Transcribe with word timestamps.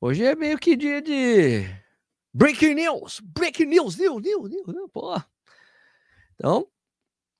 Hoje 0.00 0.24
é 0.24 0.36
meio 0.36 0.56
que 0.58 0.76
dia 0.76 1.02
de 1.02 1.64
breaking 2.32 2.74
news, 2.74 3.18
breaking 3.18 3.66
news, 3.66 3.96
news, 3.96 4.22
news, 4.22 4.48
news, 4.48 4.66
news 4.68 4.90
pô. 4.92 5.20
Então, 6.34 6.70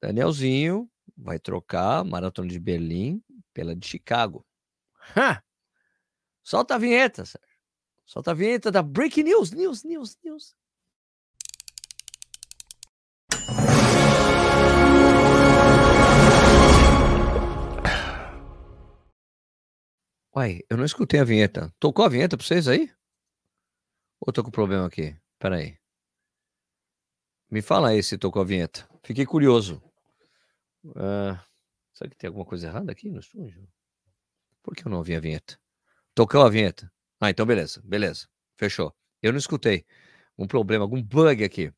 Danielzinho 0.03 0.91
vai 1.17 1.39
trocar 1.39 2.05
Maratona 2.05 2.49
de 2.49 2.59
Berlim 2.59 3.23
pela 3.55 3.77
de 3.77 3.87
Chicago. 3.87 4.45
Ha! 5.15 5.41
Solta 6.43 6.75
a 6.75 6.79
vinheta, 6.79 7.25
Sérgio. 7.25 7.49
Solta 8.05 8.33
a 8.33 8.35
vinheta 8.35 8.73
da 8.73 8.83
Breaking 8.83 9.25
News, 9.25 9.53
News, 9.53 9.85
News, 9.85 10.19
News. 10.25 10.57
Uai, 20.39 20.61
eu 20.71 20.77
não 20.77 20.85
escutei 20.85 21.19
a 21.19 21.25
vinheta. 21.25 21.75
Tocou 21.81 22.05
a 22.05 22.09
vinheta 22.09 22.37
pra 22.37 22.47
vocês 22.47 22.69
aí? 22.69 22.89
Ou 24.21 24.33
tô 24.33 24.45
com 24.45 24.53
problema 24.53 24.87
aqui? 24.87 25.17
Pera 25.37 25.57
aí. 25.57 25.77
Me 27.51 27.61
fala 27.61 27.89
aí 27.89 28.01
se 28.05 28.17
tocou 28.17 28.43
a 28.43 28.45
vinheta. 28.45 28.89
Fiquei 29.03 29.27
curioso. 29.27 29.83
Uh, 30.85 31.37
será 31.93 32.09
que 32.09 32.17
tem 32.17 32.29
alguma 32.29 32.45
coisa 32.45 32.69
errada 32.69 32.93
aqui 32.93 33.11
no 33.11 33.19
estúdio? 33.19 33.69
Por 34.63 34.77
que 34.77 34.87
eu 34.87 34.91
não 34.93 34.99
ouvi 34.99 35.17
a 35.17 35.19
vinheta? 35.19 35.59
Tocou 36.15 36.47
a 36.47 36.49
vinheta. 36.49 36.89
Ah, 37.21 37.31
então 37.31 37.45
beleza, 37.45 37.83
beleza. 37.85 38.29
Fechou. 38.57 38.95
Eu 39.21 39.33
não 39.33 39.41
escutei. 39.41 39.85
Um 40.39 40.47
problema, 40.47 40.85
algum 40.85 41.03
bug 41.03 41.43
aqui. 41.43 41.73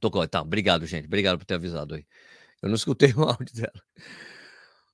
Tocou. 0.00 0.24
Tá, 0.28 0.42
obrigado, 0.42 0.86
gente. 0.86 1.06
Obrigado 1.06 1.38
por 1.38 1.44
ter 1.44 1.54
avisado 1.54 1.96
aí. 1.96 2.06
Eu 2.62 2.68
não 2.68 2.76
escutei 2.76 3.12
o 3.18 3.24
áudio 3.24 3.52
dela. 3.52 3.82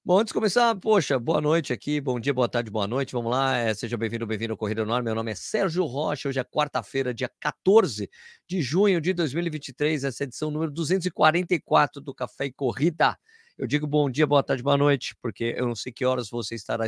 Bom, 0.03 0.19
antes 0.19 0.29
de 0.31 0.35
começar, 0.35 0.75
poxa, 0.77 1.19
boa 1.19 1.43
noite 1.43 1.75
aqui, 1.75 2.01
bom 2.01 2.19
dia, 2.19 2.33
boa 2.33 2.49
tarde, 2.49 2.71
boa 2.71 2.87
noite, 2.87 3.13
vamos 3.13 3.31
lá, 3.31 3.59
é, 3.59 3.75
seja 3.75 3.99
bem-vindo, 3.99 4.27
bem-vindo 4.27 4.55
ao 4.55 4.57
Corrida 4.57 4.83
no 4.83 4.95
Ar, 4.95 5.03
meu 5.03 5.15
nome 5.15 5.31
é 5.31 5.35
Sérgio 5.35 5.85
Rocha, 5.85 6.27
hoje 6.31 6.41
é 6.41 6.45
quarta-feira, 6.45 7.13
dia 7.13 7.31
14 7.39 8.09
de 8.49 8.63
junho 8.63 8.99
de 8.99 9.13
2023, 9.13 10.05
essa 10.05 10.25
é 10.25 10.27
edição 10.27 10.51
número 10.51 10.73
244 10.73 12.01
do 12.01 12.15
Café 12.15 12.47
e 12.47 12.53
Corrida. 12.53 13.15
Eu 13.61 13.67
digo 13.67 13.87
bom 13.87 14.09
dia, 14.09 14.27
boa 14.27 14.43
tarde, 14.43 14.63
boa 14.63 14.79
noite, 14.79 15.15
porque 15.21 15.55
eu 15.55 15.67
não 15.67 15.75
sei 15.75 15.93
que 15.93 16.03
horas 16.03 16.31
você 16.31 16.55
estará 16.55 16.87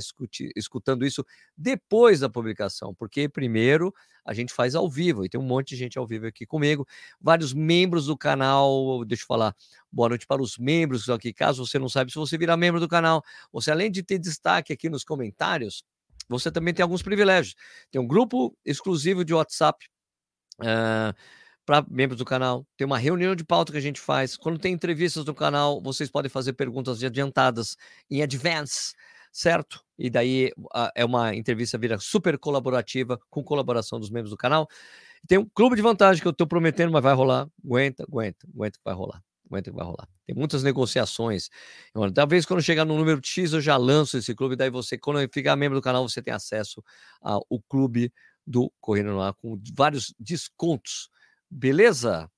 escutando 0.57 1.05
isso 1.05 1.23
depois 1.55 2.21
da 2.21 2.31
publicação, 2.31 2.95
porque 2.95 3.29
primeiro 3.29 3.93
a 4.25 4.33
gente 4.33 4.55
faz 4.55 4.75
ao 4.75 4.89
vivo, 4.89 5.23
e 5.23 5.29
tem 5.29 5.39
um 5.39 5.45
monte 5.45 5.69
de 5.69 5.77
gente 5.77 5.99
ao 5.99 6.07
vivo 6.07 6.27
aqui 6.27 6.47
comigo, 6.47 6.89
vários 7.21 7.53
membros 7.53 8.07
do 8.07 8.17
canal, 8.17 9.05
deixa 9.05 9.25
eu 9.25 9.27
falar, 9.27 9.55
boa 9.93 10.09
noite 10.09 10.27
para 10.27 10.41
os 10.41 10.57
membros 10.57 11.11
aqui, 11.11 11.31
caso 11.31 11.67
você 11.67 11.79
não 11.79 11.91
saiba, 11.91 12.11
se 12.11 12.17
você 12.17 12.39
virar 12.39 12.57
membro 12.57 12.81
do 12.81 12.89
canal, 12.89 13.23
você 13.53 13.71
além 13.71 13.91
de 13.91 14.03
ter 14.03 14.19
destaque 14.19 14.73
aqui 14.73 14.89
nos 14.89 15.05
comentários, 15.05 15.85
você 16.27 16.51
também 16.51 16.73
tem 16.73 16.83
alguns 16.83 17.03
privilégios, 17.03 17.55
tem 17.91 18.01
um 18.01 18.07
grupo 18.07 18.57
exclusivo 18.65 19.27
de 19.27 19.35
WhatsApp, 19.35 19.87
uh, 20.61 21.15
para 21.65 21.85
membros 21.89 22.19
do 22.19 22.25
canal. 22.25 22.67
Tem 22.77 22.85
uma 22.85 22.99
reunião 22.99 23.35
de 23.35 23.45
pauta 23.45 23.73
que 23.73 23.79
a 23.79 23.83
gente 23.83 24.01
faz. 24.01 24.37
Quando 24.37 24.59
tem 24.59 24.73
entrevistas 24.73 25.25
no 25.25 25.35
canal, 25.35 25.81
vocês 25.81 26.11
podem 26.11 26.29
fazer 26.29 26.53
perguntas 26.55 27.03
adiantadas 27.03 27.77
em 28.11 28.23
advance, 28.23 28.95
certo? 29.31 29.85
E 29.99 30.11
daí 30.11 30.53
é 30.95 31.05
uma 31.05 31.35
entrevista 31.35 31.79
vira 31.79 31.99
super 31.99 32.37
colaborativa 32.39 33.19
com 33.31 33.43
colaboração 33.45 34.01
dos 34.01 34.11
membros 34.11 34.31
do 34.31 34.37
canal. 34.37 34.69
Tem 35.29 35.39
um 35.39 35.49
clube 35.55 35.77
de 35.77 35.83
vantagem 35.83 36.21
que 36.21 36.27
eu 36.27 36.33
estou 36.33 36.47
prometendo, 36.47 36.91
mas 36.91 37.03
vai 37.03 37.15
rolar. 37.15 37.49
Aguenta, 37.65 38.03
aguenta, 38.03 38.47
aguenta 38.53 38.79
que 38.79 38.85
vai 38.85 38.95
rolar. 38.95 39.23
Aguenta 39.47 39.71
que 39.71 39.77
vai 39.77 39.85
rolar. 39.85 40.09
Tem 40.27 40.35
muitas 40.35 40.63
negociações. 40.65 41.49
Talvez 42.15 42.45
quando 42.45 42.61
chegar 42.63 42.85
no 42.85 42.97
número 42.97 43.21
X 43.23 43.53
eu 43.53 43.61
já 43.61 43.77
lanço 43.77 44.17
esse 44.17 44.35
clube. 44.35 44.57
Daí 44.57 44.71
você, 44.71 44.99
quando 44.99 45.21
ficar 45.33 45.55
membro 45.55 45.79
do 45.79 45.83
canal, 45.83 46.09
você 46.09 46.21
tem 46.21 46.35
acesso 46.35 46.83
ao 47.21 47.45
clube 47.69 48.13
do 48.45 48.73
Corrida 48.81 49.11
no 49.11 49.21
Ar 49.21 49.33
com 49.35 49.61
vários 49.77 50.13
descontos 50.19 51.09
Beleza? 51.53 52.31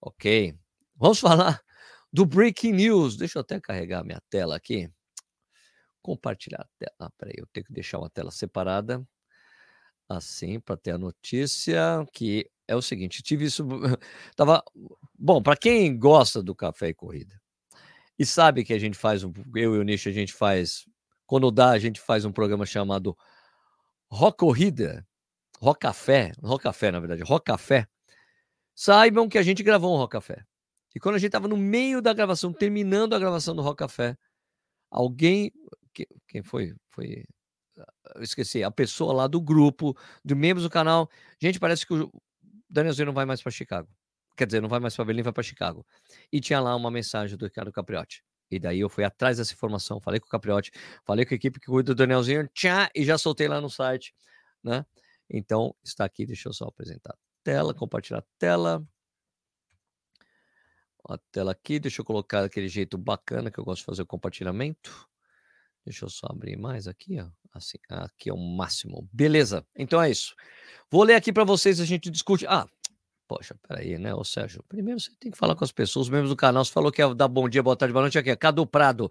Ok. 0.00 0.54
Vamos 0.96 1.20
falar 1.20 1.62
do 2.12 2.26
Breaking 2.26 2.72
News. 2.72 3.16
Deixa 3.16 3.38
eu 3.38 3.42
até 3.42 3.60
carregar 3.60 4.04
minha 4.04 4.20
tela 4.28 4.56
aqui. 4.56 4.90
Compartilhar 6.02 6.62
a 6.62 6.68
tela. 6.78 6.94
Ah, 6.98 7.10
peraí, 7.16 7.34
eu 7.38 7.46
tenho 7.52 7.64
que 7.64 7.72
deixar 7.72 7.98
uma 7.98 8.10
tela 8.10 8.30
separada. 8.30 9.06
Assim, 10.08 10.58
para 10.58 10.76
ter 10.76 10.90
a 10.90 10.98
notícia 10.98 12.04
que 12.12 12.50
é 12.66 12.74
o 12.74 12.82
seguinte, 12.82 13.22
tive 13.22 13.44
isso 13.44 13.64
tava 14.34 14.62
bom, 15.16 15.40
para 15.40 15.56
quem 15.56 15.96
gosta 15.96 16.42
do 16.42 16.52
café 16.52 16.88
e 16.88 16.94
corrida 16.94 17.40
e 18.18 18.26
sabe 18.26 18.64
que 18.64 18.72
a 18.72 18.78
gente 18.78 18.98
faz 18.98 19.22
um 19.22 19.32
eu 19.54 19.76
e 19.76 19.78
o 19.78 19.82
Nicho 19.84 20.08
a 20.08 20.12
gente 20.12 20.32
faz 20.32 20.84
quando 21.26 21.50
dá, 21.52 21.70
a 21.70 21.78
gente 21.78 22.00
faz 22.00 22.24
um 22.24 22.32
programa 22.32 22.66
chamado 22.66 23.16
Rock 24.10 24.38
Corrida, 24.38 25.06
Rock 25.60 25.80
Café, 25.80 26.32
Rock 26.42 26.64
Café, 26.64 26.90
na 26.90 26.98
verdade, 26.98 27.22
Rock 27.22 27.44
Café 27.44 27.86
Saibam 28.82 29.28
que 29.28 29.36
a 29.36 29.42
gente 29.42 29.62
gravou 29.62 29.94
um 29.94 29.98
Rock 29.98 30.12
Café. 30.12 30.42
E 30.94 30.98
quando 30.98 31.16
a 31.16 31.18
gente 31.18 31.28
estava 31.28 31.46
no 31.46 31.54
meio 31.54 32.00
da 32.00 32.14
gravação, 32.14 32.50
terminando 32.50 33.14
a 33.14 33.18
gravação 33.18 33.54
do 33.54 33.60
Rock 33.60 33.76
Café, 33.76 34.16
alguém. 34.90 35.52
Quem 36.26 36.42
foi? 36.42 36.74
Foi. 36.88 37.26
Eu 38.14 38.22
esqueci, 38.22 38.64
a 38.64 38.70
pessoa 38.70 39.12
lá 39.12 39.26
do 39.26 39.38
grupo, 39.38 39.94
de 40.24 40.34
membros 40.34 40.64
do 40.64 40.70
canal. 40.70 41.10
Gente, 41.38 41.60
parece 41.60 41.86
que 41.86 41.92
o 41.92 42.10
Danielzinho 42.70 43.04
não 43.04 43.12
vai 43.12 43.26
mais 43.26 43.42
para 43.42 43.52
Chicago. 43.52 43.86
Quer 44.34 44.46
dizer, 44.46 44.62
não 44.62 44.68
vai 44.70 44.80
mais 44.80 44.96
para 44.96 45.04
Berlim, 45.04 45.20
vai 45.20 45.32
para 45.34 45.42
Chicago. 45.42 45.86
E 46.32 46.40
tinha 46.40 46.58
lá 46.58 46.74
uma 46.74 46.90
mensagem 46.90 47.36
do 47.36 47.44
Ricardo 47.44 47.70
Capriotti. 47.70 48.24
E 48.50 48.58
daí 48.58 48.80
eu 48.80 48.88
fui 48.88 49.04
atrás 49.04 49.36
dessa 49.36 49.52
informação, 49.52 50.00
falei 50.00 50.20
com 50.20 50.26
o 50.26 50.30
Capriotti, 50.30 50.70
falei 51.04 51.26
com 51.26 51.34
a 51.34 51.36
equipe 51.36 51.60
que 51.60 51.66
cuida 51.66 51.94
do 51.94 51.98
Danielzinho, 51.98 52.48
tchá, 52.54 52.88
e 52.94 53.04
já 53.04 53.18
soltei 53.18 53.46
lá 53.46 53.60
no 53.60 53.68
site, 53.68 54.14
né? 54.64 54.86
Então, 55.28 55.76
está 55.84 56.06
aqui, 56.06 56.24
deixa 56.24 56.48
eu 56.48 56.54
só 56.54 56.64
apresentar 56.64 57.14
tela, 57.42 57.74
compartilhar 57.74 58.18
a 58.18 58.24
tela. 58.38 58.86
A 61.08 61.18
tela 61.32 61.52
aqui, 61.52 61.78
deixa 61.78 62.00
eu 62.00 62.04
colocar 62.04 62.42
daquele 62.42 62.68
jeito 62.68 62.96
bacana 62.96 63.50
que 63.50 63.58
eu 63.58 63.64
gosto 63.64 63.80
de 63.80 63.86
fazer 63.86 64.02
o 64.02 64.06
compartilhamento. 64.06 65.08
Deixa 65.84 66.04
eu 66.04 66.10
só 66.10 66.26
abrir 66.30 66.56
mais 66.56 66.86
aqui, 66.86 67.18
ó. 67.18 67.28
Assim, 67.52 67.78
aqui 67.88 68.30
é 68.30 68.32
o 68.32 68.36
máximo. 68.36 69.08
Beleza. 69.12 69.66
Então 69.76 70.00
é 70.00 70.10
isso. 70.10 70.34
Vou 70.90 71.02
ler 71.02 71.14
aqui 71.14 71.32
para 71.32 71.42
vocês, 71.42 71.80
a 71.80 71.84
gente 71.84 72.10
discute. 72.10 72.46
Ah, 72.46 72.68
Poxa, 73.30 73.54
peraí, 73.68 73.96
né, 73.96 74.12
ô 74.12 74.24
Sérgio? 74.24 74.60
Primeiro 74.68 74.98
você 74.98 75.12
tem 75.20 75.30
que 75.30 75.38
falar 75.38 75.54
com 75.54 75.62
as 75.62 75.70
pessoas, 75.70 76.06
os 76.06 76.10
membros 76.10 76.30
do 76.30 76.34
canal. 76.34 76.64
Você 76.64 76.72
falou 76.72 76.90
que 76.90 77.00
ia 77.00 77.14
dar 77.14 77.28
bom 77.28 77.48
dia, 77.48 77.62
boa 77.62 77.76
tarde, 77.76 77.92
boa 77.92 78.02
noite 78.02 78.18
aqui. 78.18 78.28
É 78.28 78.34
Cadu 78.34 78.66
Prado, 78.66 79.08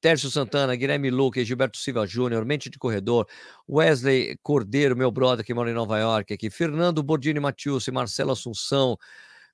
Tércio 0.00 0.30
Santana, 0.30 0.76
Guilherme 0.76 1.10
Luque, 1.10 1.44
Gilberto 1.44 1.76
Silva 1.76 2.06
Júnior, 2.06 2.44
Mente 2.44 2.70
de 2.70 2.78
Corredor, 2.78 3.26
Wesley 3.68 4.38
Cordeiro, 4.44 4.96
meu 4.96 5.10
brother 5.10 5.44
que 5.44 5.52
mora 5.52 5.72
em 5.72 5.74
Nova 5.74 5.98
York 5.98 6.32
aqui, 6.32 6.48
Fernando 6.50 7.02
Bordini 7.02 7.40
Matius, 7.40 7.88
Marcelo 7.88 8.30
Assunção, 8.30 8.96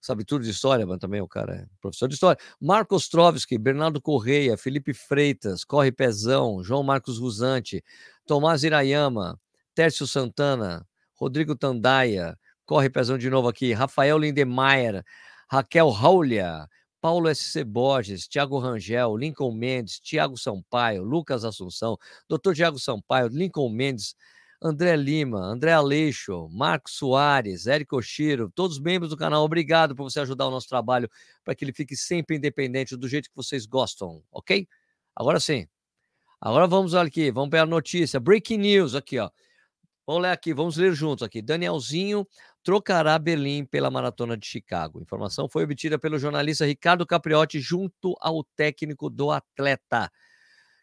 sabe 0.03 0.23
tudo 0.23 0.45
de 0.45 0.51
história, 0.51 0.85
mas 0.85 0.99
também 0.99 1.23
o 1.23 1.27
cara 1.27 1.55
é 1.55 1.67
professor 1.81 2.07
de 2.07 2.13
história. 2.13 2.39
Marcos 2.61 3.05
Ostrovski, 3.05 3.57
Bernardo 3.57 4.03
Correia, 4.03 4.55
Felipe 4.59 4.93
Freitas, 4.93 5.65
Corre 5.65 5.91
Pezão, 5.91 6.63
João 6.63 6.83
Marcos 6.83 7.19
Rusante, 7.19 7.83
Tomás 8.27 8.65
Irayama, 8.65 9.41
Tércio 9.75 10.07
Santana, 10.07 10.87
Rodrigo 11.15 11.57
Tandaia, 11.57 12.39
Corre 12.67 12.89
pezão 12.89 13.19
de 13.19 13.29
novo 13.29 13.49
aqui. 13.49 13.73
Rafael 13.73 14.19
Lindemeyer, 14.19 15.05
Raquel 15.51 15.91
Raulia, 15.91 16.67
Paulo 17.01 17.29
S.C. 17.29 17.63
Borges, 17.65 18.27
Tiago 18.27 18.59
Rangel, 18.59 19.15
Lincoln 19.17 19.53
Mendes, 19.53 20.01
Tiago 20.01 20.39
Sampaio, 20.39 21.05
Lucas 21.05 21.45
Assunção, 21.45 21.99
Dr. 22.29 22.55
Tiago 22.55 22.79
Sampaio, 22.79 23.29
Lincoln 23.29 23.69
Mendes, 23.69 24.15
André 24.63 24.97
Lima, 24.97 25.39
André 25.41 25.73
Aleixo, 25.73 26.49
Marcos 26.51 26.95
Soares, 26.95 27.67
Érico 27.67 27.99
Oshiro, 27.99 28.51
todos 28.55 28.79
os 28.79 28.83
membros 28.83 29.11
do 29.11 29.17
canal, 29.19 29.45
obrigado 29.45 29.95
por 29.95 30.05
você 30.05 30.21
ajudar 30.21 30.47
o 30.47 30.51
nosso 30.51 30.67
trabalho 30.67 31.11
para 31.45 31.55
que 31.55 31.63
ele 31.63 31.73
fique 31.75 31.95
sempre 31.95 32.37
independente 32.37 32.97
do 32.97 33.07
jeito 33.07 33.29
que 33.29 33.37
vocês 33.37 33.67
gostam, 33.67 34.23
ok? 34.33 34.67
Agora 35.15 35.39
sim. 35.39 35.69
Agora 36.41 36.67
vamos 36.67 36.95
aqui, 36.95 37.31
vamos 37.31 37.51
pegar 37.51 37.65
a 37.65 37.67
notícia. 37.67 38.19
Breaking 38.19 38.59
news 38.59 38.95
aqui, 38.95 39.19
ó. 39.19 39.29
Vamos 40.07 40.23
ler 40.23 40.31
aqui, 40.31 40.53
vamos 40.53 40.77
ler 40.77 40.95
juntos 40.95 41.23
aqui. 41.23 41.41
Danielzinho 41.41 42.27
trocará 42.65 43.19
Berlim 43.19 43.65
pela 43.65 43.91
Maratona 43.91 44.37
de 44.37 44.47
Chicago. 44.47 45.01
Informação 45.01 45.49
foi 45.49 45.65
obtida 45.65 45.99
pelo 45.99 46.19
jornalista 46.19 46.65
Ricardo 46.65 47.07
Capriotti 47.07 47.61
junto 47.61 48.17
ao 48.21 48.43
técnico 48.57 49.11
do 49.11 49.31
atleta. 49.31 50.11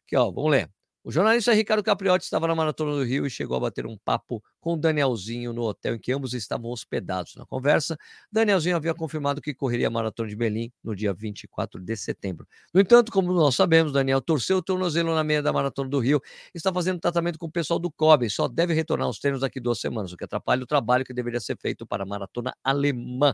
Aqui, 0.05 0.15
ó, 0.15 0.31
vamos 0.31 0.51
ler. 0.51 0.69
O 1.03 1.11
jornalista 1.11 1.51
Ricardo 1.51 1.81
Capriotti 1.81 2.25
estava 2.25 2.45
na 2.45 2.53
Maratona 2.53 2.91
do 2.91 3.03
Rio 3.03 3.25
e 3.25 3.29
chegou 3.29 3.57
a 3.57 3.59
bater 3.59 3.87
um 3.87 3.97
papo 3.97 4.43
com 4.59 4.77
Danielzinho 4.77 5.51
no 5.51 5.63
hotel 5.63 5.95
em 5.95 5.99
que 5.99 6.11
ambos 6.13 6.35
estavam 6.35 6.69
hospedados. 6.69 7.35
Na 7.35 7.43
conversa, 7.43 7.97
Danielzinho 8.31 8.75
havia 8.75 8.93
confirmado 8.93 9.41
que 9.41 9.51
correria 9.51 9.87
a 9.87 9.89
Maratona 9.89 10.29
de 10.29 10.35
Berlim 10.35 10.71
no 10.83 10.95
dia 10.95 11.11
24 11.11 11.81
de 11.81 11.97
setembro. 11.97 12.47
No 12.71 12.79
entanto, 12.79 13.11
como 13.11 13.33
nós 13.33 13.55
sabemos, 13.55 13.91
Daniel 13.91 14.21
torceu 14.21 14.57
o 14.57 14.61
tornozelo 14.61 15.15
na 15.15 15.23
meia 15.23 15.41
da 15.41 15.51
Maratona 15.51 15.89
do 15.89 15.97
Rio 15.97 16.21
e 16.53 16.57
está 16.57 16.71
fazendo 16.71 16.99
tratamento 16.99 17.39
com 17.39 17.47
o 17.47 17.51
pessoal 17.51 17.79
do 17.79 17.89
COB. 17.89 18.29
Só 18.29 18.47
deve 18.47 18.75
retornar 18.75 19.07
aos 19.07 19.17
treinos 19.17 19.41
daqui 19.41 19.59
duas 19.59 19.79
semanas, 19.79 20.13
o 20.13 20.17
que 20.17 20.23
atrapalha 20.23 20.61
o 20.61 20.67
trabalho 20.67 21.03
que 21.03 21.15
deveria 21.15 21.39
ser 21.39 21.57
feito 21.57 21.83
para 21.83 22.03
a 22.03 22.05
Maratona 22.05 22.53
Alemã. 22.63 23.33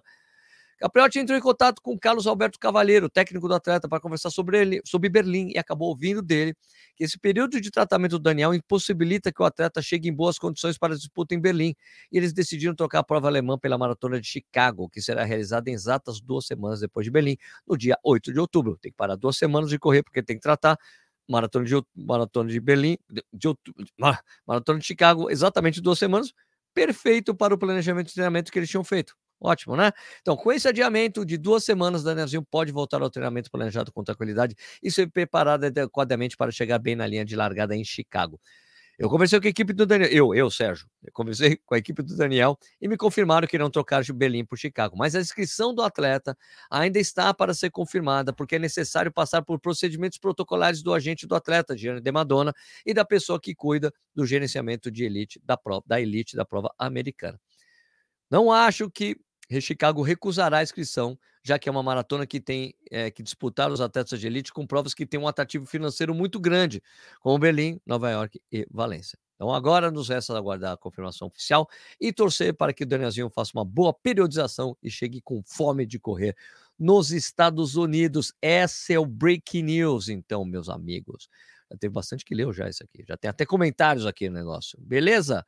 Capriotti 0.77 1.17
entrou 1.17 1.35
em 1.35 1.41
contato 1.41 1.81
com 1.81 1.97
Carlos 1.97 2.27
Alberto 2.27 2.59
Cavalheiro, 2.59 3.09
técnico 3.09 3.47
do 3.47 3.53
atleta, 3.55 3.89
para 3.89 3.99
conversar 3.99 4.29
sobre 4.29 4.61
ele, 4.61 4.81
sobre 4.85 5.09
Berlim 5.09 5.51
e 5.55 5.57
acabou 5.57 5.89
ouvindo 5.89 6.21
dele 6.21 6.55
que 6.95 7.03
esse 7.03 7.17
período 7.17 7.59
de 7.59 7.71
tratamento 7.71 8.11
do 8.11 8.19
Daniel 8.19 8.53
impossibilita 8.53 9.31
que 9.31 9.41
o 9.41 9.45
atleta 9.45 9.81
chegue 9.81 10.07
em 10.07 10.13
boas 10.13 10.37
condições 10.37 10.77
para 10.77 10.93
a 10.93 10.97
disputa 10.97 11.33
em 11.33 11.39
Berlim. 11.39 11.75
E 12.11 12.17
eles 12.17 12.31
decidiram 12.31 12.75
trocar 12.75 12.99
a 12.99 13.03
prova 13.03 13.27
alemã 13.27 13.57
pela 13.57 13.75
maratona 13.75 14.21
de 14.21 14.27
Chicago, 14.27 14.87
que 14.87 15.01
será 15.01 15.23
realizada 15.23 15.67
em 15.69 15.73
exatas 15.73 16.21
duas 16.21 16.45
semanas 16.45 16.79
depois 16.79 17.05
de 17.05 17.11
Berlim, 17.11 17.37
no 17.67 17.75
dia 17.75 17.97
8 18.03 18.31
de 18.31 18.39
outubro. 18.39 18.77
Tem 18.77 18.91
que 18.91 18.97
parar 18.97 19.15
duas 19.15 19.35
semanas 19.35 19.71
de 19.71 19.79
correr, 19.79 20.03
porque 20.03 20.21
tem 20.21 20.35
que 20.35 20.43
tratar 20.43 20.77
maratona 21.27 21.65
de, 21.65 21.73
maratona 21.95 22.49
de 22.51 22.59
Berlim, 22.59 22.97
de, 23.09 23.23
de, 23.33 23.55
maratona 24.45 24.79
de 24.79 24.85
Chicago, 24.85 25.29
exatamente 25.31 25.81
duas 25.81 25.97
semanas, 25.97 26.31
perfeito 26.73 27.35
para 27.35 27.53
o 27.53 27.57
planejamento 27.57 28.07
de 28.07 28.13
treinamento 28.13 28.51
que 28.51 28.59
eles 28.59 28.69
tinham 28.69 28.83
feito. 28.83 29.15
Ótimo, 29.39 29.75
né? 29.75 29.91
Então, 30.21 30.35
com 30.35 30.51
esse 30.51 30.67
adiamento 30.67 31.23
de 31.23 31.37
duas 31.37 31.63
semanas, 31.63 32.03
Danielzinho 32.03 32.43
pode 32.43 32.71
voltar 32.71 33.01
ao 33.01 33.09
treinamento 33.09 33.51
planejado 33.51 33.91
com 33.91 34.03
tranquilidade 34.03 34.55
e 34.81 34.89
ser 34.89 35.11
preparado 35.11 35.65
adequadamente 35.65 36.35
para 36.35 36.51
chegar 36.51 36.79
bem 36.79 36.95
na 36.95 37.05
linha 37.05 37.23
de 37.23 37.35
largada 37.35 37.75
em 37.75 37.83
Chicago. 37.83 38.39
Eu 38.97 39.11
conversei 39.11 39.39
com 39.39 39.45
a 39.45 39.49
equipe 39.51 39.73
do 39.73 39.85
Daniel, 39.85 40.09
eu, 40.11 40.33
eu, 40.33 40.49
Sérgio, 40.49 40.87
eu 41.03 41.11
conversei 41.13 41.55
com 41.67 41.75
a 41.75 41.77
equipe 41.77 42.01
do 42.01 42.17
Daniel 42.17 42.57
e 42.81 42.87
me 42.87 42.97
confirmaram 42.97 43.47
que 43.47 43.55
irão 43.55 43.69
trocar 43.69 44.01
de 44.01 44.11
Berlim 44.11 44.43
por 44.43 44.57
Chicago. 44.57 44.97
Mas 44.97 45.13
a 45.13 45.19
inscrição 45.21 45.71
do 45.71 45.83
atleta 45.83 46.35
ainda 46.67 46.97
está 46.97 47.31
para 47.31 47.53
ser 47.53 47.69
confirmada, 47.69 48.33
porque 48.33 48.55
é 48.55 48.59
necessário 48.59 49.11
passar 49.11 49.43
por 49.43 49.59
procedimentos 49.59 50.17
protocolares 50.17 50.81
do 50.81 50.95
agente 50.95 51.27
do 51.27 51.35
atleta, 51.35 51.77
Gianni 51.77 52.01
De 52.01 52.11
Madonna, 52.11 52.51
e 52.83 52.91
da 52.91 53.05
pessoa 53.05 53.39
que 53.39 53.53
cuida 53.53 53.93
do 54.15 54.25
gerenciamento 54.25 54.89
de 54.89 55.03
elite 55.03 55.39
da, 55.43 55.55
prova, 55.55 55.83
da 55.85 56.01
elite 56.01 56.35
da 56.35 56.43
prova 56.43 56.73
americana. 56.79 57.39
Não 58.31 58.51
acho 58.51 58.89
que 58.89 59.15
Chicago 59.61 60.01
recusará 60.01 60.57
a 60.57 60.63
inscrição, 60.63 61.17
já 61.43 61.57
que 61.57 61.69
é 61.69 61.71
uma 61.71 61.83
maratona 61.83 62.27
que 62.27 62.39
tem 62.39 62.73
é, 62.91 63.09
que 63.09 63.23
disputar 63.23 63.71
os 63.71 63.79
atletas 63.79 64.19
de 64.19 64.27
elite 64.27 64.51
com 64.51 64.67
provas 64.67 64.93
que 64.93 65.05
têm 65.05 65.19
um 65.19 65.27
atrativo 65.27 65.65
financeiro 65.65 66.13
muito 66.13 66.39
grande, 66.39 66.81
como 67.21 67.39
Berlim, 67.39 67.79
Nova 67.85 68.09
York 68.09 68.41
e 68.51 68.67
Valência. 68.69 69.17
Então 69.35 69.53
agora 69.53 69.91
nos 69.91 70.09
resta 70.09 70.35
aguardar 70.35 70.73
a 70.73 70.77
confirmação 70.77 71.27
oficial 71.27 71.69
e 72.01 72.11
torcer 72.11 72.55
para 72.55 72.73
que 72.73 72.83
o 72.83 72.87
Danielzinho 72.87 73.29
faça 73.29 73.51
uma 73.53 73.63
boa 73.63 73.93
periodização 73.93 74.75
e 74.81 74.89
chegue 74.89 75.21
com 75.21 75.43
fome 75.43 75.85
de 75.85 75.99
correr 75.99 76.35
nos 76.77 77.11
Estados 77.11 77.75
Unidos. 77.75 78.33
Essa 78.41 78.93
é 78.93 78.99
o 78.99 79.05
Breaking 79.05 79.63
News, 79.63 80.09
então, 80.09 80.43
meus 80.43 80.69
amigos. 80.69 81.29
Já 81.71 81.77
teve 81.77 81.93
bastante 81.93 82.25
que 82.25 82.33
leu 82.33 82.51
já 82.51 82.67
isso 82.67 82.83
aqui. 82.83 83.03
Já 83.07 83.15
tem 83.15 83.29
até 83.29 83.45
comentários 83.45 84.05
aqui 84.05 84.27
no 84.27 84.35
negócio. 84.35 84.79
Beleza? 84.81 85.45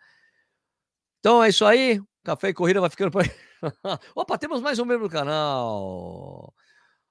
Então 1.20 1.44
é 1.44 1.50
isso 1.50 1.66
aí. 1.66 2.00
Café 2.30 2.50
e 2.50 2.54
Corrida 2.54 2.80
vai 2.80 2.92
ficando 2.92 3.10
por 3.10 3.24
aí. 3.24 3.32
Opa, 4.14 4.38
temos 4.38 4.62
mais 4.62 4.78
um 4.78 4.86
membro 4.86 5.08
do 5.08 5.12
canal. 5.12 6.54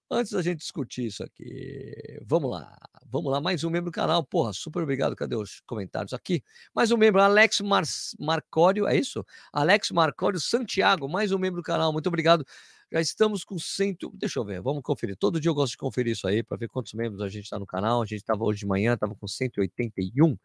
Antes 0.09 0.31
da 0.31 0.41
gente 0.41 0.61
discutir 0.61 1.06
isso 1.06 1.25
aqui, 1.25 2.20
vamos 2.25 2.53
lá. 2.53 2.73
Vamos 3.05 3.32
lá, 3.32 3.41
mais 3.41 3.65
um 3.65 3.70
membro 3.70 3.91
do 3.91 3.93
canal. 3.93 4.23
Porra, 4.23 4.53
super 4.53 4.81
obrigado. 4.85 5.17
Cadê 5.17 5.35
os 5.35 5.61
comentários 5.67 6.12
aqui? 6.12 6.41
Mais 6.73 6.93
um 6.93 6.97
membro, 6.97 7.20
Alex 7.20 7.61
Mar 7.62 7.82
Marcório, 8.17 8.87
é 8.87 8.97
isso? 8.97 9.26
Alex 9.53 9.91
Marcório 9.91 10.38
Santiago, 10.38 11.09
mais 11.09 11.32
um 11.32 11.38
membro 11.38 11.61
do 11.61 11.64
canal. 11.64 11.93
Muito 11.93 12.06
obrigado. 12.06 12.47
Já 12.93 13.00
estamos 13.00 13.43
com 13.43 13.59
cento. 13.59 14.12
Deixa 14.14 14.38
eu 14.38 14.44
ver, 14.44 14.62
vamos 14.62 14.85
conferir. 14.85 15.17
Todo 15.17 15.41
dia 15.41 15.50
eu 15.50 15.55
gosto 15.55 15.73
de 15.73 15.79
conferir 15.79 16.12
isso 16.12 16.29
aí 16.29 16.44
para 16.44 16.56
ver 16.56 16.69
quantos 16.69 16.94
membros 16.94 17.21
a 17.21 17.29
gente 17.29 17.43
está 17.43 17.59
no 17.59 17.67
canal. 17.67 18.03
A 18.03 18.06
gente 18.06 18.21
estava 18.21 18.44
hoje 18.44 18.61
de 18.61 18.67
manhã, 18.67 18.94
estava 18.94 19.17
com 19.17 19.26
181. 19.26 20.38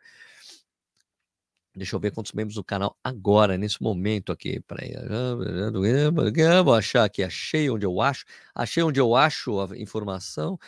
Deixa 1.75 1.95
eu 1.95 1.99
ver 1.99 2.11
quantos 2.11 2.33
membros 2.33 2.55
do 2.55 2.63
canal 2.63 2.95
agora, 3.03 3.57
nesse 3.57 3.81
momento 3.81 4.31
aqui. 4.31 4.59
Peraí. 4.61 4.93
Vou 6.63 6.73
achar 6.75 7.03
aqui. 7.03 7.23
Achei 7.23 7.69
onde 7.69 7.85
eu 7.85 7.99
acho. 7.99 8.25
Achei 8.53 8.83
onde 8.83 8.99
eu 8.99 9.15
acho 9.15 9.59
a 9.59 9.77
informação. 9.77 10.59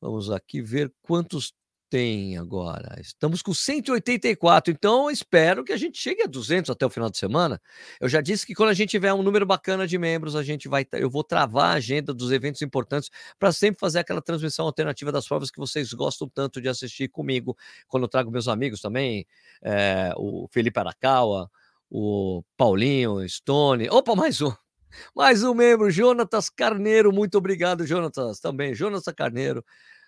Vamos 0.00 0.30
aqui 0.30 0.62
ver 0.62 0.92
quantos 1.02 1.52
tem 1.90 2.38
agora? 2.38 2.96
Estamos 3.00 3.42
com 3.42 3.52
184, 3.52 4.72
então 4.72 5.10
espero 5.10 5.64
que 5.64 5.72
a 5.72 5.76
gente 5.76 5.98
chegue 5.98 6.22
a 6.22 6.26
200 6.26 6.70
até 6.70 6.86
o 6.86 6.90
final 6.90 7.10
de 7.10 7.18
semana. 7.18 7.60
Eu 8.00 8.08
já 8.08 8.20
disse 8.20 8.46
que 8.46 8.54
quando 8.54 8.68
a 8.68 8.74
gente 8.74 8.90
tiver 8.90 9.12
um 9.12 9.22
número 9.22 9.44
bacana 9.44 9.88
de 9.88 9.98
membros, 9.98 10.36
a 10.36 10.42
gente 10.44 10.68
vai, 10.68 10.86
eu 10.92 11.10
vou 11.10 11.24
travar 11.24 11.72
a 11.72 11.76
agenda 11.78 12.14
dos 12.14 12.30
eventos 12.30 12.62
importantes 12.62 13.10
para 13.38 13.50
sempre 13.50 13.80
fazer 13.80 13.98
aquela 13.98 14.22
transmissão 14.22 14.66
alternativa 14.66 15.10
das 15.10 15.26
provas 15.26 15.50
que 15.50 15.58
vocês 15.58 15.92
gostam 15.92 16.28
tanto 16.28 16.60
de 16.60 16.68
assistir 16.68 17.08
comigo, 17.08 17.56
quando 17.88 18.04
eu 18.04 18.08
trago 18.08 18.30
meus 18.30 18.46
amigos 18.46 18.80
também, 18.80 19.26
é, 19.60 20.12
o 20.16 20.46
Felipe 20.52 20.78
Arakawa, 20.78 21.50
o 21.90 22.44
Paulinho, 22.56 23.28
Stone. 23.28 23.90
Opa, 23.90 24.14
mais 24.14 24.40
um! 24.40 24.52
Mais 25.14 25.44
um 25.44 25.54
membro, 25.54 25.88
Jonatas 25.88 26.50
Carneiro. 26.50 27.12
Muito 27.12 27.38
obrigado, 27.38 27.86
Jonatas, 27.86 28.40
também. 28.40 28.74
Jonatas 28.74 29.14
Carneiro. 29.14 29.64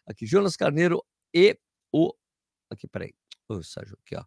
Aqui, 0.06 0.26
Jonas 0.26 0.56
Carneiro 0.56 1.04
e 1.32 1.56
o. 1.92 2.12
Aqui, 2.70 2.86
peraí. 2.88 3.12
O 3.48 3.62
Sérgio, 3.62 3.98
aqui, 4.04 4.16
ó. 4.16 4.24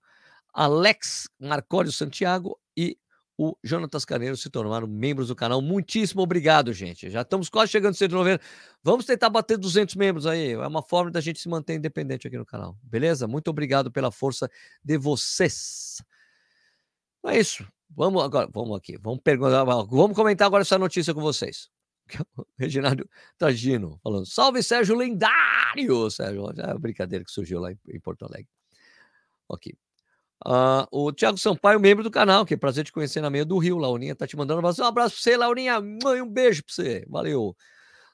Alex 0.54 1.28
Marcório 1.40 1.92
Santiago 1.92 2.58
e 2.78 2.98
o 3.38 3.58
Jonatas 3.64 4.06
Carneiro 4.06 4.38
se 4.38 4.50
tornaram 4.50 4.88
membros 4.88 5.28
do 5.28 5.36
canal. 5.36 5.62
Muitíssimo 5.62 6.22
obrigado, 6.22 6.72
gente. 6.72 7.10
Já 7.10 7.22
estamos 7.22 7.50
quase 7.50 7.72
chegando 7.72 7.92
a 7.92 7.98
190. 7.98 8.42
Vamos 8.82 9.06
tentar 9.06 9.30
bater 9.30 9.58
200 9.58 9.96
membros 9.96 10.26
aí. 10.26 10.54
É 10.54 10.68
uma 10.68 10.82
forma 10.82 11.12
da 11.12 11.20
gente 11.20 11.40
se 11.40 11.50
manter 11.50 11.76
independente 11.76 12.28
aqui 12.28 12.38
no 12.38 12.46
canal. 12.46 12.78
Beleza? 12.82 13.28
Muito 13.28 13.50
obrigado 13.50 13.92
pela 13.92 14.12
força 14.12 14.50
de 14.84 14.98
vocês. 14.98 16.02
É 17.26 17.38
isso. 17.38 17.68
Vamos 17.90 18.24
agora, 18.24 18.48
vamos 18.52 18.78
aqui. 18.78 18.98
Vamos 19.02 19.20
perguntar, 19.22 19.64
vamos 19.64 20.16
comentar 20.16 20.48
agora 20.48 20.62
essa 20.62 20.78
notícia 20.78 21.14
com 21.14 21.22
vocês. 21.22 21.70
Reginaldo 22.58 23.08
Tragino 23.38 24.00
falando: 24.04 24.26
Salve 24.26 24.62
Sérgio 24.62 24.96
Lendário! 24.96 26.10
Sérgio, 26.10 26.48
é 26.58 26.68
uma 26.68 26.80
brincadeira 26.80 27.24
que 27.24 27.32
surgiu 27.32 27.60
lá 27.60 27.72
em, 27.72 28.00
Porto 28.00 28.26
Alegre. 28.26 28.50
Ok. 29.48 29.74
Uh, 30.46 30.86
o 30.92 31.12
Thiago 31.14 31.38
Sampaio, 31.38 31.80
membro 31.80 32.04
do 32.04 32.12
canal, 32.12 32.46
que 32.46 32.54
é 32.54 32.58
prazer 32.58 32.84
te 32.84 32.92
conhecer 32.92 33.22
na 33.22 33.30
meia 33.30 33.46
do 33.46 33.58
Rio. 33.58 33.78
Laurinha 33.78 34.16
tá 34.16 34.28
te 34.28 34.36
mandando 34.36 34.58
um 34.58 34.60
abraço. 34.60 34.82
Um 34.82 34.86
abraço 34.86 35.16
pra 35.16 35.24
você, 35.24 35.38
Laurinha. 35.38 35.80
Um 35.80 36.30
beijo 36.30 36.64
pra 36.64 36.74
você. 36.74 37.06
Valeu. 37.10 37.56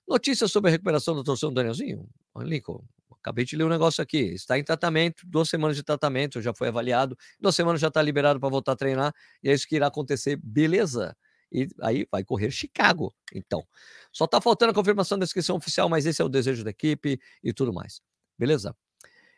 Notícias 0.08 0.52
sobre 0.52 0.70
a 0.70 0.72
recuperação 0.72 1.16
da 1.16 1.24
torção 1.24 1.50
do 1.50 1.56
Danielzinho? 1.56 2.08
Lincoln, 2.38 2.84
acabei 3.20 3.46
de 3.46 3.56
ler 3.56 3.66
um 3.66 3.70
negócio 3.70 4.02
aqui. 4.02 4.34
Está 4.34 4.58
em 4.58 4.64
tratamento, 4.64 5.24
duas 5.26 5.50
semanas 5.50 5.76
de 5.76 5.84
tratamento, 5.84 6.42
já 6.42 6.54
foi 6.54 6.68
avaliado. 6.68 7.18
Duas 7.40 7.56
semanas 7.56 7.82
já 7.82 7.88
está 7.88 8.02
liberado 8.02 8.40
para 8.40 8.50
voltar 8.50 8.74
a 8.74 8.76
treinar. 8.76 9.14
E 9.44 9.50
é 9.50 9.54
isso 9.54 9.68
que 9.68 9.76
irá 9.76 9.88
acontecer. 9.88 10.38
Beleza 10.38 11.16
e 11.52 11.68
aí 11.82 12.08
vai 12.12 12.24
correr 12.24 12.52
Chicago. 12.52 13.14
Então, 13.34 13.66
só 14.12 14.26
está 14.26 14.40
faltando 14.40 14.72
a 14.72 14.76
confirmação 14.76 15.18
da 15.18 15.26
inscrição 15.26 15.58
oficial, 15.58 15.90
mas 15.90 16.06
esse 16.06 16.22
é 16.22 16.26
o 16.26 16.30
desejo 16.30 16.64
da 16.64 16.70
equipe 16.70 17.20
e 17.44 17.54
tudo 17.54 17.74
mais. 17.74 18.02
Beleza? 18.38 18.76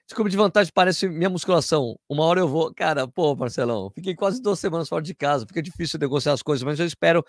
Desculpa 0.05 0.29
de 0.29 0.37
vantagem 0.37 0.71
parece 0.73 1.07
minha 1.07 1.29
musculação. 1.29 1.97
Uma 2.09 2.25
hora 2.25 2.41
eu 2.41 2.47
vou. 2.47 2.73
Cara, 2.73 3.07
pô, 3.07 3.35
Marcelão, 3.35 3.89
fiquei 3.89 4.15
quase 4.15 4.41
duas 4.41 4.59
semanas 4.59 4.89
fora 4.89 5.01
de 5.01 5.15
casa, 5.15 5.45
fica 5.47 5.61
difícil 5.61 5.99
negociar 5.99 6.33
as 6.33 6.43
coisas, 6.43 6.63
mas 6.63 6.79
eu 6.79 6.85
espero 6.85 7.25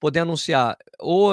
poder 0.00 0.20
anunciar 0.20 0.76
ou 0.98 1.32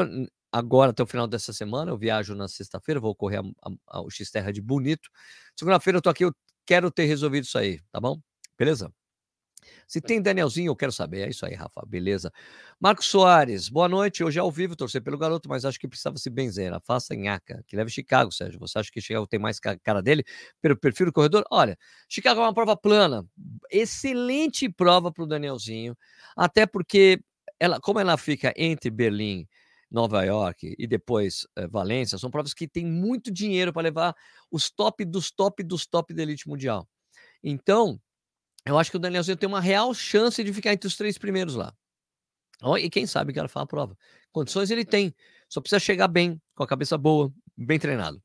agora 0.51 0.91
até 0.91 1.03
o 1.03 1.07
final 1.07 1.27
dessa 1.27 1.51
semana. 1.51 1.91
Eu 1.91 1.97
viajo 1.97 2.35
na 2.35 2.47
sexta-feira, 2.47 2.99
vou 2.99 3.15
correr 3.15 3.41
o 3.41 4.09
X-Terra 4.09 4.51
de 4.53 4.61
Bonito. 4.61 5.09
Segunda-feira 5.57 5.97
eu 5.97 6.01
tô 6.01 6.09
aqui, 6.09 6.23
eu 6.23 6.33
quero 6.65 6.91
ter 6.91 7.05
resolvido 7.05 7.45
isso 7.45 7.57
aí, 7.57 7.79
tá 7.91 7.99
bom? 7.99 8.19
Beleza? 8.57 8.91
Se 9.87 10.01
tem 10.01 10.21
Danielzinho, 10.21 10.69
eu 10.71 10.75
quero 10.75 10.91
saber. 10.91 11.21
É 11.21 11.29
isso 11.29 11.45
aí, 11.45 11.53
Rafa. 11.53 11.83
Beleza. 11.85 12.31
Marcos 12.79 13.05
Soares, 13.05 13.69
boa 13.69 13.87
noite. 13.87 14.23
Hoje 14.23 14.39
é 14.39 14.41
ao 14.41 14.51
vivo, 14.51 14.75
torcer 14.75 15.01
pelo 15.01 15.17
garoto, 15.17 15.47
mas 15.47 15.63
acho 15.63 15.79
que 15.79 15.87
precisava 15.87 16.17
se 16.17 16.29
benzer. 16.29 16.73
Faça 16.83 17.13
em 17.13 17.29
Aca, 17.29 17.63
que 17.67 17.75
leve 17.75 17.91
Chicago, 17.91 18.31
Sérgio. 18.31 18.59
Você 18.59 18.79
acha 18.79 18.91
que 18.91 18.99
Chicago 18.99 19.27
tem 19.27 19.39
mais 19.39 19.59
cara 19.59 20.01
dele 20.01 20.23
pelo 20.61 20.75
perfil 20.75 21.05
do 21.07 21.13
corredor? 21.13 21.45
Olha, 21.51 21.77
Chicago 22.09 22.41
é 22.41 22.43
uma 22.43 22.53
prova 22.53 22.75
plana. 22.75 23.25
Excelente 23.71 24.67
prova 24.69 25.11
para 25.11 25.23
o 25.23 25.27
Danielzinho. 25.27 25.95
Até 26.35 26.65
porque, 26.65 27.21
ela, 27.59 27.79
como 27.79 27.99
ela 27.99 28.17
fica 28.17 28.53
entre 28.57 28.89
Berlim 28.89 29.47
Nova 29.91 30.23
York 30.23 30.75
e 30.77 30.87
depois 30.87 31.47
é, 31.55 31.67
Valência, 31.67 32.17
são 32.17 32.31
provas 32.31 32.53
que 32.53 32.67
têm 32.67 32.85
muito 32.85 33.31
dinheiro 33.31 33.71
para 33.71 33.83
levar 33.83 34.15
os 34.51 34.69
top 34.69 35.05
dos 35.05 35.31
top 35.31 35.63
dos 35.63 35.85
top 35.85 36.13
da 36.13 36.23
elite 36.23 36.49
mundial. 36.49 36.87
Então, 37.43 37.99
eu 38.65 38.77
acho 38.77 38.91
que 38.91 38.97
o 38.97 38.99
Danielzinho 38.99 39.37
tem 39.37 39.47
uma 39.47 39.61
real 39.61 39.93
chance 39.93 40.43
de 40.43 40.51
ficar 40.53 40.73
entre 40.73 40.87
os 40.87 40.95
três 40.95 41.17
primeiros 41.17 41.55
lá. 41.55 41.73
E 42.79 42.89
quem 42.89 43.05
sabe 43.05 43.31
que 43.33 43.39
ela 43.39 43.47
fala 43.47 43.65
a 43.65 43.67
prova. 43.67 43.97
Condições 44.31 44.71
ele 44.71 44.83
tem, 44.83 45.13
só 45.47 45.61
precisa 45.61 45.79
chegar 45.79 46.07
bem, 46.07 46.41
com 46.55 46.63
a 46.63 46.67
cabeça 46.67 46.97
boa, 46.97 47.31
bem 47.55 47.77
treinado. 47.77 48.21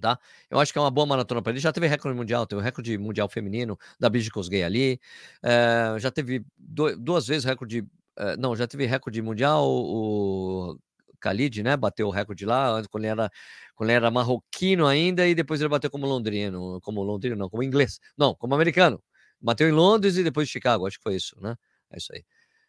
Tá? 0.00 0.18
Eu 0.50 0.58
acho 0.58 0.72
que 0.72 0.78
é 0.78 0.82
uma 0.82 0.90
boa 0.90 1.06
maratona 1.06 1.42
para 1.42 1.52
ele. 1.52 1.60
Já 1.60 1.72
teve 1.72 1.86
recorde 1.86 2.16
mundial, 2.16 2.46
teve 2.46 2.60
o 2.60 2.64
recorde 2.64 2.96
mundial 2.96 3.28
feminino 3.28 3.78
da 3.98 4.08
Bridget 4.08 4.32
Kosgei 4.32 4.62
ali. 4.62 4.98
É, 5.42 5.96
já 5.98 6.10
teve 6.10 6.44
do, 6.56 6.96
duas 6.96 7.26
vezes 7.26 7.44
recorde. 7.44 7.84
É, 8.18 8.36
não, 8.38 8.56
já 8.56 8.66
teve 8.66 8.86
recorde 8.86 9.20
mundial. 9.20 9.62
O 9.68 10.78
Khalid, 11.20 11.62
né? 11.62 11.76
Bateu 11.76 12.08
o 12.08 12.10
recorde 12.10 12.46
lá 12.46 12.82
quando 12.88 13.04
ele 13.04 13.12
era, 13.12 13.30
quando 13.74 13.90
ele 13.90 13.96
era 13.96 14.10
marroquino 14.10 14.86
ainda, 14.86 15.28
e 15.28 15.34
depois 15.34 15.60
ele 15.60 15.68
bateu 15.68 15.90
como 15.90 16.06
londrino, 16.06 16.80
como 16.80 17.02
londrino, 17.02 17.36
não, 17.36 17.50
como 17.50 17.62
inglês. 17.62 18.00
Não, 18.16 18.34
como 18.34 18.54
americano. 18.54 19.02
Bateu 19.40 19.68
em 19.68 19.72
Londres 19.72 20.16
e 20.16 20.24
depois 20.24 20.48
Chicago, 20.48 20.86
acho 20.86 20.98
que 20.98 21.02
foi 21.02 21.16
isso, 21.16 21.36
né? 21.40 21.56
É 21.90 21.98
isso 21.98 22.12
aí. 22.12 22.24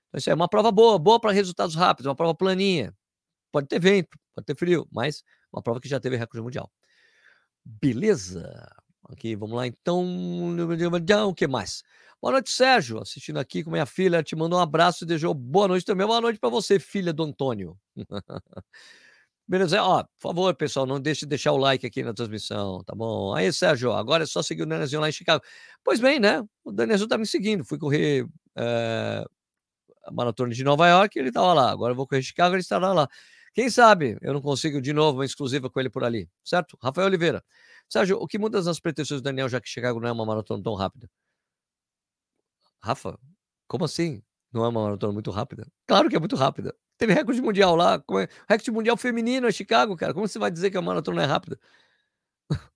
Então, 0.08 0.20
isso 0.20 0.30
é 0.30 0.34
uma 0.34 0.48
prova 0.48 0.72
boa, 0.72 1.00
boa 1.00 1.20
para 1.20 1.32
resultados 1.32 1.76
rápidos, 1.76 2.08
uma 2.08 2.16
prova 2.16 2.36
planinha. 2.36 2.94
pode 3.52 3.68
ter 3.68 3.80
vento, 3.80 4.18
pode 4.36 4.46
ter 4.46 4.56
frio, 4.56 4.88
mas 4.92 5.24
uma 5.54 5.62
prova 5.62 5.82
que 5.82 5.90
já 5.90 6.00
teve 6.00 6.18
recorde 6.18 6.44
mundial. 6.44 6.72
Beleza? 7.66 8.70
Aqui, 9.10 9.36
vamos 9.36 9.56
lá 9.58 9.68
então. 9.68 10.06
O 11.28 11.34
que 11.34 11.48
mais? 11.48 11.84
Boa 12.22 12.34
noite, 12.34 12.52
Sérgio. 12.52 13.00
Assistindo 13.02 13.40
aqui 13.40 13.64
com 13.64 13.72
minha 13.72 13.86
filha, 13.86 14.24
te 14.24 14.36
mando 14.36 14.56
um 14.56 14.60
abraço 14.60 15.04
e 15.04 15.08
desejou 15.08 15.34
boa 15.34 15.68
noite 15.68 15.86
também. 15.86 16.08
Boa 16.08 16.22
noite 16.22 16.40
para 16.40 16.50
você, 16.50 16.80
filha 16.80 17.12
do 17.12 17.24
Antônio. 17.24 17.78
Beleza? 19.48 19.84
Ó, 19.84 20.04
por 20.04 20.22
favor, 20.22 20.56
pessoal, 20.56 20.86
não 20.86 21.00
deixe 21.00 21.22
de 21.22 21.28
deixar 21.28 21.52
o 21.52 21.58
like 21.58 21.86
aqui 21.86 22.04
na 22.04 22.14
transmissão, 22.14 22.84
tá 22.86 22.96
bom? 22.96 23.34
Aí, 23.36 23.52
Sérgio, 23.52 23.92
agora 23.92 24.24
é 24.24 24.26
só 24.26 24.42
seguir 24.42 24.64
o 24.64 24.66
Danezinho 24.66 25.02
lá 25.02 25.10
em 25.10 25.12
Chicago. 25.12 25.44
Pois 25.84 26.00
bem, 26.00 26.20
né? 26.20 26.42
O 26.64 26.72
Danezinho 26.72 27.10
tá 27.10 27.18
me 27.18 27.26
seguindo. 27.26 27.66
Fui 27.66 27.78
correr 27.78 28.26
é, 28.56 29.26
a 30.06 30.12
maratona 30.12 30.54
de 30.54 30.64
Nova 30.64 30.88
York 30.88 31.18
ele 31.18 31.30
estava 31.30 31.54
lá. 31.54 31.72
Agora 31.72 31.92
eu 31.92 31.96
vou 31.96 32.08
correr 32.08 32.22
Chicago, 32.22 32.56
ele 32.56 32.62
estará 32.62 32.94
lá. 32.94 33.08
Quem 33.54 33.70
sabe 33.70 34.18
eu 34.22 34.34
não 34.34 34.42
consigo 34.42 34.82
de 34.82 34.94
novo 34.94 35.20
uma 35.20 35.26
exclusiva 35.26 35.70
com 35.70 35.80
ele 35.80 35.90
por 35.90 36.04
ali, 36.04 36.30
certo? 36.44 36.78
Rafael 36.82 37.08
Oliveira. 37.08 37.44
Sérgio, 37.90 38.18
o 38.18 38.28
que 38.28 38.40
muda 38.40 38.62
nas 38.62 38.80
pretensões 38.80 39.22
do 39.22 39.24
Daniel, 39.26 39.50
já 39.50 39.60
que 39.60 39.70
Chicago 39.70 40.00
não 40.00 40.08
é 40.08 40.12
uma 40.12 40.26
maratona 40.26 40.64
tão 40.64 40.74
rápida? 40.76 41.10
Rafa, 42.82 43.18
como 43.68 43.86
assim? 43.86 44.24
Não 44.52 44.66
é 44.66 44.70
uma 44.70 44.84
maratona 44.84 45.14
muito 45.14 45.32
rápida? 45.32 45.68
Claro 45.88 46.10
que 46.10 46.16
é 46.16 46.20
muito 46.20 46.36
rápida. 46.36 46.74
Teve 47.02 47.14
recorde 47.16 47.42
mundial 47.42 47.76
lá. 47.76 47.96
É? 47.96 48.28
Recorde 48.48 48.70
mundial 48.70 48.96
feminino 48.96 49.48
é 49.48 49.52
Chicago, 49.52 49.98
cara. 49.98 50.14
Como 50.14 50.28
você 50.28 50.38
vai 50.38 50.52
dizer 50.52 50.70
que 50.70 50.78
a 50.78 50.82
maratona 50.84 51.24
é 51.24 51.26
rápida? 51.26 51.60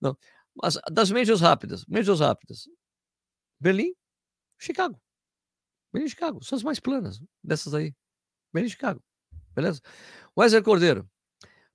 não. 0.00 0.18
Mas 0.60 0.76
das 0.90 1.12
médias 1.12 1.40
rápidas, 1.40 1.86
médias 1.86 2.18
rápidas. 2.18 2.68
Berlim, 3.60 3.94
Chicago. 4.58 5.00
Berlim 5.92 6.08
Chicago. 6.08 6.42
São 6.42 6.56
as 6.56 6.64
mais 6.64 6.80
planas 6.80 7.20
dessas 7.44 7.72
aí. 7.72 7.94
Berlim 8.52 8.68
Chicago. 8.68 9.00
Beleza? 9.54 9.80
Wesley 10.36 10.64
Cordeiro. 10.64 11.08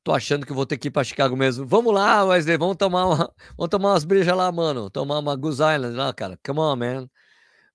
Tô 0.03 0.11
achando 0.11 0.45
que 0.45 0.51
vou 0.51 0.65
ter 0.65 0.77
que 0.77 0.89
ir 0.89 0.91
para 0.91 1.05
Chicago 1.05 1.37
mesmo. 1.37 1.65
Vamos 1.65 1.93
lá, 1.93 2.25
Wesley. 2.25 2.57
Vamos 2.57 2.75
tomar, 2.75 3.05
uma, 3.05 3.33
vamos 3.55 3.69
tomar 3.69 3.91
umas 3.93 4.03
brejas 4.03 4.35
lá, 4.35 4.51
mano. 4.51 4.89
Tomar 4.89 5.19
uma 5.19 5.35
Goose 5.37 5.63
Island 5.63 5.95
lá, 5.95 6.13
cara. 6.13 6.37
Come 6.45 6.59
on, 6.59 6.75
man. 6.75 7.09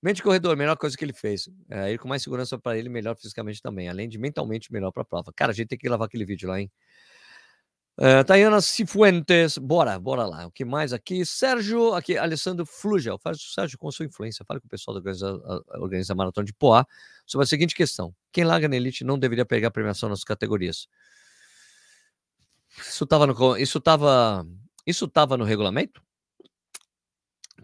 Mente 0.02 0.22
corredor, 0.22 0.56
melhor 0.56 0.76
coisa 0.76 0.96
que 0.96 1.04
ele 1.04 1.12
fez. 1.12 1.48
É, 1.68 1.90
ele 1.90 1.98
com 1.98 2.08
mais 2.08 2.22
segurança 2.22 2.58
para 2.58 2.78
ele, 2.78 2.88
melhor 2.88 3.16
fisicamente 3.16 3.60
também. 3.60 3.88
Além 3.88 4.08
de 4.08 4.18
mentalmente 4.18 4.72
melhor 4.72 4.90
para 4.90 5.02
a 5.02 5.04
prova. 5.04 5.32
Cara, 5.34 5.52
a 5.52 5.54
gente 5.54 5.68
tem 5.68 5.78
que 5.78 5.86
gravar 5.86 6.06
aquele 6.06 6.24
vídeo 6.24 6.48
lá, 6.48 6.60
hein? 6.60 6.70
Uh, 7.98 8.24
Tayana 8.24 8.62
Cifuentes, 8.62 9.58
bora, 9.58 9.98
bora 9.98 10.24
lá. 10.24 10.46
O 10.46 10.50
que 10.50 10.64
mais 10.64 10.94
aqui? 10.94 11.22
Sérgio, 11.26 11.92
aqui, 11.92 12.16
Alessandro 12.16 12.64
Flugel. 12.64 13.18
Faz 13.18 13.38
Sérgio 13.52 13.76
com 13.76 13.90
sua 13.90 14.06
influência. 14.06 14.42
Fale 14.42 14.58
com 14.58 14.66
o 14.66 14.70
pessoal 14.70 14.94
da 14.94 15.00
organiza, 15.00 15.42
organiza 15.74 16.14
Maratona 16.14 16.46
de 16.46 16.54
Poá 16.54 16.86
sobre 17.26 17.44
a 17.44 17.46
seguinte 17.46 17.74
questão: 17.74 18.14
quem 18.32 18.42
larga 18.42 18.68
na 18.68 18.76
elite 18.76 19.04
não 19.04 19.18
deveria 19.18 19.44
pegar 19.44 19.70
premiação 19.70 20.08
nas 20.08 20.24
categorias. 20.24 20.88
Isso 22.78 23.04
estava 23.04 23.26
no, 23.26 23.56
isso 23.58 23.78
tava, 23.80 24.46
isso 24.86 25.06
tava 25.06 25.36
no 25.36 25.44
regulamento? 25.44 26.02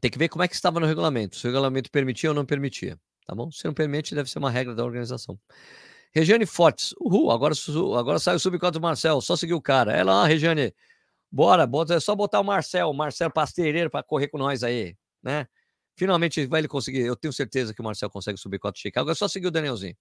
Tem 0.01 0.11
que 0.11 0.19
ver 0.19 0.29
como 0.29 0.43
é 0.43 0.49
que 0.49 0.55
estava 0.55 0.81
no 0.81 0.87
regulamento. 0.87 1.37
Se 1.37 1.47
o 1.47 1.51
regulamento 1.51 1.91
permitia 1.91 2.31
ou 2.31 2.35
não 2.35 2.45
permitia. 2.45 2.99
Tá 3.27 3.35
bom? 3.35 3.51
Se 3.51 3.65
não 3.65 3.75
permite, 3.75 4.15
deve 4.15 4.31
ser 4.31 4.39
uma 4.39 4.51
regra 4.51 4.75
da 4.75 4.85
organização. 4.85 5.39
Regiane 6.15 6.47
Fortes, 6.47 6.95
uhul, 6.99 7.31
agora, 7.31 7.55
agora 7.99 8.19
sai 8.19 8.37
o 8.37 8.39
sub-4 8.39 8.71
do 8.71 8.81
Marcel, 8.81 9.21
só 9.21 9.37
seguir 9.37 9.55
o 9.55 9.61
cara. 9.61 9.93
É 9.93 10.03
lá, 10.03 10.27
Regiane, 10.27 10.73
bora, 11.31 11.67
bota, 11.67 11.95
é 11.95 12.01
só 12.01 12.15
botar 12.15 12.41
o 12.41 12.45
Marcel, 12.45 12.89
o 12.89 12.95
Marcel 12.95 13.31
Pasteireiro 13.31 13.91
para 13.91 14.03
correr 14.03 14.29
com 14.29 14.39
nós 14.39 14.63
aí, 14.63 14.97
né? 15.23 15.47
Finalmente 15.95 16.47
vai 16.47 16.61
ele 16.61 16.69
conseguir, 16.69 17.01
eu 17.01 17.17
tenho 17.17 17.33
certeza 17.33 17.75
que 17.75 17.81
o 17.81 17.85
Marcel 17.85 18.09
consegue 18.09 18.39
subir 18.39 18.59
4 18.59 18.79
de 18.79 18.83
Chicago, 18.83 19.11
é 19.11 19.15
só 19.15 19.29
seguir 19.29 19.49
o 19.49 19.51
Danielzinho. 19.51 19.97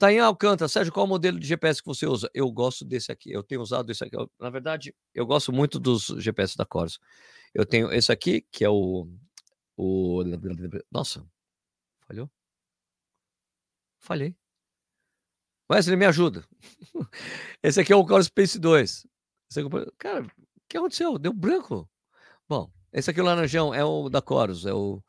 Tá 0.00 0.10
em 0.10 0.18
Alcântara, 0.18 0.66
Sérgio, 0.66 0.90
qual 0.90 1.04
o 1.04 1.08
modelo 1.08 1.38
de 1.38 1.46
GPS 1.46 1.82
que 1.82 1.86
você 1.86 2.06
usa? 2.06 2.30
Eu 2.32 2.50
gosto 2.50 2.86
desse 2.86 3.12
aqui, 3.12 3.30
eu 3.30 3.42
tenho 3.42 3.60
usado 3.60 3.92
esse 3.92 4.02
aqui. 4.02 4.16
Eu, 4.16 4.30
na 4.40 4.48
verdade, 4.48 4.94
eu 5.14 5.26
gosto 5.26 5.52
muito 5.52 5.78
dos 5.78 6.06
GPS 6.16 6.56
da 6.56 6.64
Corsa. 6.64 6.98
Eu 7.52 7.66
tenho 7.66 7.92
esse 7.92 8.10
aqui, 8.10 8.40
que 8.50 8.64
é 8.64 8.70
o. 8.70 9.06
o 9.76 10.22
nossa, 10.90 11.22
falhou? 12.08 12.30
Falhei. 13.98 14.34
Wesley, 15.70 15.98
me 15.98 16.06
ajuda. 16.06 16.46
Esse 17.62 17.80
aqui 17.82 17.92
é 17.92 17.96
o 17.96 18.04
Core 18.04 18.24
Space 18.24 18.58
2. 18.58 19.06
Cara, 19.98 20.24
o 20.24 20.30
que 20.66 20.78
aconteceu? 20.78 21.18
Deu 21.18 21.32
branco. 21.32 21.88
Bom, 22.48 22.72
esse 22.92 23.10
aqui, 23.10 23.20
o 23.20 23.24
laranjão, 23.24 23.72
é 23.74 23.84
o 23.84 24.08
da 24.08 24.22
Coros. 24.22 24.64
É 24.64 24.72
o. 24.72 25.02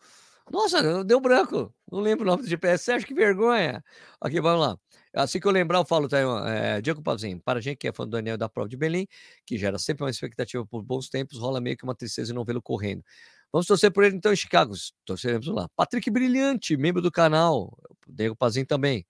Nossa, 0.51 1.03
deu 1.05 1.19
branco. 1.21 1.73
Não 1.89 2.01
lembro 2.01 2.25
o 2.25 2.27
nome 2.27 2.43
do 2.43 2.49
GPS. 2.49 2.83
Sérgio, 2.83 3.07
que 3.07 3.13
vergonha. 3.13 3.81
Aqui, 4.19 4.41
vamos 4.41 4.67
lá. 4.67 4.77
Assim 5.13 5.39
que 5.39 5.47
eu 5.47 5.51
lembrar, 5.51 5.79
eu 5.79 5.85
falo, 5.85 6.07
tá, 6.09 6.17
é, 6.47 6.81
Diego 6.81 7.01
Pazinho, 7.01 7.39
para 7.41 7.59
a 7.59 7.61
gente 7.61 7.77
que 7.77 7.87
é 7.87 7.93
fã 7.93 8.05
do 8.05 8.11
Daniel 8.11 8.37
da 8.37 8.49
prova 8.49 8.67
de 8.67 8.75
Belém, 8.77 9.07
que 9.45 9.57
gera 9.57 9.77
sempre 9.77 10.03
uma 10.03 10.09
expectativa 10.09 10.65
por 10.65 10.81
bons 10.83 11.09
tempos, 11.09 11.37
rola 11.37 11.59
meio 11.61 11.77
que 11.77 11.83
uma 11.83 11.95
tristeza 11.95 12.31
em 12.31 12.35
não 12.35 12.43
vê-lo 12.43 12.61
correndo. 12.61 13.03
Vamos 13.51 13.65
torcer 13.67 13.91
por 13.91 14.03
ele 14.03 14.15
então 14.15 14.31
em 14.31 14.35
Chicago. 14.35 14.73
Torceremos 15.05 15.47
lá. 15.47 15.69
Patrick 15.75 16.09
Brilhante, 16.09 16.75
membro 16.77 17.01
do 17.01 17.11
canal. 17.11 17.77
Diego 18.07 18.35
Pazinho 18.35 18.65
também. 18.65 19.05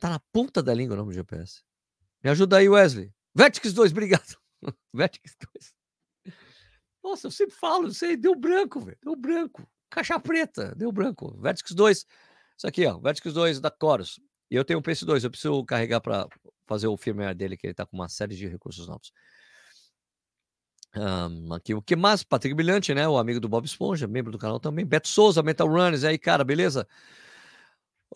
Tá 0.00 0.10
na 0.10 0.20
ponta 0.32 0.62
da 0.62 0.74
língua 0.74 0.94
o 0.94 0.96
nome 0.96 1.12
do 1.12 1.14
GPS. 1.14 1.62
Me 2.22 2.30
ajuda 2.30 2.58
aí, 2.58 2.68
Wesley. 2.68 3.12
Vertix 3.34 3.72
2, 3.72 3.92
obrigado. 3.92 4.36
Vertix 4.92 5.36
2. 5.54 5.75
Nossa, 7.06 7.28
eu 7.28 7.30
sempre 7.30 7.54
falo, 7.54 7.92
sei, 7.92 8.16
deu 8.16 8.34
branco, 8.34 8.80
velho. 8.80 8.98
Deu 9.00 9.14
branco. 9.14 9.64
Caixa 9.88 10.18
preta, 10.18 10.74
deu 10.74 10.90
branco. 10.90 11.40
Vertix 11.40 11.70
2. 11.70 12.04
Isso 12.56 12.66
aqui, 12.66 12.84
ó. 12.84 12.98
Vertix 12.98 13.32
2 13.32 13.60
da 13.60 13.72
Chorus. 13.80 14.18
E 14.50 14.56
eu 14.56 14.64
tenho 14.64 14.80
o 14.80 14.82
PS2, 14.82 15.22
eu 15.22 15.30
preciso 15.30 15.64
carregar 15.64 16.00
para 16.00 16.26
fazer 16.66 16.88
o 16.88 16.96
firmware 16.96 17.32
dele, 17.32 17.56
que 17.56 17.68
ele 17.68 17.74
tá 17.74 17.86
com 17.86 17.96
uma 17.96 18.08
série 18.08 18.34
de 18.34 18.48
recursos 18.48 18.88
novos. 18.88 19.12
Um, 20.96 21.52
aqui, 21.54 21.74
o 21.74 21.82
que 21.82 21.94
mais? 21.94 22.24
Patrick 22.24 22.56
Brilhante, 22.56 22.92
né? 22.92 23.06
O 23.06 23.18
amigo 23.18 23.38
do 23.38 23.48
Bob 23.48 23.64
Esponja, 23.64 24.08
membro 24.08 24.32
do 24.32 24.38
canal 24.38 24.58
também. 24.58 24.84
Beto 24.84 25.06
Souza, 25.06 25.44
Metal 25.44 25.68
Runners. 25.68 26.02
aí, 26.02 26.18
cara, 26.18 26.42
beleza? 26.42 26.88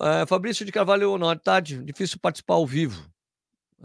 É, 0.01 0.27
Fabrício 0.27 0.67
de 0.67 0.73
Carvalho, 0.73 1.17
boa 1.17 1.39
tarde. 1.39 1.81
Difícil 1.85 2.19
participar 2.19 2.55
ao 2.55 2.67
vivo. 2.67 3.09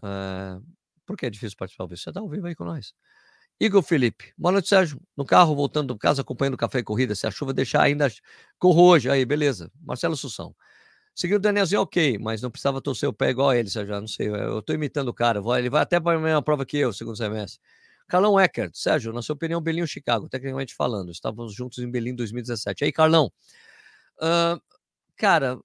É, 0.03 0.59
por 1.05 1.15
que 1.15 1.27
é 1.27 1.29
difícil 1.29 1.57
participar 1.57 1.83
ao 1.83 1.87
vivo? 1.89 2.01
Você 2.01 2.09
está 2.09 2.19
ao 2.19 2.27
vivo 2.27 2.47
aí 2.47 2.55
com 2.55 2.65
nós. 2.65 2.91
Igor 3.59 3.81
Felipe, 3.81 4.33
boa 4.37 4.51
noite, 4.51 4.67
Sérgio. 4.67 4.99
No 5.15 5.25
carro, 5.25 5.55
voltando 5.55 5.93
do 5.93 5.97
casa, 5.97 6.21
acompanhando 6.21 6.57
café 6.57 6.79
e 6.79 6.83
corrida. 6.83 7.15
Se 7.15 7.25
a 7.25 7.31
chuva 7.31 7.53
deixar 7.53 7.83
ainda, 7.83 8.11
corro 8.59 8.83
hoje. 8.83 9.09
Aí, 9.09 9.23
beleza. 9.25 9.71
Marcelo 9.81 10.15
Sussão. 10.17 10.53
Seguindo 11.15 11.37
o 11.37 11.39
Danielzinho, 11.39 11.81
ok, 11.81 12.17
mas 12.19 12.41
não 12.41 12.51
precisava 12.51 12.81
torcer 12.81 13.07
o 13.07 13.13
pé 13.13 13.29
igual 13.29 13.49
a 13.51 13.57
ele, 13.57 13.69
Sérgio. 13.69 13.99
Não 13.99 14.07
sei, 14.07 14.27
eu 14.27 14.59
estou 14.59 14.75
imitando 14.75 15.07
o 15.07 15.13
cara. 15.13 15.41
Ele 15.57 15.69
vai 15.69 15.81
até 15.81 15.99
para 16.01 16.17
a 16.17 16.21
mesma 16.21 16.41
prova 16.41 16.65
que 16.65 16.77
eu, 16.77 16.91
segundo 16.91 17.15
semestre. 17.15 17.61
Carlão 18.07 18.37
Eckert, 18.37 18.71
Sérgio, 18.75 19.13
na 19.13 19.21
sua 19.21 19.35
opinião, 19.35 19.61
Belinho 19.61 19.87
Chicago, 19.87 20.27
tecnicamente 20.27 20.75
falando. 20.75 21.09
Estávamos 21.09 21.53
juntos 21.55 21.79
em 21.79 21.89
Belém 21.89 22.11
em 22.11 22.15
2017. 22.15 22.83
Aí, 22.83 22.91
Carlão, 22.91 23.31
uh, 24.21 24.61
cara, 25.15 25.57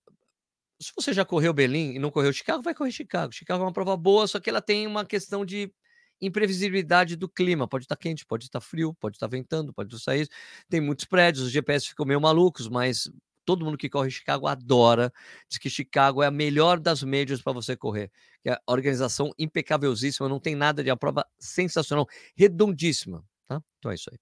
se 0.81 0.93
você 0.97 1.13
já 1.13 1.25
correu 1.25 1.53
Berlim 1.53 1.95
e 1.95 1.99
não 1.99 2.11
correu 2.11 2.33
Chicago, 2.33 2.63
vai 2.63 2.75
correr 2.75 2.93
Chicago. 2.93 3.33
Chicago 3.33 3.63
é 3.63 3.67
uma 3.67 3.73
prova 3.73 3.97
boa, 3.97 4.27
só 4.29 4.39
que 4.41 4.49
ela 4.49 4.63
tem 4.63 4.87
uma 4.87 5.05
questão 5.05 5.45
de 5.45 5.73
imprevisibilidade 6.21 7.17
do 7.17 7.29
clima. 7.29 7.67
Pode 7.69 7.85
estar 7.85 7.97
quente, 7.97 8.27
pode 8.27 8.45
estar 8.45 8.61
frio, 8.61 8.95
pode 8.95 9.17
estar 9.17 9.27
ventando, 9.27 9.73
pode 9.73 9.99
sair. 10.01 10.29
Tem 10.69 10.81
muitos 10.81 11.05
prédios, 11.05 11.47
os 11.47 11.51
GPS 11.51 11.89
ficam 11.89 12.07
meio 12.07 12.21
malucos, 12.21 12.69
mas 12.69 13.11
todo 13.45 13.65
mundo 13.65 13.77
que 13.77 13.89
corre 13.89 14.11
Chicago 14.11 14.47
adora. 14.47 15.13
Diz 15.49 15.59
que 15.59 15.71
Chicago 15.71 16.23
é 16.23 16.27
a 16.27 16.31
melhor 16.31 16.79
das 16.79 17.03
médias 17.03 17.43
para 17.43 17.53
você 17.53 17.77
correr. 17.77 18.11
Que 18.43 18.51
é 18.51 18.53
a 18.53 18.61
organização 18.67 19.33
impecavelzíssima, 19.39 20.29
não 20.29 20.41
tem 20.41 20.55
nada 20.55 20.83
de 20.85 20.91
a 20.91 20.97
prova 20.97 21.27
sensacional, 21.39 22.07
redondíssima. 22.37 23.25
Tá? 23.49 23.63
Então 23.79 23.91
é 23.91 23.95
isso 23.95 24.11
aí. 24.13 24.19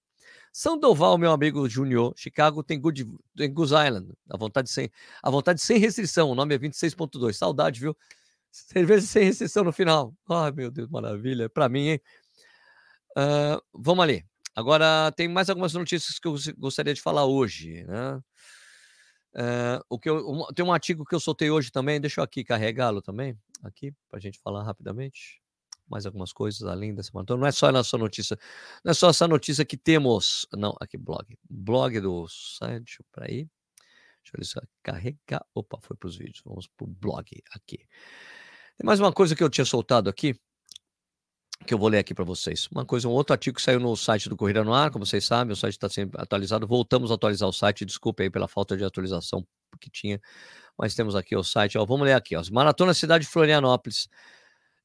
Sandoval, 0.51 1.17
meu 1.17 1.31
amigo 1.31 1.67
Júnior, 1.69 2.13
Chicago 2.15 2.63
tem, 2.63 2.79
Good, 2.79 3.07
tem 3.35 3.53
Goose 3.53 3.73
Island, 3.73 4.11
a 4.29 4.37
vontade, 4.37 4.69
sem, 4.69 4.89
a 5.21 5.29
vontade 5.29 5.61
sem 5.61 5.77
restrição, 5.77 6.29
o 6.31 6.35
nome 6.35 6.55
é 6.55 6.57
26.2. 6.57 7.33
Saudade, 7.33 7.79
viu? 7.79 7.95
Cerveja 8.51 9.05
sem 9.05 9.25
restrição 9.25 9.63
no 9.63 9.71
final. 9.71 10.13
Ai, 10.29 10.51
meu 10.51 10.71
Deus, 10.71 10.89
maravilha. 10.89 11.49
Para 11.49 11.69
mim, 11.69 11.89
hein? 11.89 12.01
Uh, 13.11 13.61
vamos 13.73 14.03
ali. 14.03 14.25
Agora, 14.55 15.11
tem 15.15 15.27
mais 15.27 15.49
algumas 15.49 15.73
notícias 15.73 16.19
que 16.19 16.27
eu 16.27 16.35
gostaria 16.57 16.93
de 16.93 17.01
falar 17.01 17.25
hoje, 17.25 17.83
né? 17.85 18.21
Uh, 19.35 19.79
o 19.87 19.99
que 19.99 20.09
eu, 20.09 20.27
um, 20.27 20.45
tem 20.53 20.65
um 20.65 20.73
artigo 20.73 21.05
que 21.05 21.13
eu 21.13 21.19
soltei 21.19 21.51
hoje 21.51 21.71
também, 21.71 22.01
deixa 22.01 22.19
eu 22.19 22.23
aqui 22.23 22.43
carregá-lo 22.43 22.99
também, 22.99 23.37
aqui, 23.63 23.93
para 24.09 24.17
a 24.17 24.19
gente 24.19 24.39
falar 24.39 24.63
rapidamente 24.63 25.39
mais 25.89 26.05
algumas 26.05 26.31
coisas 26.31 26.63
além 26.63 26.93
dessa 26.93 27.11
maratona. 27.13 27.41
Não 27.41 27.47
é 27.47 27.51
só 27.51 27.69
essa 27.69 27.97
notícia, 27.97 28.37
não 28.83 28.91
é 28.91 28.93
só 28.93 29.09
essa 29.09 29.27
notícia 29.27 29.65
que 29.65 29.75
temos. 29.75 30.47
Não, 30.53 30.75
aqui, 30.79 30.97
blog. 30.97 31.37
Blog 31.49 31.99
do 31.99 32.27
site, 32.27 33.03
para 33.11 33.25
aí. 33.25 33.49
Deixa 34.23 34.37
eu 34.37 34.43
se 34.61 34.67
carregar. 34.83 35.45
Opa, 35.53 35.79
foi 35.81 35.97
para 35.97 36.07
os 36.07 36.17
vídeos. 36.17 36.41
Vamos 36.45 36.67
para 36.67 36.85
o 36.85 36.87
blog 36.87 37.41
aqui. 37.51 37.79
Tem 38.79 38.85
mais 38.85 39.01
uma 39.01 39.11
coisa 39.11 39.35
que 39.35 39.43
eu 39.43 39.49
tinha 39.49 39.65
soltado 39.65 40.09
aqui, 40.09 40.33
que 41.67 41.73
eu 41.73 41.77
vou 41.77 41.89
ler 41.89 41.97
aqui 41.97 42.13
para 42.13 42.23
vocês. 42.23 42.69
Uma 42.71 42.85
coisa, 42.85 43.09
um 43.09 43.11
outro 43.11 43.33
artigo 43.33 43.57
que 43.57 43.61
saiu 43.61 43.77
no 43.77 43.93
site 43.93 44.29
do 44.29 44.37
Corrida 44.37 44.63
no 44.63 44.73
Ar, 44.73 44.89
como 44.89 45.05
vocês 45.05 45.25
sabem, 45.25 45.51
o 45.51 45.55
site 45.55 45.73
está 45.73 45.89
sempre 45.89 46.17
atualizado. 46.17 46.65
Voltamos 46.65 47.11
a 47.11 47.15
atualizar 47.15 47.49
o 47.49 47.51
site, 47.51 47.83
desculpe 47.83 48.23
aí 48.23 48.29
pela 48.29 48.47
falta 48.47 48.77
de 48.77 48.85
atualização 48.85 49.45
que 49.81 49.89
tinha, 49.89 50.21
mas 50.77 50.95
temos 50.95 51.13
aqui 51.13 51.35
o 51.35 51.43
site, 51.43 51.77
ó, 51.77 51.85
vamos 51.85 52.05
ler 52.05 52.13
aqui, 52.13 52.37
ó, 52.37 52.41
Maratona 52.53 52.93
Cidade 52.93 53.25
de 53.25 53.29
Florianópolis. 53.29 54.07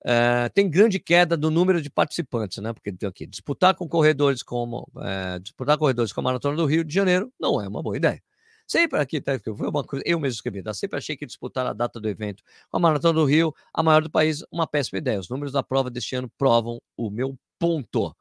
É, 0.04 0.48
tem 0.48 0.68
grande 0.68 0.98
queda 0.98 1.36
do 1.36 1.48
número 1.48 1.80
de 1.80 1.88
participantes, 1.88 2.58
né? 2.58 2.72
Porque 2.72 2.92
tem 2.92 3.08
aqui, 3.08 3.28
disputar 3.28 3.76
com 3.76 3.88
corredores 3.88 4.42
como 4.42 4.90
é, 5.02 5.38
disputar 5.38 5.78
corredores 5.78 6.12
com 6.12 6.20
a 6.20 6.24
Maratona 6.24 6.56
do 6.56 6.66
Rio 6.66 6.82
de 6.82 6.92
Janeiro 6.92 7.32
não 7.40 7.62
é 7.62 7.68
uma 7.68 7.80
boa 7.80 7.96
ideia. 7.96 8.20
Sempre 8.66 8.98
aqui, 8.98 9.20
tá, 9.20 9.38
foi 9.38 9.68
uma 9.68 9.84
coisa, 9.84 10.02
eu 10.06 10.18
mesmo 10.18 10.34
escrevi, 10.36 10.62
tá? 10.62 10.72
sempre 10.72 10.96
achei 10.98 11.16
que 11.16 11.26
disputar 11.26 11.66
a 11.66 11.72
data 11.74 12.00
do 12.00 12.08
evento 12.08 12.42
com 12.70 12.78
a 12.78 12.80
Maratona 12.80 13.12
do 13.14 13.24
Rio, 13.26 13.54
a 13.74 13.82
maior 13.82 14.02
do 14.02 14.10
país, 14.10 14.42
uma 14.50 14.66
péssima 14.66 14.98
ideia. 14.98 15.20
Os 15.20 15.28
números 15.28 15.52
da 15.52 15.62
prova 15.62 15.90
deste 15.90 16.16
ano 16.16 16.30
provam 16.38 16.80
o 16.96 17.10
meu 17.10 17.36
ponto. 17.58 18.14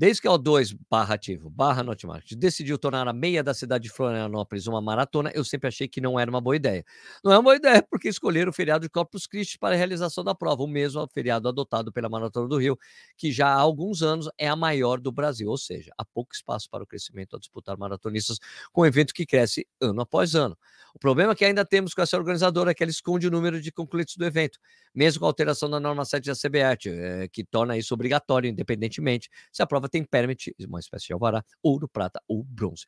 Desde 0.00 0.22
que 0.22 0.28
a 0.28 0.30
O2 0.30 0.76
barra 0.88 1.14
ativo, 1.16 1.50
barra 1.50 1.82
Notmarket, 1.82 2.36
decidiu 2.38 2.78
tornar 2.78 3.08
a 3.08 3.12
meia 3.12 3.42
da 3.42 3.52
cidade 3.52 3.82
de 3.82 3.90
Florianópolis 3.90 4.68
uma 4.68 4.80
maratona, 4.80 5.32
eu 5.34 5.44
sempre 5.44 5.66
achei 5.66 5.88
que 5.88 6.00
não 6.00 6.20
era 6.20 6.30
uma 6.30 6.40
boa 6.40 6.54
ideia. 6.54 6.84
Não 7.24 7.32
é 7.32 7.36
uma 7.36 7.42
boa 7.42 7.56
ideia 7.56 7.82
porque 7.90 8.08
escolheram 8.08 8.50
o 8.50 8.52
feriado 8.52 8.84
de 8.84 8.88
Corpus 8.88 9.26
Christi 9.26 9.58
para 9.58 9.74
a 9.74 9.76
realização 9.76 10.22
da 10.22 10.36
prova, 10.36 10.62
o 10.62 10.68
mesmo 10.68 11.04
feriado 11.12 11.48
adotado 11.48 11.92
pela 11.92 12.08
Maratona 12.08 12.46
do 12.46 12.58
Rio, 12.58 12.78
que 13.16 13.32
já 13.32 13.48
há 13.48 13.54
alguns 13.58 14.00
anos 14.00 14.28
é 14.38 14.48
a 14.48 14.54
maior 14.54 15.00
do 15.00 15.10
Brasil, 15.10 15.48
ou 15.48 15.58
seja, 15.58 15.90
há 15.98 16.04
pouco 16.04 16.32
espaço 16.32 16.70
para 16.70 16.84
o 16.84 16.86
crescimento 16.86 17.34
a 17.34 17.38
disputar 17.40 17.76
maratonistas 17.76 18.38
com 18.72 18.82
um 18.82 18.86
evento 18.86 19.12
que 19.12 19.26
cresce 19.26 19.66
ano 19.80 20.00
após 20.02 20.36
ano. 20.36 20.56
O 20.98 21.00
problema 21.00 21.30
é 21.30 21.34
que 21.36 21.44
ainda 21.44 21.64
temos 21.64 21.94
com 21.94 22.02
essa 22.02 22.16
organizadora 22.16 22.74
que 22.74 22.82
ela 22.82 22.90
esconde 22.90 23.28
o 23.28 23.30
número 23.30 23.62
de 23.62 23.70
concluídos 23.70 24.16
do 24.16 24.24
evento, 24.24 24.58
mesmo 24.92 25.20
com 25.20 25.26
a 25.26 25.28
alteração 25.28 25.70
da 25.70 25.78
norma 25.78 26.04
7 26.04 26.26
da 26.26 26.34
CBAT, 26.34 26.88
é, 26.88 27.24
eh, 27.24 27.28
que 27.28 27.44
torna 27.44 27.78
isso 27.78 27.94
obrigatório, 27.94 28.50
independentemente 28.50 29.30
se 29.52 29.62
a 29.62 29.66
prova 29.66 29.88
tem 29.88 30.02
permit, 30.02 30.52
uma 30.66 30.80
espécie 30.80 31.06
de 31.06 31.12
alvará, 31.12 31.44
ouro, 31.62 31.88
prata 31.88 32.20
ou 32.26 32.42
bronze. 32.42 32.84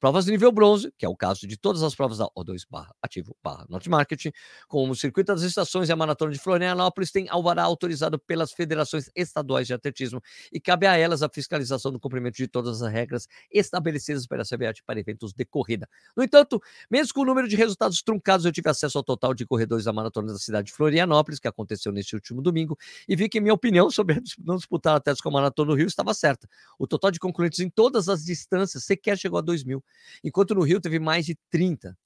Provas 0.00 0.26
de 0.26 0.30
nível 0.30 0.52
bronze, 0.52 0.92
que 0.96 1.04
é 1.04 1.08
o 1.08 1.16
caso 1.16 1.44
de 1.44 1.56
todas 1.56 1.82
as 1.82 1.92
provas 1.92 2.18
da 2.18 2.26
O2 2.26 2.62
barra 2.70 2.94
ativo 3.02 3.36
barra 3.42 3.66
Not 3.68 3.88
Marketing, 3.90 4.30
como 4.68 4.92
o 4.92 4.96
Circuito 4.96 5.34
das 5.34 5.42
Estações 5.42 5.88
e 5.88 5.92
a 5.92 5.96
Maratona 5.96 6.30
de 6.30 6.38
Florianópolis, 6.38 7.10
tem 7.10 7.28
alvará 7.28 7.64
autorizado 7.64 8.16
pelas 8.16 8.52
federações 8.52 9.10
estaduais 9.16 9.66
de 9.66 9.74
atletismo 9.74 10.22
e 10.52 10.60
cabe 10.60 10.86
a 10.86 10.96
elas 10.96 11.20
a 11.20 11.28
fiscalização 11.28 11.90
do 11.90 11.98
cumprimento 11.98 12.36
de 12.36 12.46
todas 12.46 12.80
as 12.80 12.92
regras 12.92 13.26
estabelecidas 13.50 14.24
pela 14.24 14.44
CBAT 14.44 14.84
para 14.86 15.00
eventos 15.00 15.32
de 15.32 15.44
corrida. 15.44 15.88
No 16.16 16.22
entanto, 16.22 16.62
mesmo 16.88 17.14
com 17.14 17.22
o 17.22 17.24
número 17.24 17.48
de 17.48 17.56
resultados 17.56 18.00
truncados, 18.00 18.46
eu 18.46 18.52
tive 18.52 18.70
acesso 18.70 18.98
ao 18.98 19.02
total 19.02 19.34
de 19.34 19.44
corredores 19.44 19.84
da 19.86 19.92
Maratona 19.92 20.32
da 20.32 20.38
cidade 20.38 20.68
de 20.68 20.74
Florianópolis, 20.74 21.40
que 21.40 21.48
aconteceu 21.48 21.90
neste 21.90 22.14
último 22.14 22.40
domingo, 22.40 22.78
e 23.08 23.16
vi 23.16 23.28
que 23.28 23.40
minha 23.40 23.54
opinião 23.54 23.90
sobre 23.90 24.22
não 24.38 24.56
disputar 24.56 24.94
atletas 24.94 25.20
com 25.20 25.28
a 25.30 25.32
Maratona 25.32 25.72
do 25.72 25.76
Rio 25.76 25.88
estava 25.88 26.14
certa. 26.14 26.48
O 26.78 26.86
total 26.86 27.10
de 27.10 27.18
concluintes 27.18 27.58
em 27.58 27.68
todas 27.68 28.08
as 28.08 28.24
distâncias 28.24 28.84
sequer 28.84 29.18
chegou 29.18 29.40
a 29.40 29.42
2 29.42 29.64
mil 29.64 29.82
enquanto 30.22 30.54
no 30.54 30.62
Rio 30.62 30.80
teve 30.80 30.98
mais 30.98 31.26
de 31.26 31.36
30. 31.50 31.96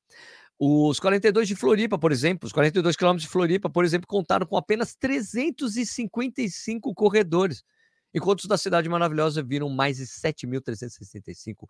Os 0.58 1.00
42 1.00 1.48
de 1.48 1.56
Floripa, 1.56 1.98
por 1.98 2.12
exemplo, 2.12 2.46
os 2.46 2.52
42 2.52 2.94
quilômetros 2.94 3.24
de 3.24 3.28
Floripa, 3.28 3.68
por 3.68 3.84
exemplo, 3.84 4.06
contaram 4.06 4.46
com 4.46 4.56
apenas 4.56 4.94
355 4.94 6.94
corredores, 6.94 7.64
enquanto 8.14 8.40
os 8.40 8.46
da 8.46 8.58
Cidade 8.58 8.88
Maravilhosa 8.88 9.42
viram 9.42 9.68
mais 9.68 9.96
de 9.98 10.04
7.365 10.04 11.68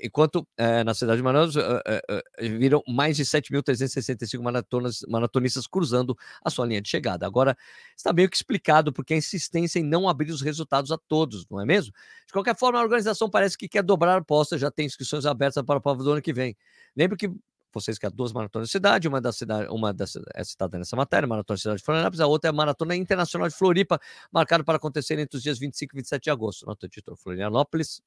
enquanto 0.00 0.46
é, 0.56 0.84
na 0.84 0.94
cidade 0.94 1.16
de 1.18 1.22
Manaus 1.22 1.56
é, 1.56 2.02
é, 2.38 2.48
viram 2.48 2.82
mais 2.86 3.16
de 3.16 3.24
7.365 3.24 4.40
maratonas, 4.40 5.00
maratonistas 5.08 5.66
cruzando 5.66 6.16
a 6.44 6.50
sua 6.50 6.66
linha 6.66 6.80
de 6.80 6.88
chegada. 6.88 7.26
Agora, 7.26 7.56
está 7.96 8.12
meio 8.12 8.28
que 8.28 8.36
explicado 8.36 8.92
porque 8.92 9.14
a 9.14 9.16
insistência 9.16 9.80
em 9.80 9.82
não 9.82 10.08
abrir 10.08 10.30
os 10.30 10.40
resultados 10.40 10.92
a 10.92 10.98
todos, 11.08 11.46
não 11.50 11.60
é 11.60 11.66
mesmo? 11.66 11.92
De 12.26 12.32
qualquer 12.32 12.56
forma, 12.56 12.78
a 12.78 12.82
organização 12.82 13.28
parece 13.28 13.58
que 13.58 13.68
quer 13.68 13.82
dobrar 13.82 14.14
a 14.14 14.18
aposta, 14.18 14.56
já 14.56 14.70
tem 14.70 14.86
inscrições 14.86 15.26
abertas 15.26 15.62
para 15.64 15.78
a 15.78 15.80
prova 15.80 16.02
do 16.02 16.12
ano 16.12 16.22
que 16.22 16.32
vem. 16.32 16.56
Lembre 16.96 17.16
que 17.16 17.30
vocês 17.72 17.98
que 17.98 18.06
há 18.06 18.10
duas 18.10 18.32
maratonas 18.32 18.68
de 18.68 18.72
cidade, 18.72 19.08
uma 19.08 19.20
da 19.20 19.32
cidade, 19.32 19.68
uma 19.70 19.92
da, 19.92 20.04
é 20.34 20.44
citada 20.44 20.78
nessa 20.78 20.96
matéria, 20.96 21.26
Maratona 21.26 21.56
de 21.56 21.62
Cidade 21.62 21.78
de 21.78 21.84
Florianópolis, 21.84 22.20
a 22.20 22.26
outra 22.26 22.48
é 22.48 22.50
a 22.50 22.52
Maratona 22.52 22.94
Internacional 22.96 23.48
de 23.48 23.54
Floripa, 23.54 24.00
marcada 24.30 24.64
para 24.64 24.76
acontecer 24.76 25.18
entre 25.18 25.36
os 25.36 25.42
dias 25.42 25.58
25 25.58 25.94
e 25.94 25.96
27 25.96 26.24
de 26.24 26.30
agosto. 26.30 26.66
Nota 26.66 26.88
título 26.88 27.16
Florianópolis, 27.16 28.02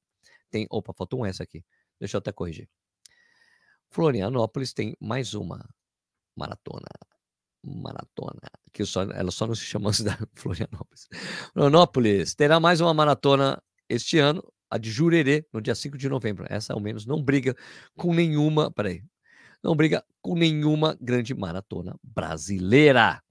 tem. 0.50 0.66
Opa, 0.70 0.92
faltou 0.92 1.20
um 1.20 1.26
S 1.26 1.42
aqui. 1.42 1.64
Deixa 1.98 2.16
eu 2.16 2.18
até 2.18 2.32
corrigir. 2.32 2.68
Florianópolis 3.90 4.72
tem 4.72 4.96
mais 5.00 5.34
uma 5.34 5.64
maratona. 6.36 6.88
Maratona. 7.64 8.40
Que 8.72 8.84
só, 8.84 9.02
ela 9.02 9.30
só 9.30 9.46
não 9.46 9.54
se 9.54 9.62
chama 9.62 9.92
cidade 9.92 10.24
Florianópolis. 10.34 11.08
Florianópolis 11.52 12.34
terá 12.34 12.60
mais 12.60 12.80
uma 12.80 12.92
maratona 12.94 13.62
este 13.88 14.18
ano, 14.18 14.42
a 14.70 14.78
de 14.78 14.90
Jurerê, 14.90 15.46
no 15.52 15.60
dia 15.60 15.74
5 15.74 15.96
de 15.96 16.08
novembro. 16.08 16.44
Essa, 16.48 16.72
ao 16.72 16.80
menos, 16.80 17.06
não 17.06 17.22
briga 17.22 17.56
com 17.96 18.12
nenhuma. 18.12 18.70
Peraí. 18.70 19.02
Não 19.62 19.74
briga 19.74 20.04
com 20.20 20.34
nenhuma 20.34 20.96
grande 21.00 21.34
maratona 21.34 21.96
brasileira. 22.02 23.22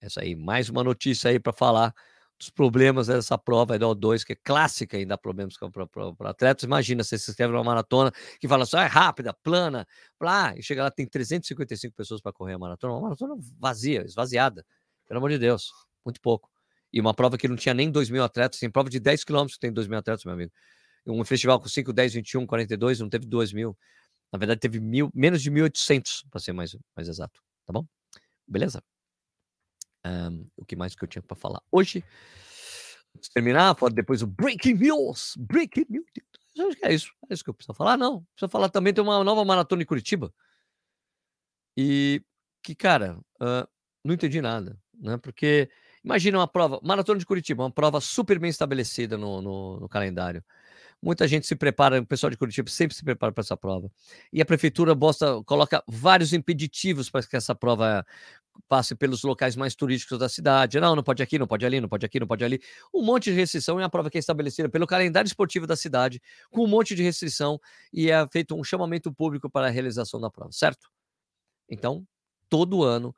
Essa 0.00 0.20
aí, 0.20 0.34
mais 0.34 0.68
uma 0.68 0.84
notícia 0.84 1.30
aí 1.30 1.40
para 1.40 1.52
falar 1.52 1.94
dos 2.38 2.50
problemas 2.50 3.06
dessa 3.06 3.38
prova 3.38 3.78
da 3.78 3.86
O2, 3.86 4.24
que 4.24 4.32
é 4.32 4.36
clássica 4.36 5.04
dá 5.06 5.16
problemas 5.16 5.54
para 5.56 6.30
atletas. 6.30 6.64
Imagina, 6.64 7.02
você 7.02 7.16
se 7.16 7.30
inscreve 7.30 7.52
numa 7.52 7.64
maratona 7.64 8.12
que 8.40 8.48
fala 8.48 8.66
só 8.66 8.80
é 8.80 8.86
rápida, 8.86 9.32
plana, 9.32 9.86
plá, 10.18 10.54
e 10.56 10.62
chega 10.62 10.82
lá, 10.82 10.90
tem 10.90 11.06
355 11.06 11.94
pessoas 11.94 12.20
para 12.20 12.32
correr 12.32 12.54
a 12.54 12.58
maratona, 12.58 12.94
uma 12.94 13.02
maratona 13.02 13.34
vazia, 13.58 14.04
esvaziada, 14.04 14.64
pelo 15.06 15.18
amor 15.18 15.30
de 15.30 15.38
Deus, 15.38 15.70
muito 16.04 16.20
pouco. 16.20 16.50
E 16.92 17.00
uma 17.00 17.14
prova 17.14 17.38
que 17.38 17.48
não 17.48 17.56
tinha 17.56 17.74
nem 17.74 17.90
2 17.90 18.10
mil 18.10 18.22
atletas, 18.22 18.60
tem 18.60 18.70
prova 18.70 18.90
de 18.90 19.00
10 19.00 19.24
quilômetros 19.24 19.56
que 19.56 19.60
tem 19.60 19.72
2 19.72 19.88
mil 19.88 19.98
atletas, 19.98 20.24
meu 20.24 20.34
amigo. 20.34 20.52
Um 21.06 21.24
festival 21.24 21.60
com 21.60 21.68
5, 21.68 21.92
10, 21.92 22.14
21, 22.14 22.46
42, 22.46 23.00
não 23.00 23.08
teve 23.08 23.26
2 23.26 23.52
mil. 23.52 23.76
Na 24.34 24.38
verdade, 24.38 24.58
teve 24.58 24.80
mil, 24.80 25.12
menos 25.14 25.40
de 25.40 25.48
1.800, 25.48 26.24
para 26.28 26.40
ser 26.40 26.52
mais, 26.52 26.76
mais 26.96 27.06
exato, 27.06 27.40
tá 27.64 27.72
bom? 27.72 27.86
Beleza? 28.44 28.82
Um, 30.04 30.48
o 30.56 30.64
que 30.64 30.74
mais 30.74 30.92
que 30.96 31.04
eu 31.04 31.06
tinha 31.06 31.22
para 31.22 31.36
falar 31.36 31.62
hoje? 31.70 32.02
Antes 33.14 33.28
de 33.28 33.32
terminar, 33.32 33.76
depois 33.92 34.22
o 34.22 34.26
Breaking 34.26 34.74
News. 34.74 35.36
Breaking 35.38 35.86
News. 35.88 36.04
Acho 36.58 36.76
que 36.76 36.84
é 36.84 36.92
isso. 36.92 37.12
É 37.30 37.34
isso 37.34 37.44
que 37.44 37.50
eu 37.50 37.54
preciso 37.54 37.74
falar. 37.74 37.96
Não, 37.96 38.24
precisa 38.34 38.48
falar 38.48 38.68
também. 38.70 38.92
Tem 38.92 39.04
uma 39.04 39.22
nova 39.22 39.44
maratona 39.44 39.84
em 39.84 39.86
Curitiba. 39.86 40.34
E 41.76 42.20
que, 42.60 42.74
cara, 42.74 43.16
uh, 43.40 43.68
não 44.04 44.14
entendi 44.14 44.40
nada. 44.40 44.76
Né? 44.94 45.16
Porque 45.16 45.70
imagina 46.02 46.38
uma 46.38 46.48
prova, 46.48 46.80
maratona 46.82 47.20
de 47.20 47.26
Curitiba, 47.26 47.62
uma 47.62 47.70
prova 47.70 48.00
super 48.00 48.40
bem 48.40 48.50
estabelecida 48.50 49.16
no, 49.16 49.40
no, 49.40 49.78
no 49.78 49.88
calendário. 49.88 50.44
Muita 51.04 51.28
gente 51.28 51.46
se 51.46 51.54
prepara, 51.54 52.00
o 52.00 52.06
pessoal 52.06 52.30
de 52.30 52.36
Curitiba 52.38 52.70
sempre 52.70 52.96
se 52.96 53.04
prepara 53.04 53.30
para 53.30 53.42
essa 53.42 53.54
prova. 53.54 53.90
E 54.32 54.40
a 54.40 54.44
prefeitura 54.46 54.94
bosta, 54.94 55.42
coloca 55.44 55.84
vários 55.86 56.32
impeditivos 56.32 57.10
para 57.10 57.22
que 57.22 57.36
essa 57.36 57.54
prova 57.54 58.06
passe 58.70 58.94
pelos 58.94 59.22
locais 59.22 59.54
mais 59.54 59.74
turísticos 59.74 60.18
da 60.18 60.30
cidade. 60.30 60.80
Não, 60.80 60.96
não 60.96 61.02
pode 61.02 61.22
aqui, 61.22 61.38
não 61.38 61.46
pode 61.46 61.66
ali, 61.66 61.78
não 61.78 61.90
pode 61.90 62.06
aqui, 62.06 62.18
não 62.18 62.26
pode 62.26 62.42
ali. 62.42 62.58
Um 62.94 63.04
monte 63.04 63.24
de 63.24 63.32
restrição 63.32 63.78
é 63.78 63.84
a 63.84 63.88
prova 63.90 64.08
que 64.08 64.16
é 64.16 64.20
estabelecida 64.20 64.66
pelo 64.70 64.86
calendário 64.86 65.28
esportivo 65.28 65.66
da 65.66 65.76
cidade, 65.76 66.22
com 66.50 66.64
um 66.64 66.66
monte 66.66 66.94
de 66.94 67.02
restrição 67.02 67.60
e 67.92 68.10
é 68.10 68.26
feito 68.32 68.54
um 68.54 68.64
chamamento 68.64 69.12
público 69.12 69.50
para 69.50 69.66
a 69.66 69.70
realização 69.70 70.18
da 70.18 70.30
prova, 70.30 70.52
certo? 70.52 70.88
Então, 71.68 72.06
todo 72.48 72.82
ano 72.82 73.14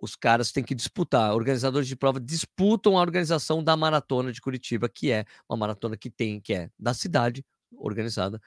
os 0.00 0.16
caras 0.16 0.50
têm 0.50 0.64
que 0.64 0.74
disputar, 0.74 1.34
organizadores 1.34 1.86
de 1.86 1.94
prova 1.94 2.18
disputam 2.18 2.96
a 2.96 3.00
organização 3.00 3.62
da 3.62 3.76
maratona 3.76 4.32
de 4.32 4.40
Curitiba, 4.40 4.88
que 4.88 5.12
é 5.12 5.26
uma 5.48 5.58
maratona 5.58 5.96
que 5.96 6.10
tem, 6.10 6.40
que 6.40 6.54
é 6.54 6.70
da 6.78 6.94
cidade, 6.94 7.44
organizada 7.72 8.40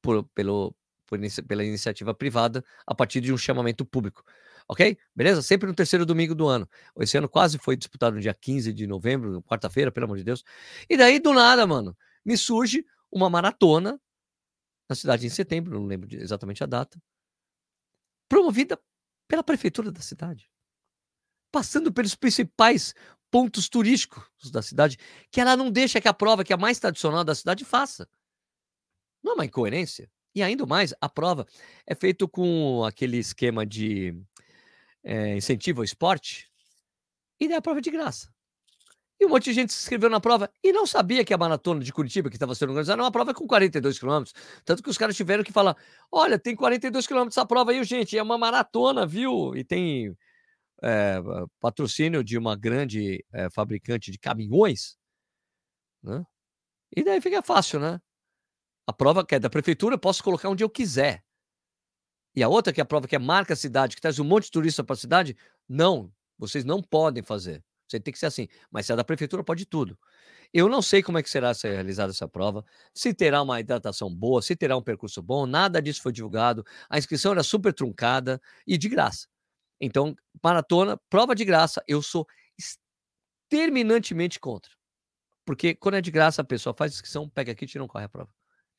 por, 0.00 0.24
pelo, 0.34 0.74
por, 1.06 1.18
pela 1.46 1.64
iniciativa 1.64 2.14
privada, 2.14 2.64
a 2.86 2.94
partir 2.94 3.20
de 3.20 3.32
um 3.32 3.36
chamamento 3.36 3.84
público. 3.84 4.24
Ok? 4.68 4.98
Beleza? 5.14 5.42
Sempre 5.42 5.68
no 5.68 5.74
terceiro 5.74 6.04
domingo 6.04 6.34
do 6.34 6.48
ano. 6.48 6.68
Esse 6.98 7.16
ano 7.16 7.28
quase 7.28 7.58
foi 7.58 7.76
disputado 7.76 8.16
no 8.16 8.22
dia 8.22 8.34
15 8.34 8.72
de 8.72 8.86
novembro, 8.86 9.42
quarta-feira, 9.42 9.92
pelo 9.92 10.06
amor 10.06 10.16
de 10.16 10.24
Deus. 10.24 10.42
E 10.88 10.96
daí, 10.96 11.20
do 11.20 11.32
nada, 11.32 11.66
mano, 11.66 11.96
me 12.24 12.36
surge 12.36 12.84
uma 13.10 13.30
maratona 13.30 14.00
na 14.88 14.96
cidade 14.96 15.26
em 15.26 15.30
setembro, 15.30 15.78
não 15.78 15.86
lembro 15.86 16.08
exatamente 16.12 16.62
a 16.64 16.66
data, 16.66 17.00
promovida 18.28 18.80
pela 19.28 19.42
prefeitura 19.42 19.90
da 19.90 20.00
cidade 20.00 20.48
passando 21.56 21.90
pelos 21.90 22.14
principais 22.14 22.94
pontos 23.30 23.66
turísticos 23.66 24.50
da 24.52 24.60
cidade, 24.60 24.98
que 25.30 25.40
ela 25.40 25.56
não 25.56 25.70
deixa 25.70 26.02
que 26.02 26.06
a 26.06 26.12
prova 26.12 26.44
que 26.44 26.52
é 26.52 26.54
a 26.54 26.58
mais 26.58 26.78
tradicional 26.78 27.24
da 27.24 27.34
cidade 27.34 27.64
faça. 27.64 28.06
Não 29.24 29.32
é 29.32 29.34
uma 29.36 29.46
incoerência? 29.46 30.06
E 30.34 30.42
ainda 30.42 30.66
mais, 30.66 30.92
a 31.00 31.08
prova 31.08 31.46
é 31.86 31.94
feita 31.94 32.28
com 32.28 32.84
aquele 32.84 33.16
esquema 33.16 33.64
de 33.64 34.14
é, 35.02 35.34
incentivo 35.34 35.80
ao 35.80 35.84
esporte, 35.84 36.46
e 37.40 37.48
daí 37.48 37.56
a 37.56 37.62
prova 37.62 37.78
é 37.78 37.82
de 37.82 37.90
graça. 37.90 38.30
E 39.18 39.24
um 39.24 39.30
monte 39.30 39.44
de 39.44 39.54
gente 39.54 39.72
se 39.72 39.80
inscreveu 39.80 40.10
na 40.10 40.20
prova 40.20 40.50
e 40.62 40.72
não 40.72 40.86
sabia 40.86 41.24
que 41.24 41.32
a 41.32 41.38
maratona 41.38 41.82
de 41.82 41.90
Curitiba, 41.90 42.28
que 42.28 42.36
estava 42.36 42.54
sendo 42.54 42.68
organizada, 42.68 42.96
era 42.96 43.02
uma 43.02 43.10
prova 43.10 43.32
com 43.32 43.46
42 43.46 43.98
quilômetros. 43.98 44.34
Tanto 44.62 44.82
que 44.82 44.90
os 44.90 44.98
caras 44.98 45.16
tiveram 45.16 45.42
que 45.42 45.52
falar: 45.52 45.74
olha, 46.12 46.38
tem 46.38 46.54
42 46.54 47.06
quilômetros 47.06 47.34
essa 47.34 47.46
prova 47.46 47.70
aí, 47.70 47.82
gente, 47.82 48.18
é 48.18 48.22
uma 48.22 48.36
maratona, 48.36 49.06
viu? 49.06 49.56
E 49.56 49.64
tem 49.64 50.14
é, 50.82 51.16
patrocínio 51.60 52.22
de 52.22 52.36
uma 52.38 52.56
grande 52.56 53.24
é, 53.32 53.48
fabricante 53.50 54.10
de 54.10 54.18
caminhões, 54.18 54.96
né? 56.02 56.24
E 56.94 57.04
daí 57.04 57.20
fica 57.20 57.42
fácil, 57.42 57.80
né? 57.80 58.00
A 58.86 58.92
prova 58.92 59.26
que 59.26 59.34
é 59.34 59.38
da 59.38 59.50
prefeitura, 59.50 59.98
posso 59.98 60.22
colocar 60.22 60.48
onde 60.48 60.62
eu 60.62 60.70
quiser. 60.70 61.24
E 62.34 62.42
a 62.42 62.48
outra, 62.48 62.72
que 62.72 62.80
é 62.80 62.82
a 62.82 62.86
prova 62.86 63.08
que 63.08 63.16
é 63.16 63.18
marca 63.18 63.56
cidade, 63.56 63.96
que 63.96 64.02
traz 64.02 64.18
um 64.18 64.24
monte 64.24 64.44
de 64.44 64.50
turista 64.52 64.84
para 64.84 64.94
a 64.94 64.98
cidade, 64.98 65.36
não, 65.68 66.12
vocês 66.38 66.64
não 66.64 66.82
podem 66.82 67.22
fazer. 67.22 67.64
Você 67.88 67.98
tem 67.98 68.12
que 68.12 68.18
ser 68.18 68.26
assim. 68.26 68.48
Mas 68.70 68.86
se 68.86 68.92
é 68.92 68.96
da 68.96 69.04
prefeitura, 69.04 69.42
pode 69.42 69.64
tudo. 69.64 69.98
Eu 70.52 70.68
não 70.68 70.82
sei 70.82 71.02
como 71.02 71.18
é 71.18 71.22
que 71.22 71.30
será 71.30 71.52
realizada 71.52 72.12
essa 72.12 72.28
prova, 72.28 72.64
se 72.94 73.12
terá 73.12 73.42
uma 73.42 73.60
hidratação 73.60 74.14
boa, 74.14 74.40
se 74.42 74.54
terá 74.54 74.76
um 74.76 74.82
percurso 74.82 75.20
bom, 75.22 75.46
nada 75.46 75.82
disso 75.82 76.02
foi 76.02 76.12
divulgado. 76.12 76.64
A 76.88 76.98
inscrição 76.98 77.32
era 77.32 77.42
super 77.42 77.72
truncada 77.72 78.40
e 78.66 78.78
de 78.78 78.88
graça. 78.88 79.26
Então, 79.80 80.14
maratona, 80.42 81.00
prova 81.08 81.34
de 81.34 81.44
graça, 81.44 81.82
eu 81.86 82.02
sou 82.02 82.26
terminantemente 83.48 84.40
contra. 84.40 84.70
Porque 85.44 85.74
quando 85.74 85.96
é 85.96 86.00
de 86.00 86.10
graça, 86.10 86.42
a 86.42 86.44
pessoa 86.44 86.74
faz 86.74 86.92
inscrição, 86.92 87.28
pega 87.28 87.52
aqui 87.52 87.66
e 87.72 87.78
não 87.78 87.86
corre 87.86 88.04
a 88.04 88.08
prova. 88.08 88.30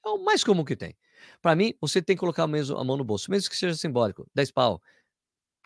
É 0.06 0.10
o 0.10 0.24
mais 0.24 0.44
comum 0.44 0.66
que 0.66 0.76
tem. 0.76 0.96
Para 1.42 1.56
mim, 1.56 1.74
você 1.80 2.02
tem 2.02 2.16
que 2.16 2.20
colocar 2.20 2.46
mesmo 2.48 2.78
a 2.78 2.84
mão 2.84 2.98
no 2.98 3.04
bolso, 3.04 3.32
mesmo 3.32 3.50
que 3.50 3.56
seja 3.56 3.76
simbólico. 3.76 4.30
10 4.36 4.52
pau, 4.52 4.82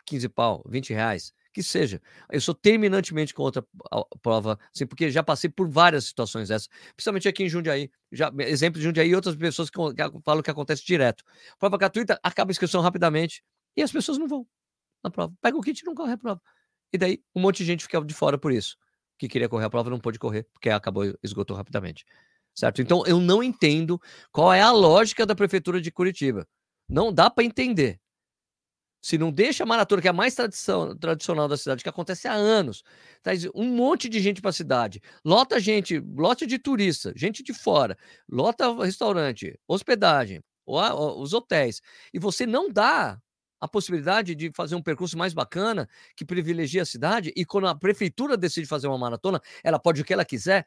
15 0.06 0.28
pau, 0.28 0.62
20 0.66 0.92
reais 0.92 1.32
que 1.52 1.62
seja. 1.62 2.00
Eu 2.30 2.40
sou 2.40 2.54
terminantemente 2.54 3.34
contra 3.34 3.64
a 3.90 4.04
prova, 4.22 4.58
assim, 4.74 4.86
porque 4.86 5.10
já 5.10 5.22
passei 5.22 5.50
por 5.50 5.68
várias 5.68 6.06
situações 6.06 6.48
dessas, 6.48 6.68
principalmente 6.96 7.28
aqui 7.28 7.44
em 7.44 7.48
Jundiaí. 7.48 7.90
Já, 8.10 8.32
exemplo 8.38 8.80
de 8.80 8.86
Jundiaí 8.86 9.10
e 9.10 9.14
outras 9.14 9.36
pessoas 9.36 9.68
que, 9.68 9.76
falam 10.24 10.42
que 10.42 10.50
acontece 10.50 10.84
direto. 10.84 11.22
Prova 11.58 11.76
gratuita, 11.76 12.18
acaba 12.22 12.50
a 12.50 12.52
inscrição 12.52 12.80
rapidamente 12.80 13.44
e 13.76 13.82
as 13.82 13.92
pessoas 13.92 14.18
não 14.18 14.26
vão 14.26 14.46
na 15.02 15.10
prova. 15.10 15.32
Pega 15.40 15.56
o 15.56 15.60
kit 15.60 15.80
e 15.80 15.84
não 15.84 15.94
corre 15.94 16.12
a 16.12 16.18
prova. 16.18 16.40
E 16.92 16.98
daí 16.98 17.22
um 17.34 17.40
monte 17.40 17.58
de 17.58 17.64
gente 17.64 17.84
fica 17.84 18.00
de 18.04 18.14
fora 18.14 18.38
por 18.38 18.52
isso. 18.52 18.76
Que 19.18 19.28
queria 19.28 19.48
correr 19.48 19.64
a 19.64 19.70
prova 19.70 19.90
não 19.90 20.00
pôde 20.00 20.18
correr, 20.18 20.46
porque 20.52 20.70
acabou, 20.70 21.04
esgotou 21.22 21.56
rapidamente. 21.56 22.04
Certo? 22.54 22.82
Então 22.82 23.02
eu 23.06 23.18
não 23.18 23.42
entendo 23.42 24.00
qual 24.30 24.52
é 24.52 24.60
a 24.60 24.70
lógica 24.70 25.24
da 25.24 25.34
prefeitura 25.34 25.80
de 25.80 25.90
Curitiba. 25.90 26.46
Não 26.88 27.12
dá 27.12 27.30
para 27.30 27.44
entender. 27.44 27.98
Se 29.00 29.18
não 29.18 29.32
deixa 29.32 29.64
a 29.64 29.66
maratona, 29.66 30.00
que 30.00 30.06
é 30.06 30.10
a 30.10 30.14
mais 30.14 30.34
tradição, 30.34 30.96
tradicional 30.96 31.48
da 31.48 31.56
cidade, 31.56 31.82
que 31.82 31.88
acontece 31.88 32.28
há 32.28 32.34
anos, 32.34 32.84
traz 33.20 33.44
um 33.52 33.64
monte 33.64 34.08
de 34.08 34.20
gente 34.20 34.40
para 34.40 34.50
a 34.50 34.52
cidade, 34.52 35.00
lota 35.24 35.58
gente, 35.58 35.98
lote 35.98 36.46
de 36.46 36.56
turista, 36.56 37.12
gente 37.16 37.42
de 37.42 37.52
fora, 37.52 37.98
lota 38.30 38.72
restaurante, 38.84 39.58
hospedagem, 39.66 40.40
os 40.64 41.32
hotéis, 41.32 41.80
e 42.14 42.18
você 42.20 42.46
não 42.46 42.70
dá 42.70 43.20
a 43.62 43.68
possibilidade 43.68 44.34
de 44.34 44.50
fazer 44.50 44.74
um 44.74 44.82
percurso 44.82 45.16
mais 45.16 45.32
bacana, 45.32 45.88
que 46.16 46.24
privilegia 46.24 46.82
a 46.82 46.84
cidade, 46.84 47.32
e 47.36 47.44
quando 47.44 47.68
a 47.68 47.74
prefeitura 47.76 48.36
decide 48.36 48.66
fazer 48.66 48.88
uma 48.88 48.98
maratona, 48.98 49.40
ela 49.62 49.78
pode 49.78 50.02
o 50.02 50.04
que 50.04 50.12
ela 50.12 50.24
quiser, 50.24 50.66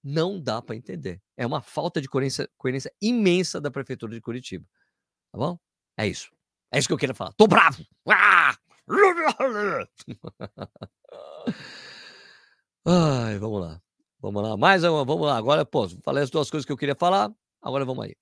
não 0.00 0.40
dá 0.40 0.62
para 0.62 0.76
entender. 0.76 1.20
É 1.36 1.44
uma 1.44 1.60
falta 1.60 2.00
de 2.00 2.08
coerência, 2.08 2.48
coerência 2.56 2.92
imensa 3.02 3.60
da 3.60 3.68
prefeitura 3.68 4.14
de 4.14 4.20
Curitiba. 4.20 4.64
Tá 5.32 5.38
bom? 5.38 5.58
É 5.98 6.06
isso. 6.06 6.30
É 6.72 6.78
isso 6.78 6.86
que 6.86 6.94
eu 6.94 6.98
queria 6.98 7.16
falar. 7.16 7.32
Tô 7.32 7.48
bravo! 7.48 7.84
Ah! 8.08 8.56
Ai, 12.86 13.38
vamos 13.38 13.60
lá. 13.60 13.82
Vamos 14.20 14.40
lá. 14.40 14.56
Mais 14.56 14.84
uma, 14.84 15.04
vamos 15.04 15.26
lá. 15.26 15.36
Agora, 15.36 15.66
pô, 15.66 15.88
falei 16.04 16.22
as 16.22 16.30
duas 16.30 16.48
coisas 16.48 16.64
que 16.64 16.70
eu 16.70 16.76
queria 16.76 16.94
falar. 16.94 17.32
Agora 17.60 17.84
vamos 17.84 18.04
aí. 18.04 18.14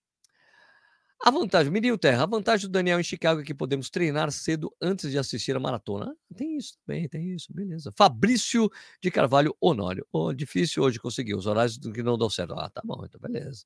A 1.20 1.30
vantagem, 1.32 1.72
Mirinho 1.72 1.98
Terra, 1.98 2.22
a 2.22 2.26
vantagem 2.26 2.68
do 2.68 2.72
Daniel 2.72 3.00
em 3.00 3.02
Chicago 3.02 3.40
é 3.40 3.44
que 3.44 3.52
podemos 3.52 3.90
treinar 3.90 4.30
cedo 4.30 4.72
antes 4.80 5.10
de 5.10 5.18
assistir 5.18 5.56
a 5.56 5.60
maratona. 5.60 6.06
Ah, 6.12 6.34
tem 6.36 6.56
isso 6.56 6.74
também, 6.86 7.08
tem 7.08 7.34
isso, 7.34 7.52
beleza. 7.52 7.92
Fabrício 7.96 8.70
de 9.02 9.10
Carvalho 9.10 9.54
Honório. 9.60 10.06
Oh, 10.12 10.32
difícil 10.32 10.82
hoje 10.84 10.98
conseguir, 11.00 11.34
os 11.34 11.46
horários 11.46 11.76
que 11.78 12.02
não 12.04 12.16
dão 12.16 12.30
certo. 12.30 12.54
Ah, 12.54 12.70
tá 12.70 12.80
bom, 12.84 13.04
então 13.04 13.20
beleza. 13.20 13.64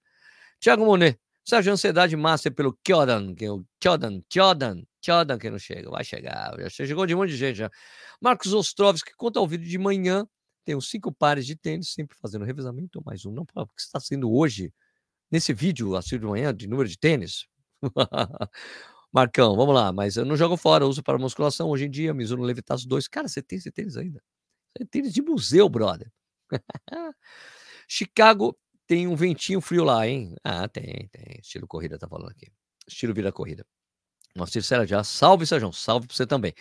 Tiago 0.61 0.85
Monet, 0.87 1.19
Sérgio, 1.45 1.73
ansiedade 1.73 2.17
master 2.17 2.55
pelo 2.55 2.79
Kyodan, 2.85 3.35
que 3.35 3.45
é 3.45 3.51
o 3.53 3.65
Kyodan, 3.81 4.21
Kyodan, 4.31 4.83
Kyodan 5.03 5.38
que 5.38 5.51
não 5.51 5.59
chega, 5.59 5.91
vai 5.91 6.05
chegar, 6.05 6.57
já 6.61 6.87
chegou 6.87 7.07
de 7.07 7.15
um 7.15 7.19
monte 7.19 7.31
de 7.31 7.37
gente 7.37 7.57
já. 7.57 7.71
Marcos 8.21 8.55
Ostrovski, 8.55 9.12
conta 9.17 9.41
ao 9.41 9.47
vídeo 9.49 9.69
de 9.69 9.79
manhã, 9.79 10.27
tem 10.65 10.77
uns 10.77 10.88
cinco 10.88 11.12
pares 11.12 11.47
de 11.47 11.57
tênis, 11.57 11.93
sempre 11.93 12.17
fazendo 12.21 12.45
revezamento, 12.45 13.03
mais 13.05 13.27
um, 13.27 13.33
não, 13.33 13.45
porque 13.45 13.73
está 13.83 14.01
sendo 14.01 14.33
hoje, 14.33 14.73
nesse 15.33 15.55
vídeo, 15.55 15.97
assim 15.97 16.18
de 16.18 16.27
manhã, 16.27 16.55
de 16.55 16.68
número 16.68 16.88
de 16.88 16.99
tênis. 16.99 17.47
Marcão, 19.12 19.57
vamos 19.57 19.75
lá, 19.75 19.92
mas 19.92 20.16
eu 20.16 20.25
não 20.25 20.37
jogo 20.37 20.57
fora, 20.57 20.87
uso 20.87 21.03
para 21.03 21.18
musculação 21.18 21.71
hoje 21.71 21.87
em 21.87 21.90
dia, 21.90 22.14
Mizuno 22.14 22.42
Levitas 22.45 22.85
2. 22.85 23.09
Cara, 23.09 23.29
você 23.29 23.42
tem 23.42 23.59
esse 23.59 23.71
tênis 23.73 23.97
ainda? 23.97 24.23
Tem 24.75 24.87
tênis 24.87 25.12
de 25.12 25.23
museu, 25.23 25.68
brother. 25.68 26.11
Chicago 27.88 28.57
tem 28.87 29.07
um 29.07 29.16
ventinho 29.16 29.61
frio 29.61 29.85
lá, 29.85 30.07
hein? 30.07 30.35
Ah, 30.45 30.68
tem, 30.68 31.09
tem. 31.11 31.38
Estilo 31.40 31.66
corrida 31.66 31.99
tá 31.99 32.09
falando 32.09 32.31
aqui. 32.31 32.51
Estilo 32.87 33.14
vida 33.14 33.33
corrida. 33.33 33.66
Nossa, 34.35 34.61
Sérgio 34.62 34.88
já. 34.88 35.05
Salve, 35.05 35.47
Sérgio. 35.47 35.73
Salve 35.73 36.07
pra 36.07 36.16
você 36.16 36.27
também. 36.27 36.55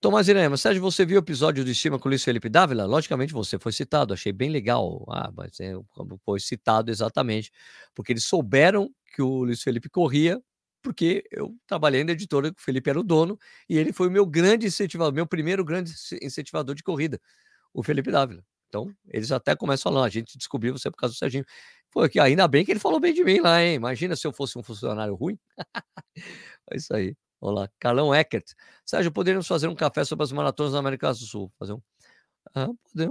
Tomás 0.00 0.28
Irema, 0.28 0.56
Sérgio, 0.56 0.82
você 0.82 1.04
viu 1.06 1.16
o 1.16 1.22
episódio 1.22 1.64
do 1.64 1.70
Estima 1.70 1.98
com 1.98 2.08
o 2.08 2.10
Luiz 2.10 2.22
Felipe 2.22 2.48
Dávila? 2.48 2.84
Logicamente 2.84 3.32
você 3.32 3.58
foi 3.58 3.72
citado, 3.72 4.12
achei 4.12 4.30
bem 4.32 4.50
legal. 4.50 5.04
Ah, 5.08 5.32
mas 5.34 5.58
é, 5.58 5.72
foi 6.24 6.38
citado 6.38 6.90
exatamente, 6.90 7.50
porque 7.94 8.12
eles 8.12 8.24
souberam 8.24 8.90
que 9.14 9.22
o 9.22 9.44
Luiz 9.44 9.62
Felipe 9.62 9.88
corria, 9.88 10.40
porque 10.82 11.24
eu 11.30 11.54
trabalhei 11.66 12.04
na 12.04 12.12
editora, 12.12 12.48
o 12.50 12.54
Felipe 12.58 12.90
era 12.90 13.00
o 13.00 13.02
dono, 13.02 13.38
e 13.68 13.78
ele 13.78 13.92
foi 13.92 14.08
o 14.08 14.10
meu 14.10 14.26
grande 14.26 14.66
incentivador, 14.66 15.14
meu 15.14 15.26
primeiro 15.26 15.64
grande 15.64 15.92
incentivador 16.22 16.74
de 16.74 16.82
corrida, 16.82 17.18
o 17.74 17.82
Felipe 17.82 18.10
Dávila. 18.10 18.44
Então, 18.68 18.92
eles 19.08 19.32
até 19.32 19.56
começam 19.56 19.90
a 19.90 19.94
falar, 19.94 20.06
a 20.06 20.10
gente 20.10 20.36
descobriu 20.38 20.74
você 20.78 20.90
por 20.90 20.98
causa 20.98 21.14
do 21.14 21.18
Serginho. 21.18 21.44
Pô, 21.90 22.02
aqui, 22.02 22.20
ainda 22.20 22.46
bem 22.48 22.64
que 22.64 22.72
ele 22.72 22.80
falou 22.80 23.00
bem 23.00 23.14
de 23.14 23.24
mim 23.24 23.40
lá, 23.40 23.62
hein? 23.62 23.74
Imagina 23.76 24.16
se 24.16 24.26
eu 24.26 24.32
fosse 24.32 24.58
um 24.58 24.62
funcionário 24.62 25.14
ruim. 25.14 25.38
é 26.72 26.76
isso 26.76 26.94
aí. 26.94 27.16
Olá, 27.40 27.68
Carlão 27.78 28.14
Eckert. 28.14 28.54
Sérgio, 28.84 29.12
poderíamos 29.12 29.46
fazer 29.46 29.68
um 29.68 29.74
café 29.74 30.04
sobre 30.04 30.24
as 30.24 30.32
maratonas 30.32 30.72
da 30.72 30.78
América 30.78 31.10
do 31.10 31.16
Sul. 31.16 31.52
Fazer 31.58 31.74
um... 31.74 31.82
Ah, 32.54 32.68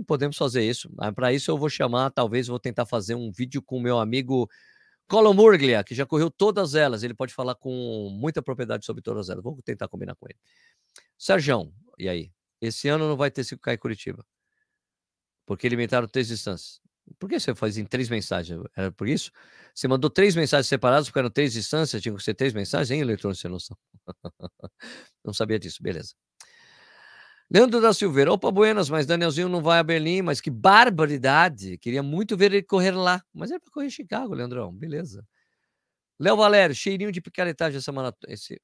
podemos, 0.08 0.38
fazer 0.38 0.64
isso. 0.64 0.90
Ah, 0.98 1.12
Para 1.12 1.34
isso 1.34 1.52
eu 1.52 1.58
vou 1.58 1.70
chamar, 1.70 2.10
talvez 2.12 2.48
vou 2.48 2.60
tentar 2.60 2.86
fazer 2.86 3.16
um 3.16 3.32
vídeo 3.32 3.62
com 3.62 3.78
o 3.78 3.82
meu 3.82 4.00
amigo 4.00 4.50
Colin 5.08 5.36
Murglia, 5.36 5.84
que 5.84 5.94
já 5.94 6.06
correu 6.06 6.32
todas 6.32 6.74
elas. 6.76 7.04
Ele 7.04 7.14
pode 7.14 7.34
falar 7.34 7.56
com 7.56 8.10
muita 8.12 8.42
propriedade 8.42 8.86
sobre 8.86 9.02
todas 9.02 9.30
elas. 9.30 9.44
Vou 9.44 9.62
tentar 9.64 9.88
combinar 9.88 10.16
com 10.16 10.28
ele. 10.28 10.40
Sérgio, 11.18 11.72
e 12.00 12.10
aí? 12.10 12.32
Esse 12.62 12.88
ano 12.88 13.08
não 13.08 13.18
vai 13.18 13.30
ter 13.30 13.44
5K 13.44 13.74
em 13.74 13.78
Curitiba 13.78 14.26
porque 15.46 15.70
limitaram 15.70 16.08
três 16.08 16.32
instâncias. 16.32 16.82
Por 17.20 17.30
que 17.30 17.40
você 17.40 17.54
faz 17.56 17.78
em 17.78 17.86
três 17.86 18.10
mensagens? 18.10 18.60
Era 18.76 18.92
por 18.92 19.08
isso? 19.08 19.32
Você 19.74 19.88
mandou 19.88 20.10
três 20.10 20.36
mensagens 20.36 20.68
separadas, 20.68 21.08
porque 21.08 21.20
eram 21.20 21.30
três 21.30 21.56
instâncias, 21.56 22.02
tinham 22.02 22.16
que 22.18 22.24
ser 22.24 22.34
três 22.34 22.54
mensagens 22.54 22.92
em 22.92 23.02
eletrônico, 23.02 23.42
sem 23.42 23.52
noção. 23.52 23.78
não 25.26 25.34
sabia 25.34 25.60
disso, 25.60 25.82
beleza. 25.84 26.14
Leandro 27.50 27.80
da 27.80 27.94
Silveira, 27.94 28.34
opa, 28.34 28.50
Buenas, 28.52 28.90
mas 28.90 29.06
Danielzinho 29.06 29.48
não 29.48 29.62
vai 29.62 29.78
a 29.80 29.84
Berlim, 29.84 30.22
mas 30.24 30.42
que 30.42 30.50
barbaridade! 30.50 31.78
Queria 31.78 32.02
muito 32.02 32.36
ver 32.36 32.52
ele 32.52 32.64
correr 32.64 32.92
lá, 32.92 33.22
mas 33.34 33.52
é 33.52 33.60
para 33.60 33.72
correr 33.72 33.86
em 33.88 33.90
Chicago, 33.92 34.34
Leandrão, 34.34 34.74
beleza. 34.74 35.24
Léo 36.20 36.38
Valério, 36.38 36.76
cheirinho 36.76 37.12
de 37.12 37.22
picaretagem 37.22 37.78
essa 37.78 37.92
maratona. 37.92 38.34
Esse, 38.34 38.62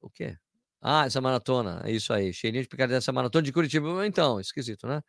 o 0.00 0.10
quê? 0.10 0.36
Ah, 0.80 1.06
essa 1.06 1.20
maratona, 1.20 1.82
é 1.84 1.92
isso 1.92 2.12
aí, 2.12 2.32
cheirinho 2.32 2.62
de 2.62 2.68
picaretagem 2.68 2.98
essa 2.98 3.12
maratona 3.12 3.42
de 3.44 3.52
Curitiba. 3.52 4.06
Então, 4.06 4.40
esquisito, 4.40 4.86
né? 4.86 5.02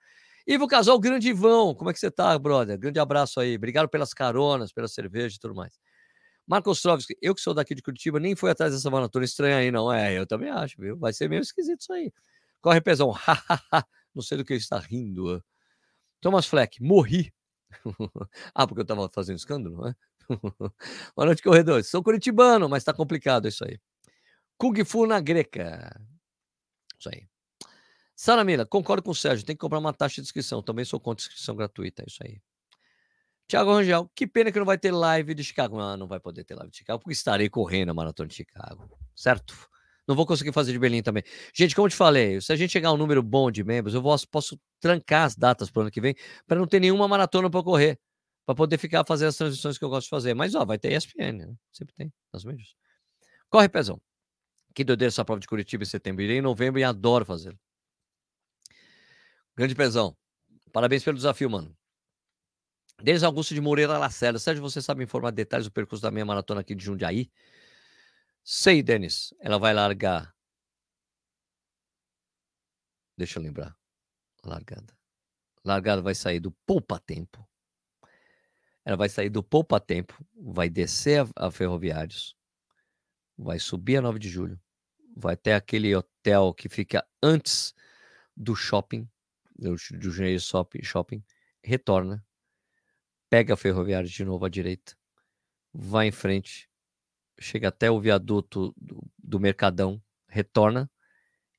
Ivo 0.48 0.68
Casal, 0.68 1.00
grande 1.00 1.30
Ivão, 1.30 1.74
como 1.74 1.90
é 1.90 1.94
que 1.94 2.00
você 2.00 2.12
tá, 2.12 2.38
brother? 2.38 2.78
Grande 2.78 3.00
abraço 3.00 3.40
aí. 3.40 3.56
Obrigado 3.56 3.90
pelas 3.90 4.14
caronas, 4.14 4.72
pela 4.72 4.88
cerveja 4.88 5.36
e 5.36 5.40
tudo 5.40 5.56
mais. 5.56 5.80
Marcos 6.48 6.78
Ostrovski, 6.78 7.18
eu 7.20 7.34
que 7.34 7.42
sou 7.42 7.54
daqui 7.54 7.74
de 7.74 7.82
Curitiba, 7.82 8.20
nem 8.20 8.36
fui 8.36 8.52
atrás 8.52 8.72
dessa 8.72 8.90
maratona 8.92 9.26
estranha 9.26 9.58
aí, 9.58 9.72
não. 9.72 9.92
É, 9.92 10.14
eu 10.14 10.28
também 10.28 10.50
acho, 10.52 10.80
viu? 10.80 10.96
Vai 10.98 11.12
ser 11.14 11.28
meio 11.28 11.42
esquisito 11.42 11.82
isso 11.82 11.92
aí. 11.92 12.14
Corre, 12.62 12.80
pesão. 12.80 13.14
não 14.14 14.22
sei 14.22 14.38
do 14.38 14.46
que 14.46 14.54
está 14.54 14.78
rindo. 14.78 15.44
Thomas 16.22 16.46
Fleck, 16.46 16.82
morri. 16.82 17.34
ah, 18.54 18.68
porque 18.68 18.82
eu 18.82 18.86
tava 18.86 19.10
fazendo 19.10 19.38
escândalo, 19.38 19.78
não 19.78 19.88
é? 19.88 19.96
Boa 21.16 21.26
noite, 21.26 21.42
corredores. 21.42 21.88
Sou 21.88 22.04
curitibano, 22.04 22.70
mas 22.70 22.84
tá 22.84 22.94
complicado 22.94 23.48
isso 23.48 23.66
aí. 23.66 23.80
Kung 24.58 24.86
Fu 24.86 25.08
na 25.08 25.20
Greca. 25.20 26.00
Isso 27.00 27.10
aí. 27.10 27.28
Sara 28.16 28.44
Mila, 28.44 28.66
concordo 28.66 29.04
com 29.04 29.12
o 29.12 29.16
Sérgio, 29.16 29.46
tem 29.46 29.56
que 29.56 29.60
comprar 29.60 29.80
uma 29.80 29.94
taxa 29.94 30.16
de 30.16 30.22
inscrição. 30.22 30.62
Também 30.62 30.86
sou 30.86 31.00
contra 31.00 31.24
inscrição 31.24 31.56
gratuita, 31.56 32.04
é 32.04 32.06
isso 32.08 32.20
aí. 32.24 32.42
Tiago 33.48 33.72
Rangel, 33.72 34.10
que 34.16 34.26
pena 34.26 34.52
que 34.52 34.58
não 34.58 34.66
vai 34.66 34.78
ter 34.78 34.92
live 34.92 35.36
de 35.36 35.44
Chicago. 35.44 35.80
Ah, 35.80 35.96
não 35.96 36.08
vai 36.08 36.20
poder 36.20 36.44
ter 36.44 36.56
live 36.56 36.72
de 36.72 36.78
Chicago, 36.78 37.00
porque 37.00 37.14
estarei 37.14 37.50
correndo 37.50 37.90
a 37.90 37.94
maratona 37.94 38.28
de 38.28 38.36
Chicago, 38.36 38.90
certo? 39.16 39.54
Não 40.08 40.16
vou 40.16 40.26
conseguir 40.26 40.52
fazer 40.52 40.72
de 40.72 40.80
Berlim 40.80 41.02
também. 41.02 41.24
Gente, 41.54 41.76
como 41.76 41.88
eu 41.88 41.90
te 41.90 41.96
falei, 41.96 42.40
se 42.40 42.52
a 42.54 42.56
gente 42.56 42.72
chegar 42.72 42.90
a 42.90 42.94
um 42.94 42.98
número 42.98 43.22
bom 43.22 43.50
de 43.52 43.64
membros, 43.64 43.94
eu 43.94 44.02
posso, 44.02 44.60
trancar 44.80 45.26
as 45.26 45.36
datas 45.36 45.70
para 45.70 45.80
o 45.80 45.82
ano 45.84 45.92
que 45.92 46.00
vem, 46.00 46.16
para 46.48 46.60
não 46.60 46.68
ter 46.68 46.80
nenhuma 46.80 47.08
maratona 47.08 47.50
para 47.50 47.64
correr, 47.64 48.00
para 48.46 48.54
poder 48.56 48.78
ficar 48.78 49.04
fazendo 49.06 49.30
as 49.30 49.38
transições 49.38 49.78
que 49.78 49.84
eu 49.84 49.90
gosto 49.90 50.06
de 50.06 50.10
fazer. 50.10 50.34
Mas, 50.36 50.54
ó, 50.54 50.64
vai 50.64 50.78
ter 50.78 50.94
ESPN, 50.94 51.46
né? 51.46 51.56
Sempre 51.72 51.96
tem, 51.96 52.14
nas 52.32 52.44
mídias. 52.46 52.76
Corre, 53.50 53.68
pezão. 53.68 54.00
Que 54.76 54.84
doideira 54.84 55.10
essa 55.10 55.26
prova 55.26 55.40
de 55.40 55.48
Curitiba 55.48 55.84
em 55.84 55.88
setembro. 55.88 56.22
Irei 56.22 56.38
em 56.38 56.42
novembro 56.42 56.80
e 56.80 56.84
adoro 56.84 57.26
fazê-lo. 57.26 57.58
Grande 59.56 59.74
pezão. 59.74 60.16
Parabéns 60.74 61.04
pelo 61.04 61.16
desafio, 61.16 61.50
mano. 61.50 61.76
Denis 63.02 63.24
Augusto 63.24 63.54
de 63.54 63.62
Moreira 63.62 63.98
Lacerda. 63.98 64.40
Sérgio, 64.40 64.62
você 64.62 64.82
sabe 64.82 65.04
informar 65.04 65.32
detalhes 65.32 65.68
do 65.68 65.72
percurso 65.72 66.02
da 66.02 66.12
minha 66.12 66.26
maratona 66.26 66.62
aqui 66.62 66.76
de 66.76 66.84
Jundiaí? 66.84 67.32
Sei, 68.44 68.84
Denis, 68.84 69.34
ela 69.40 69.58
vai 69.58 69.74
largar. 69.74 70.36
Deixa 73.18 73.40
eu 73.40 73.44
lembrar. 73.44 73.76
Largada. 74.44 74.94
Largada 75.64 76.02
vai 76.02 76.14
sair 76.14 76.40
do 76.40 76.52
poupa-tempo. 76.52 77.48
Ela 78.84 78.98
vai 78.98 79.10
sair 79.10 79.30
do 79.30 79.42
poupa-tempo, 79.42 80.14
vai 80.36 80.70
descer 80.70 81.26
a, 81.36 81.48
a 81.48 81.52
Ferroviários, 81.52 82.38
vai 83.36 83.58
subir 83.58 83.98
a 83.98 84.02
9 84.02 84.20
de 84.20 84.30
julho, 84.30 84.62
vai 85.18 85.34
até 85.34 85.56
aquele 85.56 85.96
hotel 85.96 86.54
que 86.54 86.70
fica 86.70 87.04
antes 87.24 87.74
do 88.38 88.56
shopping, 88.56 89.10
do, 89.58 89.78
Janeiro 90.12 90.42
shopping, 90.84 91.24
retorna, 91.64 92.26
pega 93.30 93.54
a 93.54 93.58
Ferroviários 93.58 94.12
de 94.12 94.24
novo 94.24 94.46
à 94.46 94.50
direita, 94.50 94.96
vai 95.74 96.08
em 96.08 96.12
frente, 96.12 96.70
chega 97.40 97.70
até 97.70 97.90
o 97.90 98.00
viaduto 98.00 98.74
do, 98.78 99.04
do 99.18 99.40
Mercadão, 99.40 100.02
retorna 100.28 100.90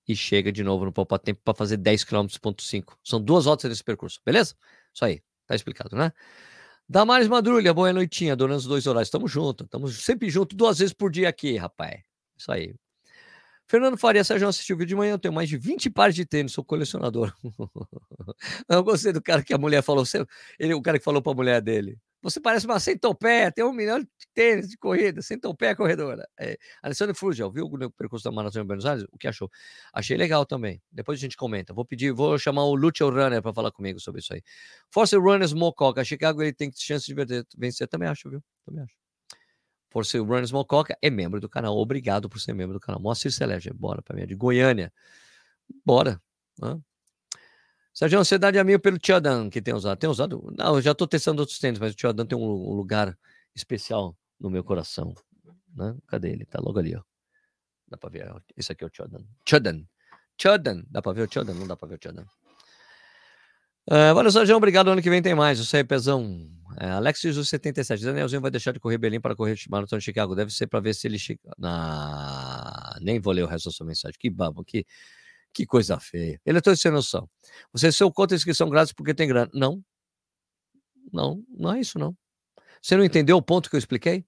e 0.06 0.14
chega 0.14 0.52
de 0.52 0.62
novo 0.62 0.84
no 0.84 0.92
Poupa 0.92 1.18
Tempo 1.18 1.40
para 1.44 1.54
fazer 1.54 1.76
10 1.76 2.04
km, 2.04 2.26
ponto 2.40 2.62
5. 2.62 2.98
São 3.02 3.20
duas 3.20 3.44
voltas 3.44 3.68
nesse 3.68 3.82
percurso, 3.82 4.20
beleza? 4.24 4.54
Isso 4.94 5.04
aí, 5.04 5.22
tá 5.46 5.54
explicado, 5.54 5.96
né? 5.96 6.12
Damares 6.88 7.26
Madrulha, 7.26 7.74
boa 7.74 7.92
noitinha, 7.92 8.34
adorando 8.34 8.58
os 8.58 8.66
dois 8.66 8.86
horários. 8.86 9.10
Tamo 9.10 9.26
junto, 9.26 9.64
estamos 9.64 10.04
sempre 10.04 10.30
junto, 10.30 10.54
duas 10.54 10.78
vezes 10.78 10.94
por 10.94 11.10
dia 11.10 11.28
aqui, 11.28 11.56
rapaz. 11.56 12.00
Isso 12.36 12.52
aí. 12.52 12.74
Fernando 13.68 13.98
Faria, 13.98 14.22
Sérgio, 14.22 14.46
assistiu 14.48 14.76
o 14.76 14.78
vídeo 14.78 14.90
de 14.90 14.96
manhã, 14.96 15.12
eu 15.12 15.18
tenho 15.18 15.34
mais 15.34 15.48
de 15.48 15.56
20 15.56 15.90
pares 15.90 16.14
de 16.14 16.24
tênis, 16.24 16.52
sou 16.52 16.64
colecionador. 16.64 17.32
eu 18.68 18.82
gostei 18.84 19.12
do 19.12 19.20
cara 19.20 19.42
que 19.42 19.52
a 19.52 19.58
mulher 19.58 19.82
falou, 19.82 20.04
ele, 20.58 20.74
o 20.74 20.80
cara 20.80 20.98
que 20.98 21.04
falou 21.04 21.20
para 21.20 21.32
a 21.32 21.34
mulher 21.34 21.60
dele. 21.60 21.98
Você 22.22 22.40
parece 22.40 22.66
uma 22.66 22.80
centopeia, 22.80 23.52
tem 23.52 23.64
um 23.64 23.72
milhão 23.72 24.00
de 24.00 24.08
tênis 24.34 24.68
de 24.68 24.76
corrida, 24.76 25.22
centopeia 25.22 25.76
corredora. 25.76 26.26
É, 26.38 26.56
Alessandro 26.82 27.14
Frugel, 27.14 27.50
viu 27.52 27.66
o 27.66 27.90
percurso 27.90 28.24
da 28.24 28.32
Maratona 28.32 28.64
de 28.64 28.66
Buenos 28.66 28.86
Aires? 28.86 29.04
O 29.12 29.18
que 29.18 29.28
achou? 29.28 29.50
Achei 29.92 30.16
legal 30.16 30.44
também. 30.44 30.82
Depois 30.90 31.18
a 31.18 31.20
gente 31.20 31.36
comenta. 31.36 31.72
Vou 31.72 31.84
pedir, 31.84 32.12
vou 32.12 32.38
chamar 32.38 32.64
o 32.64 32.74
Lucio 32.74 33.08
Runner 33.10 33.40
para 33.42 33.52
falar 33.52 33.70
comigo 33.70 34.00
sobre 34.00 34.20
isso 34.20 34.32
aí. 34.34 34.42
Force 34.90 35.16
Runners 35.16 35.52
Mococa, 35.52 36.04
Chicago 36.04 36.42
ele 36.42 36.52
tem 36.52 36.70
chance 36.74 37.06
de 37.06 37.44
vencer, 37.56 37.86
também 37.86 38.08
acho, 38.08 38.28
viu? 38.28 38.42
Também 38.64 38.82
acho. 38.82 39.05
Force 39.96 40.18
Runners 40.18 40.52
Mococa 40.52 40.94
é 41.00 41.08
membro 41.08 41.40
do 41.40 41.48
canal, 41.48 41.74
obrigado 41.74 42.28
por 42.28 42.38
ser 42.38 42.52
membro 42.52 42.74
do 42.74 42.80
canal. 42.80 43.00
Moacir 43.00 43.32
Celeste, 43.32 43.72
bora 43.72 44.02
para 44.02 44.14
mim, 44.14 44.24
é 44.24 44.26
de 44.26 44.34
Goiânia. 44.34 44.92
Bora. 45.86 46.20
Hã? 46.62 46.78
Sérgio, 47.94 48.18
ansiedade 48.18 48.58
é 48.58 48.62
minha 48.62 48.78
pelo 48.78 48.98
Tiodan 48.98 49.48
que 49.48 49.62
tem 49.62 49.72
usado. 49.72 49.98
Tem 49.98 50.10
usado? 50.10 50.52
Não, 50.54 50.74
eu 50.74 50.82
já 50.82 50.92
estou 50.92 51.06
testando 51.06 51.40
outros 51.40 51.58
tênis, 51.58 51.78
mas 51.78 51.94
o 51.94 51.96
Tiodan 51.96 52.26
tem 52.26 52.36
um, 52.36 52.74
lugar 52.74 53.18
especial 53.54 54.14
no 54.38 54.50
meu 54.50 54.62
coração. 54.62 55.14
Né? 55.74 55.96
Cadê 56.06 56.28
ele? 56.28 56.44
Tá 56.44 56.60
logo 56.60 56.78
ali, 56.78 56.94
ó. 56.94 57.00
Dá 57.88 57.96
para 57.96 58.10
ver. 58.10 58.30
Esse 58.54 58.72
aqui 58.72 58.84
é 58.84 58.86
o 58.86 58.90
Tiodan. 58.90 59.24
Tiodan. 59.46 59.82
Tiodan. 60.36 60.84
Dá 60.90 61.00
para 61.00 61.12
ver 61.12 61.22
o 61.22 61.26
Tiodan? 61.26 61.54
Não 61.54 61.66
dá 61.66 61.74
para 61.74 61.88
ver 61.88 61.94
o 61.94 61.98
Tiodan. 61.98 62.26
Uh, 63.88 64.12
valeu, 64.14 64.30
Sérgio. 64.30 64.56
Obrigado. 64.56 64.90
Ano 64.90 65.00
que 65.00 65.08
vem 65.08 65.22
tem 65.22 65.34
mais. 65.34 65.58
Isso 65.58 65.74
aí, 65.74 65.82
pezão. 65.82 66.50
É, 66.78 66.90
Alex 66.90 67.20
Jesus 67.20 67.48
77. 67.48 68.04
Danielzinho 68.04 68.40
vai 68.40 68.50
deixar 68.50 68.72
de 68.72 68.80
correr 68.80 68.98
Belém 68.98 69.20
para 69.20 69.34
correr 69.34 69.56
Maratona 69.68 69.98
de 69.98 70.04
Chicago. 70.04 70.34
Deve 70.34 70.52
ser 70.52 70.66
para 70.66 70.80
ver 70.80 70.94
se 70.94 71.06
ele 71.06 71.18
chega. 71.18 71.40
Nem 73.00 73.18
vou 73.20 73.32
ler 73.32 73.44
o 73.44 73.46
resto 73.46 73.70
da 73.70 73.72
sua 73.72 73.86
mensagem. 73.86 74.16
Que 74.18 74.30
babo. 74.30 74.64
Que. 74.64 74.84
Que 75.52 75.64
coisa 75.64 75.98
feia. 75.98 76.38
Ele 76.44 76.58
é 76.58 76.60
todo 76.60 76.76
sem 76.76 76.90
noção. 76.90 77.26
Você 77.72 77.90
sou 77.90 78.12
contra 78.12 78.36
inscrição 78.36 78.68
grátis 78.68 78.92
porque 78.92 79.14
tem 79.14 79.26
grana. 79.26 79.50
Não. 79.54 79.82
Não, 81.10 81.42
não 81.48 81.72
é 81.72 81.80
isso, 81.80 81.98
não. 81.98 82.14
Você 82.82 82.94
não 82.94 83.04
entendeu 83.04 83.38
o 83.38 83.42
ponto 83.42 83.70
que 83.70 83.76
eu 83.76 83.78
expliquei? 83.78 84.26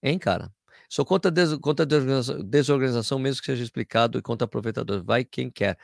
Hein, 0.00 0.16
cara? 0.16 0.52
Sou 0.88 1.04
contra, 1.04 1.30
des, 1.30 1.54
contra 1.56 1.84
desorganização, 1.84 2.44
desorganização, 2.44 3.18
mesmo 3.18 3.40
que 3.40 3.46
seja 3.46 3.64
explicado, 3.64 4.18
e 4.18 4.22
contra 4.22 4.44
aproveitador. 4.44 5.02
Vai 5.02 5.24
quem 5.24 5.50
quer. 5.50 5.76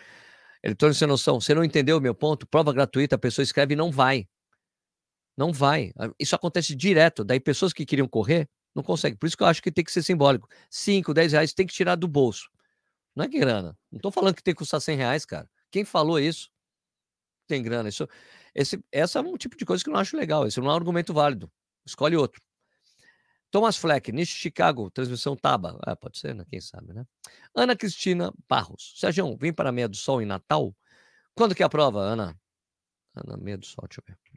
Eletrônico 0.62 0.98
sem 0.98 1.08
noção. 1.08 1.40
Você 1.40 1.54
não 1.54 1.64
entendeu 1.64 1.98
o 1.98 2.00
meu 2.00 2.14
ponto? 2.14 2.46
Prova 2.46 2.72
gratuita, 2.72 3.16
a 3.16 3.18
pessoa 3.18 3.42
escreve 3.42 3.74
e 3.74 3.76
não 3.76 3.90
vai. 3.90 4.28
Não 5.36 5.52
vai. 5.52 5.92
Isso 6.18 6.34
acontece 6.34 6.74
direto. 6.74 7.24
Daí 7.24 7.40
pessoas 7.40 7.72
que 7.72 7.84
queriam 7.84 8.08
correr 8.08 8.48
não 8.74 8.82
conseguem. 8.82 9.16
Por 9.16 9.26
isso 9.26 9.36
que 9.36 9.42
eu 9.42 9.46
acho 9.46 9.62
que 9.62 9.70
tem 9.70 9.84
que 9.84 9.92
ser 9.92 10.02
simbólico. 10.02 10.48
5, 10.70 11.12
10 11.14 11.32
reais 11.32 11.52
tem 11.52 11.66
que 11.66 11.74
tirar 11.74 11.96
do 11.96 12.08
bolso. 12.08 12.48
Não 13.14 13.24
é 13.24 13.28
grana. 13.28 13.76
Não 13.90 13.98
estou 13.98 14.10
falando 14.10 14.34
que 14.34 14.42
tem 14.42 14.54
que 14.54 14.58
custar 14.58 14.80
100 14.80 14.96
reais, 14.96 15.24
cara. 15.24 15.48
Quem 15.70 15.84
falou 15.84 16.18
isso? 16.18 16.50
Tem 17.46 17.62
grana. 17.62 17.88
Isso, 17.88 18.08
esse, 18.54 18.82
essa 18.90 19.18
é 19.18 19.22
um 19.22 19.36
tipo 19.36 19.56
de 19.56 19.64
coisa 19.64 19.82
que 19.82 19.90
eu 19.90 19.92
não 19.92 20.00
acho 20.00 20.16
legal. 20.16 20.46
Esse 20.46 20.60
não 20.60 20.68
é 20.68 20.72
um 20.72 20.76
argumento 20.76 21.12
válido. 21.12 21.50
Escolhe 21.86 22.16
outro. 22.16 22.40
Thomas 23.50 23.76
Fleck, 23.76 24.10
Niche 24.10 24.34
Chicago, 24.34 24.90
transmissão 24.90 25.36
Taba. 25.36 25.78
Ah, 25.82 25.94
pode 25.94 26.18
ser, 26.18 26.34
né? 26.34 26.44
Quem 26.48 26.60
sabe, 26.60 26.92
né? 26.92 27.06
Ana 27.54 27.76
Cristina 27.76 28.32
Barros. 28.48 28.94
Sérgio, 28.96 29.36
vem 29.36 29.52
para 29.52 29.68
a 29.68 29.72
Meia 29.72 29.88
do 29.88 29.96
Sol 29.96 30.20
em 30.20 30.26
Natal? 30.26 30.74
Quando 31.36 31.54
que 31.54 31.62
é 31.62 31.66
a 31.66 31.68
prova, 31.68 32.00
Ana? 32.00 32.36
Ana, 33.14 33.36
Meia 33.36 33.56
do 33.56 33.64
Sol, 33.64 33.86
deixa 33.86 34.00
eu 34.00 34.04
ver. 34.08 34.33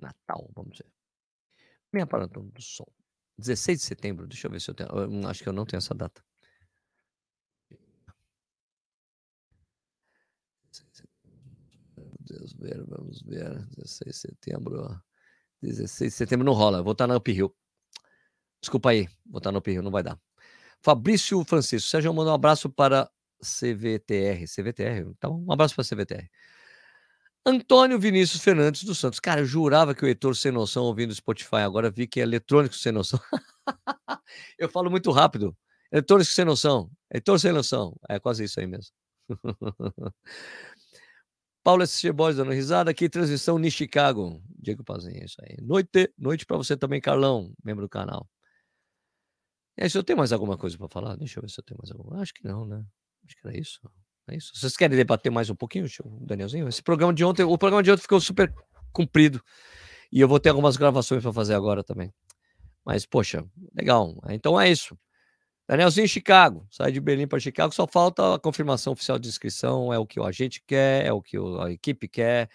Natal, 0.00 0.50
vamos 0.54 0.78
ver. 0.78 0.90
Meia 1.92 2.06
Maratona 2.10 2.50
do 2.50 2.62
Sol. 2.62 2.92
16 3.38 3.78
de 3.78 3.84
setembro, 3.84 4.26
deixa 4.26 4.46
eu 4.46 4.50
ver 4.50 4.60
se 4.60 4.70
eu 4.70 4.74
tenho. 4.74 4.88
Eu 4.90 5.28
acho 5.28 5.42
que 5.42 5.48
eu 5.48 5.52
não 5.52 5.64
tenho 5.64 5.78
essa 5.78 5.94
data. 5.94 6.22
Deus 12.20 12.52
ver, 12.52 12.84
vamos 12.86 13.22
ver. 13.22 13.66
16 13.76 14.14
de 14.14 14.20
setembro. 14.20 15.02
16 15.62 16.12
de 16.12 16.16
setembro 16.16 16.44
não 16.44 16.52
rola. 16.52 16.82
Vou 16.82 16.92
estar 16.92 17.06
na 17.06 17.16
Up 17.16 17.30
Hill. 17.30 17.54
Desculpa 18.60 18.90
aí, 18.90 19.08
vou 19.24 19.38
estar 19.38 19.52
na 19.52 19.58
Up 19.58 19.70
Hill, 19.70 19.82
não 19.82 19.90
vai 19.90 20.02
dar. 20.02 20.20
Fabrício 20.80 21.42
Francisco. 21.44 21.88
Sérgio, 21.88 22.12
manda 22.12 22.30
um 22.30 22.34
abraço 22.34 22.68
para 22.68 23.10
CVTR. 23.40 24.46
CVTR, 24.46 25.10
então 25.10 25.44
um 25.46 25.52
abraço 25.52 25.74
para 25.74 25.84
CVTR. 25.84 26.28
Antônio 27.48 27.98
Vinícius 27.98 28.42
Fernandes 28.42 28.84
dos 28.84 28.98
Santos. 28.98 29.18
Cara, 29.18 29.40
eu 29.40 29.46
jurava 29.46 29.94
que 29.94 30.04
o 30.04 30.06
Heitor 30.06 30.36
sem 30.36 30.52
noção 30.52 30.84
ouvindo 30.84 31.14
Spotify. 31.14 31.56
Agora 31.56 31.90
vi 31.90 32.06
que 32.06 32.20
é 32.20 32.22
eletrônico 32.22 32.74
sem 32.74 32.92
noção. 32.92 33.18
eu 34.58 34.68
falo 34.68 34.90
muito 34.90 35.10
rápido. 35.10 35.56
Eletrônico 35.90 36.30
sem 36.30 36.44
noção. 36.44 36.90
Heitor 37.10 37.40
sem 37.40 37.50
noção. 37.50 37.96
É 38.06 38.20
quase 38.20 38.44
isso 38.44 38.60
aí 38.60 38.66
mesmo. 38.66 38.92
Paulo 41.64 41.82
S. 41.82 42.12
Boys 42.12 42.36
dando 42.36 42.52
risada 42.52 42.90
aqui, 42.90 43.08
transmissão 43.08 43.58
em 43.58 43.70
Chicago. 43.70 44.42
Diego 44.58 44.84
Pazinho, 44.84 45.22
é 45.22 45.24
isso 45.24 45.36
aí. 45.40 45.56
Noite, 45.62 46.12
noite 46.18 46.44
para 46.44 46.58
você 46.58 46.76
também, 46.76 47.00
Carlão, 47.00 47.54
membro 47.64 47.86
do 47.86 47.88
canal. 47.88 48.28
Aí, 49.80 49.88
se 49.88 49.96
eu 49.96 50.04
tenho 50.04 50.18
mais 50.18 50.32
alguma 50.32 50.58
coisa 50.58 50.76
para 50.76 50.88
falar, 50.88 51.16
deixa 51.16 51.38
eu 51.38 51.42
ver 51.42 51.48
se 51.48 51.58
eu 51.60 51.64
tenho 51.64 51.78
mais 51.78 51.90
alguma. 51.90 52.20
Acho 52.20 52.34
que 52.34 52.46
não, 52.46 52.66
né? 52.66 52.84
Acho 53.24 53.36
que 53.36 53.48
era 53.48 53.58
isso. 53.58 53.80
É 54.28 54.36
isso. 54.36 54.52
Vocês 54.54 54.76
querem 54.76 54.96
debater 54.96 55.32
mais 55.32 55.48
um 55.48 55.54
pouquinho, 55.54 55.86
Danielzinho? 56.20 56.68
Esse 56.68 56.82
programa 56.82 57.14
de 57.14 57.24
ontem, 57.24 57.42
o 57.42 57.56
programa 57.56 57.82
de 57.82 57.90
ontem 57.90 58.02
ficou 58.02 58.20
super 58.20 58.54
comprido. 58.92 59.42
E 60.12 60.20
eu 60.20 60.28
vou 60.28 60.38
ter 60.38 60.50
algumas 60.50 60.76
gravações 60.76 61.22
para 61.22 61.32
fazer 61.32 61.54
agora 61.54 61.82
também. 61.82 62.12
Mas, 62.84 63.06
poxa, 63.06 63.44
legal. 63.74 64.14
Então 64.28 64.60
é 64.60 64.70
isso. 64.70 64.98
Danielzinho 65.66 66.08
Chicago, 66.08 66.66
sai 66.70 66.90
de 66.90 66.98
Berlim 66.98 67.26
para 67.26 67.38
Chicago, 67.38 67.74
só 67.74 67.86
falta 67.86 68.34
a 68.34 68.38
confirmação 68.38 68.94
oficial 68.94 69.18
de 69.18 69.28
inscrição, 69.28 69.92
é 69.92 69.98
o 69.98 70.06
que 70.06 70.18
o 70.18 70.24
agente 70.24 70.62
quer, 70.66 71.04
é 71.04 71.12
o 71.12 71.20
que 71.20 71.36
a 71.36 71.70
equipe 71.70 72.08
quer, 72.08 72.48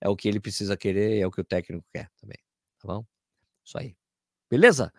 é 0.00 0.08
o 0.08 0.14
que 0.14 0.28
ele 0.28 0.38
precisa 0.38 0.76
querer, 0.76 1.18
é 1.18 1.26
o 1.26 1.32
que 1.32 1.40
o 1.40 1.44
técnico 1.44 1.84
quer 1.92 2.08
também, 2.20 2.38
tá 2.78 2.86
bom? 2.86 3.04
Isso 3.64 3.76
aí. 3.76 3.96
Beleza? 4.48 4.92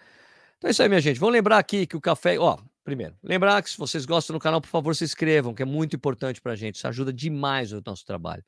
Então 0.58 0.68
é 0.68 0.72
isso 0.72 0.84
aí, 0.84 0.90
minha 0.90 1.00
gente. 1.00 1.18
Vamos 1.18 1.32
lembrar 1.32 1.60
aqui 1.60 1.88
que 1.88 1.96
o 1.96 2.02
café, 2.02 2.38
ó, 2.38 2.58
Primeiro, 2.84 3.16
lembrar 3.22 3.62
que 3.62 3.70
se 3.70 3.78
vocês 3.78 4.06
gostam 4.06 4.36
do 4.36 4.40
canal, 4.40 4.60
por 4.60 4.68
favor, 4.68 4.96
se 4.96 5.04
inscrevam, 5.04 5.54
que 5.54 5.62
é 5.62 5.66
muito 5.66 5.96
importante 5.96 6.42
para 6.42 6.54
a 6.54 6.56
gente. 6.56 6.76
Isso 6.76 6.88
ajuda 6.88 7.14
demais 7.14 7.72
o 7.72 7.82
nosso 7.86 8.04
trabalho, 8.04 8.44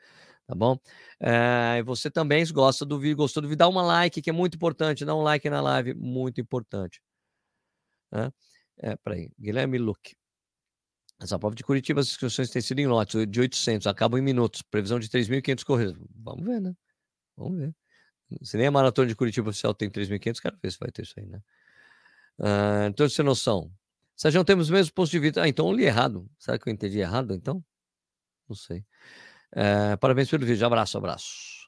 tá 0.47 0.55
bom? 0.55 0.79
É, 1.19 1.77
e 1.77 1.83
você 1.83 2.09
também 2.09 2.43
gosta 2.51 2.83
do 2.83 2.99
vídeo, 2.99 3.17
gostou 3.17 3.41
do 3.41 3.47
vídeo, 3.47 3.59
dá 3.59 3.67
uma 3.67 3.83
like, 3.83 4.21
que 4.21 4.29
é 4.29 4.33
muito 4.33 4.55
importante. 4.55 5.05
Dá 5.05 5.15
um 5.15 5.21
like 5.21 5.47
na 5.49 5.61
live, 5.61 5.93
muito 5.93 6.41
importante. 6.41 6.99
É, 8.11 8.31
é 8.79 8.95
peraí, 8.97 9.29
Guilherme 9.39 9.77
Luque. 9.77 10.15
Essa 11.21 11.37
prova 11.39 11.55
de 11.55 11.63
Curitiba, 11.63 12.01
as 12.01 12.07
inscrições 12.07 12.49
têm 12.49 12.61
sido 12.61 12.79
em 12.79 12.87
lotes 12.87 13.25
de 13.27 13.39
800, 13.39 13.87
acabam 13.87 14.19
em 14.19 14.23
minutos. 14.23 14.61
Previsão 14.63 14.99
de 14.99 15.07
3.500 15.09 15.63
corridas. 15.63 15.95
Vamos 16.15 16.43
ver, 16.43 16.59
né? 16.59 16.75
Vamos 17.37 17.59
ver. 17.59 17.75
Se 18.41 18.57
nem 18.57 18.67
a 18.67 18.71
maratona 18.71 19.07
de 19.07 19.15
Curitiba 19.15 19.49
oficial 19.49 19.73
tem 19.73 19.89
3.500, 19.89 20.41
quero 20.41 20.57
ver 20.61 20.71
se 20.71 20.77
vai 20.79 20.91
ter 20.91 21.03
isso 21.03 21.13
aí, 21.17 21.25
né? 21.25 21.39
Uh, 22.39 22.87
então, 22.89 23.07
sem 23.07 23.23
noção, 23.23 23.71
Sérgio, 24.15 24.43
temos 24.43 24.65
os 24.65 24.71
mesmos 24.71 24.91
pontos 24.91 25.11
de 25.11 25.19
vista. 25.19 25.41
Ah, 25.41 25.47
então 25.47 25.67
eu 25.67 25.73
li 25.73 25.85
errado. 25.85 26.29
Será 26.37 26.57
que 26.57 26.69
eu 26.69 26.73
entendi 26.73 26.99
errado, 26.99 27.33
então? 27.33 27.63
Não 28.47 28.55
sei. 28.55 28.85
É, 29.55 29.95
parabéns 29.97 30.29
pelo 30.29 30.45
vídeo. 30.45 30.65
Abraço, 30.65 30.97
abraço. 30.97 31.63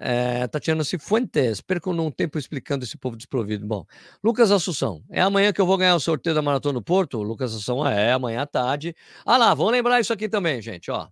É, 0.00 0.46
Tatiana 0.46 0.84
Cifuentes, 0.84 1.60
perco 1.60 1.90
um 1.90 2.10
tempo 2.10 2.38
explicando 2.38 2.84
esse 2.84 2.96
povo 2.96 3.16
desprovido. 3.16 3.66
Bom, 3.66 3.84
Lucas 4.22 4.52
Assunção, 4.52 5.02
é 5.10 5.20
amanhã 5.20 5.52
que 5.52 5.60
eu 5.60 5.66
vou 5.66 5.76
ganhar 5.76 5.96
o 5.96 6.00
sorteio 6.00 6.36
da 6.36 6.40
Maratona 6.40 6.74
do 6.74 6.82
Porto? 6.84 7.20
Lucas 7.20 7.52
Assunção, 7.52 7.84
é, 7.84 8.12
amanhã 8.12 8.42
à 8.42 8.46
tarde. 8.46 8.94
Ah 9.26 9.36
lá, 9.36 9.52
vamos 9.54 9.72
lembrar 9.72 9.98
isso 9.98 10.12
aqui 10.12 10.28
também, 10.28 10.62
gente, 10.62 10.88
ó. 10.88 11.08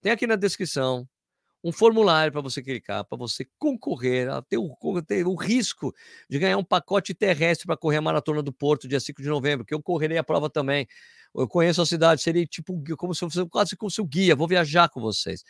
Tem 0.00 0.12
aqui 0.12 0.24
na 0.24 0.36
descrição 0.36 1.04
um 1.62 1.72
formulário 1.72 2.32
para 2.32 2.40
você 2.40 2.62
clicar, 2.62 3.04
para 3.04 3.18
você 3.18 3.46
concorrer 3.58 4.28
ter 4.48 4.58
o, 4.58 4.76
ter 5.06 5.26
o 5.26 5.34
risco 5.34 5.94
de 6.28 6.38
ganhar 6.38 6.56
um 6.56 6.64
pacote 6.64 7.14
terrestre 7.14 7.66
para 7.66 7.76
correr 7.76 7.96
a 7.96 8.02
Maratona 8.02 8.42
do 8.42 8.52
Porto, 8.52 8.88
dia 8.88 9.00
5 9.00 9.20
de 9.20 9.28
novembro, 9.28 9.64
que 9.64 9.74
eu 9.74 9.82
correrei 9.82 10.18
a 10.18 10.24
prova 10.24 10.48
também. 10.48 10.86
Eu 11.34 11.48
conheço 11.48 11.82
a 11.82 11.86
cidade, 11.86 12.22
seria 12.22 12.46
tipo 12.46 12.82
como 12.96 13.14
se 13.14 13.20
fosse 13.20 13.44
quase 13.46 13.76
como 13.76 13.90
seu 13.90 14.04
guia, 14.04 14.36
vou 14.36 14.48
viajar 14.48 14.88
com 14.88 15.00
vocês. 15.00 15.44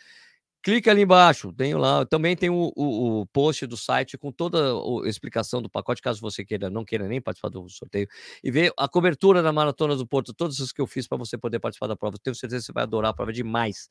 Clica 0.61 0.91
ali 0.91 1.03
embaixo, 1.03 1.53
tenho 1.53 1.77
lá, 1.77 2.05
também 2.05 2.35
tem 2.35 2.49
o, 2.49 2.73
o, 2.75 3.21
o, 3.21 3.25
post 3.27 3.65
do 3.65 3.77
site 3.77 4.17
com 4.17 4.29
toda 4.29 4.59
a 4.73 5.07
explicação 5.07 5.61
do 5.61 5.69
pacote, 5.69 6.01
caso 6.01 6.19
você 6.19 6.43
queira, 6.43 6.69
não 6.69 6.83
queira 6.83 7.07
nem 7.07 7.21
participar 7.21 7.47
do 7.47 7.69
sorteio, 7.69 8.09
e 8.43 8.51
ver 8.51 8.73
a 8.77 8.85
cobertura 8.85 9.41
da 9.41 9.53
Maratona 9.53 9.95
do 9.95 10.05
Porto, 10.05 10.33
todas 10.33 10.59
as 10.59 10.73
que 10.73 10.81
eu 10.81 10.87
fiz 10.87 11.07
para 11.07 11.17
você 11.17 11.37
poder 11.37 11.59
participar 11.59 11.87
da 11.87 11.95
prova. 11.95 12.17
Tenho 12.21 12.35
certeza 12.35 12.61
que 12.61 12.65
você 12.65 12.73
vai 12.73 12.83
adorar 12.83 13.11
a 13.11 13.13
prova 13.13 13.31
demais. 13.31 13.87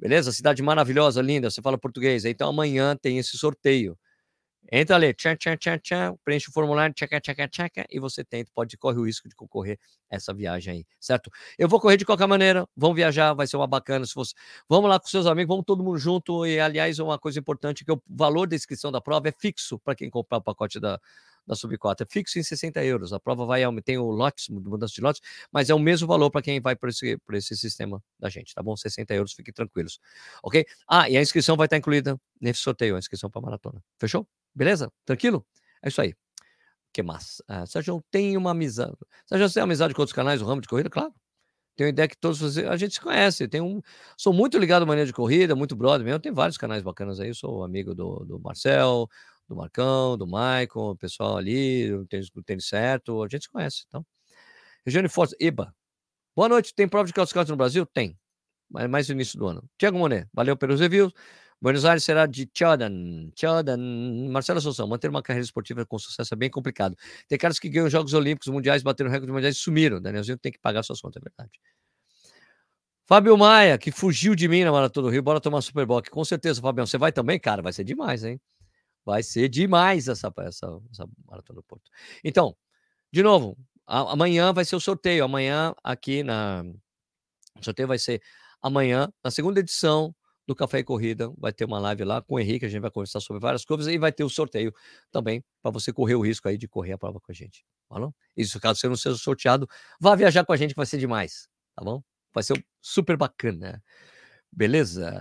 Beleza? 0.00 0.32
Cidade 0.32 0.62
maravilhosa, 0.62 1.20
linda, 1.20 1.50
você 1.50 1.60
fala 1.60 1.76
português. 1.76 2.24
Então 2.24 2.48
amanhã 2.48 2.96
tem 2.96 3.18
esse 3.18 3.36
sorteio. 3.36 3.98
Entra 4.72 4.96
ali, 4.96 5.12
tchan, 5.12 5.36
tchan, 5.36 5.56
tchan, 5.56 5.78
tchan, 5.78 6.16
preenche 6.24 6.48
o 6.48 6.52
formulário, 6.52 6.94
tchaca, 6.94 7.20
tchaca, 7.20 7.48
tchaca, 7.48 7.86
e 7.90 7.98
você 7.98 8.22
tenta, 8.24 8.50
pode 8.54 8.76
correr 8.76 8.98
o 8.98 9.04
risco 9.04 9.28
de 9.28 9.34
concorrer 9.34 9.78
essa 10.08 10.32
viagem 10.32 10.74
aí, 10.74 10.86
certo? 11.00 11.30
Eu 11.58 11.68
vou 11.68 11.80
correr 11.80 11.96
de 11.96 12.04
qualquer 12.04 12.28
maneira, 12.28 12.66
vamos 12.76 12.94
viajar, 12.94 13.34
vai 13.34 13.46
ser 13.46 13.56
uma 13.56 13.66
bacana. 13.66 14.06
Se 14.06 14.14
você... 14.14 14.32
Vamos 14.68 14.88
lá 14.88 15.00
com 15.00 15.08
seus 15.08 15.26
amigos, 15.26 15.48
vamos 15.48 15.64
todo 15.66 15.82
mundo 15.82 15.98
junto. 15.98 16.46
E, 16.46 16.60
aliás, 16.60 16.98
uma 16.98 17.18
coisa 17.18 17.38
importante 17.40 17.84
que 17.84 17.92
o 17.92 18.00
valor 18.08 18.46
da 18.46 18.54
inscrição 18.54 18.92
da 18.92 19.00
prova 19.00 19.28
é 19.28 19.32
fixo 19.32 19.78
para 19.78 19.94
quem 19.94 20.08
comprar 20.08 20.38
o 20.38 20.42
pacote 20.42 20.78
da, 20.78 21.00
da 21.50 21.56
Subcota. 21.56 22.04
É 22.04 22.06
fixo 22.08 22.38
em 22.38 22.42
60 22.42 22.82
euros. 22.84 23.12
A 23.12 23.18
prova 23.18 23.44
vai, 23.44 23.62
tem 23.82 23.98
o 23.98 24.04
lotes, 24.10 24.48
mudança 24.48 24.94
de 24.94 25.00
lotes, 25.00 25.20
mas 25.52 25.68
é 25.68 25.74
o 25.74 25.78
mesmo 25.78 26.06
valor 26.06 26.30
para 26.30 26.40
quem 26.40 26.60
vai 26.60 26.76
por 26.76 26.88
esse, 26.88 27.18
por 27.18 27.34
esse 27.34 27.56
sistema 27.56 28.02
da 28.18 28.28
gente, 28.28 28.54
tá 28.54 28.62
bom? 28.62 28.76
60 28.76 29.12
euros, 29.14 29.32
fiquem 29.32 29.52
tranquilos. 29.52 29.98
Ok? 30.42 30.64
Ah, 30.88 31.10
e 31.10 31.16
a 31.16 31.20
inscrição 31.20 31.56
vai 31.56 31.66
estar 31.66 31.76
incluída 31.76 32.18
nesse 32.40 32.60
sorteio, 32.60 32.94
a 32.94 32.98
inscrição 32.98 33.28
para 33.28 33.42
maratona. 33.42 33.82
Fechou? 33.98 34.26
Beleza? 34.54 34.92
Tranquilo? 35.04 35.44
É 35.82 35.88
isso 35.88 36.00
aí. 36.00 36.14
Que 36.92 37.02
massa. 37.02 37.42
Ah, 37.48 37.66
Sérgio, 37.66 38.02
tem 38.10 38.36
uma 38.36 38.52
amizade. 38.52 38.96
Sérgio, 39.26 39.48
você 39.48 39.54
tem 39.54 39.62
amizade 39.62 39.92
com 39.92 40.02
outros 40.02 40.14
canais 40.14 40.40
do 40.40 40.46
ramo 40.46 40.60
de 40.60 40.68
corrida? 40.68 40.88
Claro. 40.88 41.12
Tenho 41.76 41.88
ideia 41.88 42.08
que 42.08 42.16
todos 42.16 42.58
a 42.58 42.76
gente 42.76 42.94
se 42.94 43.00
conhece. 43.00 43.48
Tem 43.48 43.60
um, 43.60 43.80
sou 44.16 44.32
muito 44.32 44.58
ligado 44.58 44.82
à 44.82 44.86
maneira 44.86 45.06
de 45.06 45.12
corrida, 45.12 45.56
muito 45.56 45.74
brother 45.74 46.04
mesmo. 46.04 46.20
Tem 46.20 46.32
vários 46.32 46.58
canais 46.58 46.82
bacanas 46.82 47.18
aí. 47.18 47.34
Sou 47.34 47.64
amigo 47.64 47.94
do, 47.94 48.24
do 48.26 48.38
Marcel, 48.38 49.08
do 49.50 49.56
Marcão, 49.56 50.16
do 50.16 50.26
Maicon, 50.26 50.90
o 50.90 50.96
pessoal 50.96 51.36
ali, 51.36 51.92
o 51.92 52.06
tênis, 52.06 52.28
o 52.34 52.42
tênis 52.42 52.66
certo. 52.66 53.22
A 53.22 53.28
gente 53.28 53.42
se 53.42 53.50
conhece. 53.50 53.84
Então. 53.88 54.06
Regiane 54.86 55.08
Forte, 55.08 55.36
EBA. 55.40 55.74
Boa 56.36 56.48
noite. 56.48 56.72
Tem 56.74 56.88
prova 56.88 57.06
de 57.06 57.12
calço 57.12 57.34
no 57.48 57.56
Brasil? 57.56 57.84
Tem. 57.84 58.16
Mas 58.70 58.88
mais 58.88 59.08
no 59.08 59.14
início 59.14 59.38
do 59.38 59.46
ano. 59.48 59.68
Tiago 59.76 59.98
Monet, 59.98 60.28
valeu 60.32 60.56
pelos 60.56 60.80
reviews. 60.80 61.12
Buenos 61.60 61.84
Aires 61.84 62.04
será 62.04 62.24
de 62.26 62.48
Chodan. 62.56 63.30
Chodan. 63.38 63.76
Marcelo 64.30 64.60
Assunção, 64.60 64.86
manter 64.86 65.10
uma 65.10 65.22
carreira 65.22 65.44
esportiva 65.44 65.84
com 65.84 65.98
sucesso 65.98 66.32
é 66.32 66.36
bem 66.36 66.48
complicado. 66.48 66.96
Tem 67.28 67.36
caras 67.36 67.58
que 67.58 67.68
ganham 67.68 67.90
Jogos 67.90 68.14
Olímpicos, 68.14 68.48
Mundiais, 68.48 68.82
bateram 68.82 69.10
recorde 69.10 69.32
mundiais 69.32 69.56
e 69.56 69.58
sumiram. 69.58 70.00
Danielzinho 70.00 70.38
tem 70.38 70.52
que 70.52 70.58
pagar 70.60 70.84
suas 70.84 71.00
contas, 71.00 71.20
é 71.20 71.24
verdade. 71.28 71.50
Fábio 73.06 73.36
Maia, 73.36 73.76
que 73.76 73.90
fugiu 73.90 74.36
de 74.36 74.46
mim 74.46 74.62
na 74.62 74.70
Maratona 74.70 75.08
do 75.08 75.12
Rio, 75.12 75.22
bora 75.22 75.40
tomar 75.40 75.60
Super 75.60 75.84
Bowl. 75.84 76.00
Com 76.08 76.24
certeza, 76.24 76.62
Fabião, 76.62 76.86
você 76.86 76.96
vai 76.96 77.10
também? 77.10 77.40
Cara, 77.40 77.60
vai 77.60 77.72
ser 77.72 77.82
demais, 77.82 78.22
hein? 78.22 78.40
Vai 79.04 79.22
ser 79.22 79.48
demais 79.48 80.08
essa, 80.08 80.32
essa, 80.38 80.80
essa 80.90 81.08
Maratona 81.26 81.60
do 81.60 81.62
Porto. 81.62 81.90
Então, 82.22 82.56
de 83.12 83.22
novo, 83.22 83.56
a, 83.86 84.12
amanhã 84.12 84.52
vai 84.52 84.64
ser 84.64 84.76
o 84.76 84.80
sorteio. 84.80 85.24
Amanhã, 85.24 85.74
aqui 85.82 86.22
na. 86.22 86.62
O 87.58 87.64
sorteio 87.64 87.88
vai 87.88 87.98
ser 87.98 88.22
amanhã, 88.62 89.12
na 89.24 89.30
segunda 89.30 89.60
edição 89.60 90.14
do 90.46 90.54
Café 90.54 90.80
e 90.80 90.84
Corrida. 90.84 91.32
Vai 91.38 91.52
ter 91.52 91.64
uma 91.64 91.78
live 91.78 92.04
lá 92.04 92.22
com 92.22 92.34
o 92.34 92.40
Henrique, 92.40 92.66
a 92.66 92.68
gente 92.68 92.80
vai 92.80 92.90
conversar 92.90 93.20
sobre 93.20 93.40
várias 93.40 93.64
coisas 93.64 93.86
e 93.86 93.98
vai 93.98 94.12
ter 94.12 94.24
o 94.24 94.28
sorteio 94.28 94.72
também 95.10 95.44
para 95.62 95.70
você 95.70 95.92
correr 95.92 96.14
o 96.14 96.20
risco 96.20 96.48
aí 96.48 96.58
de 96.58 96.68
correr 96.68 96.92
a 96.92 96.98
prova 96.98 97.20
com 97.20 97.30
a 97.30 97.34
gente. 97.34 97.64
Tá 97.88 97.98
bom? 97.98 98.12
Isso, 98.36 98.60
caso 98.60 98.80
você 98.80 98.88
não 98.88 98.96
seja 98.96 99.16
sorteado, 99.16 99.68
vá 100.00 100.14
viajar 100.14 100.44
com 100.44 100.52
a 100.52 100.56
gente 100.56 100.74
vai 100.74 100.86
ser 100.86 100.98
demais, 100.98 101.48
tá 101.74 101.84
bom? 101.84 102.02
Vai 102.32 102.42
ser 102.42 102.64
super 102.80 103.16
bacana. 103.16 103.82
Beleza? 104.52 105.12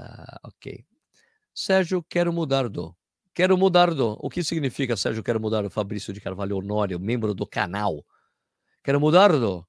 Ok. 0.44 0.86
Sérgio, 1.54 2.04
quero 2.10 2.32
mudar 2.32 2.68
do. 2.70 2.96
Quero 3.39 3.58
mudar 3.58 3.93
do. 3.93 4.17
O 4.19 4.30
que 4.30 4.43
significa, 4.43 4.97
Sérgio, 4.97 5.23
quero 5.23 5.39
mudar 5.39 5.62
do 5.62 5.69
Fabrício 5.69 6.12
de 6.12 6.19
Carvalho 6.19 6.58
Honório, 6.58 6.99
membro 6.99 7.34
do 7.34 7.47
canal? 7.47 8.06
Quero 8.84 8.99
mudar 8.99 9.32
do. 9.32 9.65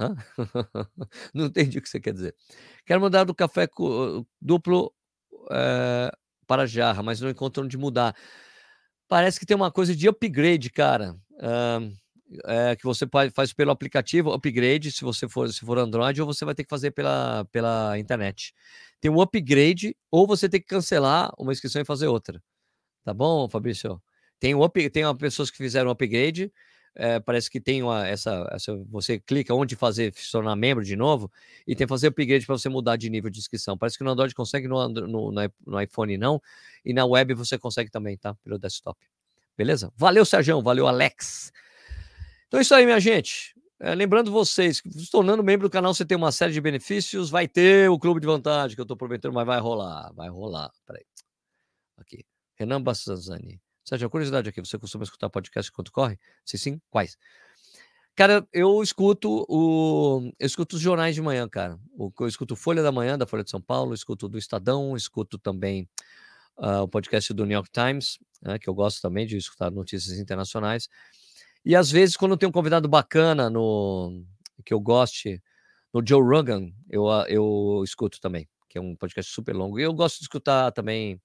Hã? 0.00 0.16
Não 1.32 1.46
entendi 1.46 1.78
o 1.78 1.82
que 1.82 1.88
você 1.88 2.00
quer 2.00 2.12
dizer. 2.12 2.34
Quero 2.84 3.00
mudar 3.00 3.22
do 3.22 3.32
café 3.32 3.68
duplo 4.42 4.92
é, 5.52 6.10
para 6.48 6.66
jarra, 6.66 7.00
mas 7.00 7.20
não 7.20 7.30
encontro 7.30 7.62
onde 7.62 7.78
mudar. 7.78 8.12
Parece 9.06 9.38
que 9.38 9.46
tem 9.46 9.56
uma 9.56 9.70
coisa 9.70 9.94
de 9.94 10.08
upgrade, 10.08 10.68
cara. 10.68 11.14
é, 12.46 12.74
que 12.74 12.82
você 12.82 13.06
faz 13.32 13.52
pelo 13.52 13.70
aplicativo, 13.70 14.32
upgrade, 14.32 14.90
se 14.90 15.04
você 15.04 15.28
for, 15.28 15.48
se 15.52 15.60
for 15.60 15.78
Android, 15.78 16.20
ou 16.20 16.26
você 16.26 16.44
vai 16.44 16.56
ter 16.56 16.64
que 16.64 16.70
fazer 16.70 16.90
pela, 16.90 17.44
pela 17.52 17.96
internet. 18.00 18.52
Tem 19.00 19.12
um 19.12 19.20
upgrade, 19.20 19.96
ou 20.10 20.26
você 20.26 20.48
tem 20.48 20.60
que 20.60 20.66
cancelar 20.66 21.30
uma 21.38 21.52
inscrição 21.52 21.80
e 21.80 21.84
fazer 21.84 22.08
outra. 22.08 22.42
Tá 23.04 23.14
bom, 23.14 23.48
Fabrício? 23.48 24.02
Tem, 24.40 24.54
um 24.54 24.64
up, 24.64 24.90
tem 24.90 25.04
uma, 25.04 25.16
pessoas 25.16 25.50
que 25.50 25.58
fizeram 25.58 25.90
upgrade 25.90 26.50
é, 26.96 27.18
parece 27.18 27.50
que 27.50 27.60
tem 27.60 27.82
uma, 27.82 28.06
essa, 28.06 28.48
essa, 28.52 28.76
Você 28.88 29.18
clica 29.18 29.52
onde 29.52 29.74
fazer, 29.74 30.14
se 30.14 30.30
tornar 30.30 30.54
membro 30.54 30.84
de 30.84 30.94
novo, 30.94 31.30
e 31.66 31.74
tem 31.74 31.86
que 31.86 31.88
fazer 31.88 32.08
upgrade 32.08 32.46
para 32.46 32.56
você 32.56 32.68
mudar 32.68 32.96
de 32.96 33.10
nível 33.10 33.30
de 33.30 33.40
inscrição. 33.40 33.76
Parece 33.76 33.98
que 33.98 34.04
no 34.04 34.10
Android 34.10 34.32
consegue, 34.34 34.68
no, 34.68 34.88
no, 34.88 35.32
no, 35.32 35.80
iPhone 35.80 36.16
não, 36.16 36.40
e 36.84 36.92
na 36.92 37.04
web 37.04 37.34
você 37.34 37.58
consegue 37.58 37.90
também, 37.90 38.16
tá? 38.16 38.34
Pelo 38.44 38.58
desktop. 38.58 38.98
Beleza? 39.56 39.92
Valeu, 39.96 40.24
Sérgio, 40.24 40.62
valeu, 40.62 40.86
Alex. 40.86 41.52
Então 42.46 42.58
é 42.58 42.62
isso 42.62 42.74
aí, 42.74 42.84
minha 42.84 43.00
gente. 43.00 43.54
É, 43.80 43.92
lembrando 43.94 44.30
vocês, 44.30 44.80
se 44.88 45.10
tornando 45.10 45.42
membro 45.42 45.68
do 45.68 45.72
canal, 45.72 45.92
você 45.92 46.04
tem 46.04 46.16
uma 46.16 46.30
série 46.30 46.52
de 46.52 46.60
benefícios. 46.60 47.28
Vai 47.28 47.48
ter 47.48 47.90
o 47.90 47.98
clube 47.98 48.20
de 48.20 48.26
vantagem, 48.26 48.76
que 48.76 48.80
eu 48.80 48.84
estou 48.84 48.96
prometendo, 48.96 49.34
mas 49.34 49.46
vai 49.46 49.58
rolar. 49.58 50.12
Vai 50.14 50.28
rolar. 50.28 50.70
Peraí. 50.86 51.04
Aqui. 51.96 52.24
Renan 52.54 52.82
Bassazani. 52.82 53.60
Sérgio, 53.84 54.08
curiosidade 54.08 54.48
aqui, 54.48 54.60
você 54.60 54.78
costuma 54.78 55.04
escutar 55.04 55.28
podcast 55.28 55.70
enquanto 55.70 55.92
corre? 55.92 56.18
Se 56.44 56.56
sim, 56.56 56.80
quais? 56.90 57.18
Cara, 58.16 58.46
eu 58.52 58.82
escuto 58.82 59.44
o. 59.48 60.32
Eu 60.38 60.46
escuto 60.46 60.76
os 60.76 60.82
jornais 60.82 61.14
de 61.14 61.20
manhã, 61.20 61.48
cara. 61.48 61.78
Eu 61.98 62.28
escuto 62.28 62.54
Folha 62.54 62.82
da 62.82 62.92
Manhã, 62.92 63.18
da 63.18 63.26
Folha 63.26 63.42
de 63.42 63.50
São 63.50 63.60
Paulo, 63.60 63.92
escuto 63.92 64.28
do 64.28 64.38
Estadão, 64.38 64.96
escuto 64.96 65.36
também 65.36 65.88
uh, 66.56 66.82
o 66.82 66.88
podcast 66.88 67.32
do 67.34 67.44
New 67.44 67.54
York 67.54 67.70
Times, 67.72 68.18
né, 68.40 68.58
que 68.58 68.68
eu 68.68 68.74
gosto 68.74 69.02
também 69.02 69.26
de 69.26 69.36
escutar 69.36 69.70
notícias 69.70 70.18
internacionais. 70.18 70.88
E 71.64 71.74
às 71.74 71.90
vezes, 71.90 72.16
quando 72.16 72.36
tem 72.36 72.48
um 72.48 72.52
convidado 72.52 72.88
bacana 72.88 73.50
no 73.50 74.24
que 74.64 74.72
eu 74.72 74.80
goste, 74.80 75.42
no 75.92 76.02
Joe 76.06 76.22
Rogan, 76.22 76.70
eu, 76.88 77.06
eu 77.28 77.82
escuto 77.84 78.20
também, 78.20 78.48
que 78.68 78.78
é 78.78 78.80
um 78.80 78.94
podcast 78.94 79.32
super 79.32 79.54
longo. 79.54 79.78
E 79.78 79.82
eu 79.82 79.92
gosto 79.92 80.18
de 80.18 80.24
escutar 80.24 80.70
também 80.72 81.20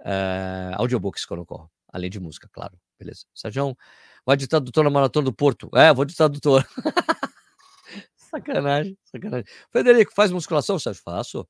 uh, 0.00 0.74
audiobooks 0.76 1.24
corro. 1.24 1.70
Além 1.92 2.10
de 2.10 2.20
música, 2.20 2.48
claro. 2.52 2.78
Beleza. 2.98 3.26
Sérgio, 3.34 3.76
vai 4.24 4.36
de 4.36 4.46
tradutor 4.46 4.84
na 4.84 4.90
Maratona 4.90 5.24
do 5.24 5.32
Porto. 5.32 5.70
É, 5.74 5.92
vou 5.92 6.04
de 6.04 6.14
tradutor. 6.14 6.66
sacanagem, 8.16 8.98
sacanagem. 9.04 9.46
Frederico, 9.70 10.12
faz 10.14 10.30
musculação, 10.30 10.78
Sérgio? 10.78 11.02
Faço. 11.02 11.48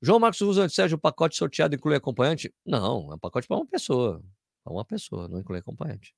João 0.00 0.18
Marcos 0.18 0.40
usa 0.40 0.68
Sérgio, 0.68 0.96
o 0.96 1.00
pacote 1.00 1.36
sorteado 1.36 1.74
inclui 1.74 1.94
acompanhante? 1.94 2.52
Não, 2.66 3.12
é 3.12 3.14
um 3.14 3.18
pacote 3.18 3.46
para 3.46 3.56
uma 3.56 3.66
pessoa. 3.66 4.22
Para 4.64 4.72
uma 4.72 4.84
pessoa, 4.84 5.28
não 5.28 5.38
inclui 5.38 5.60
acompanhante. 5.60 6.14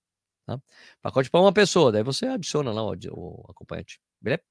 Tá? 0.46 0.58
Pacote 1.02 1.30
para 1.30 1.40
uma 1.40 1.52
pessoa, 1.52 1.92
daí 1.92 2.02
você 2.02 2.26
adiciona 2.26 2.72
lá 2.72 2.82
o, 2.82 2.94
o 3.10 3.44
acompanhante. 3.50 4.00
Beleza? 4.20 4.42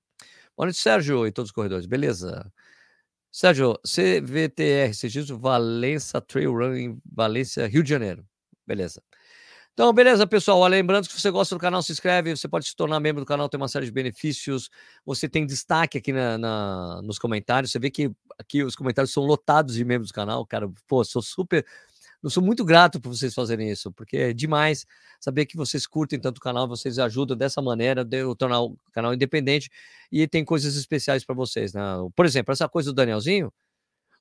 Boa 0.55 0.67
noite, 0.67 0.79
Sérgio 0.79 1.25
e 1.25 1.31
todos 1.31 1.49
os 1.49 1.53
corredores. 1.53 1.87
Beleza. 1.87 2.51
Sérgio, 3.35 3.79
CVTR, 3.83 4.93
Registro 5.01 5.39
Valença 5.39 6.21
Trail 6.21 6.53
Run 6.53 6.75
em 6.75 7.01
Valência, 7.03 7.65
Rio 7.65 7.81
de 7.81 7.89
Janeiro. 7.89 8.23
Beleza. 8.65 9.01
Então, 9.73 9.91
beleza, 9.91 10.27
pessoal. 10.27 10.67
Lembrando 10.67 11.07
que 11.07 11.13
se 11.13 11.19
você 11.19 11.31
gosta 11.31 11.55
do 11.55 11.59
canal, 11.59 11.81
se 11.81 11.91
inscreve. 11.91 12.37
Você 12.37 12.47
pode 12.47 12.67
se 12.67 12.75
tornar 12.75 12.99
membro 12.99 13.23
do 13.23 13.25
canal, 13.25 13.49
tem 13.49 13.59
uma 13.59 13.67
série 13.67 13.87
de 13.87 13.91
benefícios. 13.91 14.69
Você 15.03 15.27
tem 15.27 15.47
destaque 15.47 15.97
aqui 15.97 16.13
na, 16.13 16.37
na, 16.37 17.01
nos 17.01 17.17
comentários. 17.17 17.71
Você 17.71 17.79
vê 17.79 17.89
que 17.89 18.11
aqui 18.37 18.63
os 18.63 18.75
comentários 18.75 19.11
são 19.11 19.23
lotados 19.23 19.73
de 19.73 19.83
membros 19.83 20.11
do 20.11 20.13
canal. 20.13 20.45
Cara, 20.45 20.69
pô, 20.87 21.03
sou 21.03 21.23
super. 21.23 21.65
Eu 22.23 22.29
sou 22.29 22.41
muito 22.41 22.63
grato 22.63 23.01
por 23.01 23.09
vocês 23.09 23.33
fazerem 23.33 23.69
isso, 23.69 23.91
porque 23.91 24.15
é 24.15 24.33
demais 24.33 24.85
saber 25.19 25.45
que 25.45 25.57
vocês 25.57 25.85
curtem 25.85 26.17
tanto 26.19 26.37
o 26.37 26.41
canal, 26.41 26.67
vocês 26.67 26.97
ajudam 26.97 27.35
dessa 27.35 27.61
maneira 27.61 28.05
de 28.05 28.17
eu 28.19 28.33
tornar 28.35 28.61
o 28.61 28.77
canal 28.93 29.13
independente 29.13 29.69
e 30.09 30.25
tem 30.27 30.45
coisas 30.45 30.77
especiais 30.77 31.25
para 31.25 31.35
vocês, 31.35 31.73
né? 31.73 31.81
Por 32.15 32.25
exemplo, 32.25 32.53
essa 32.53 32.69
coisa 32.69 32.91
do 32.91 32.95
Danielzinho 32.95 33.51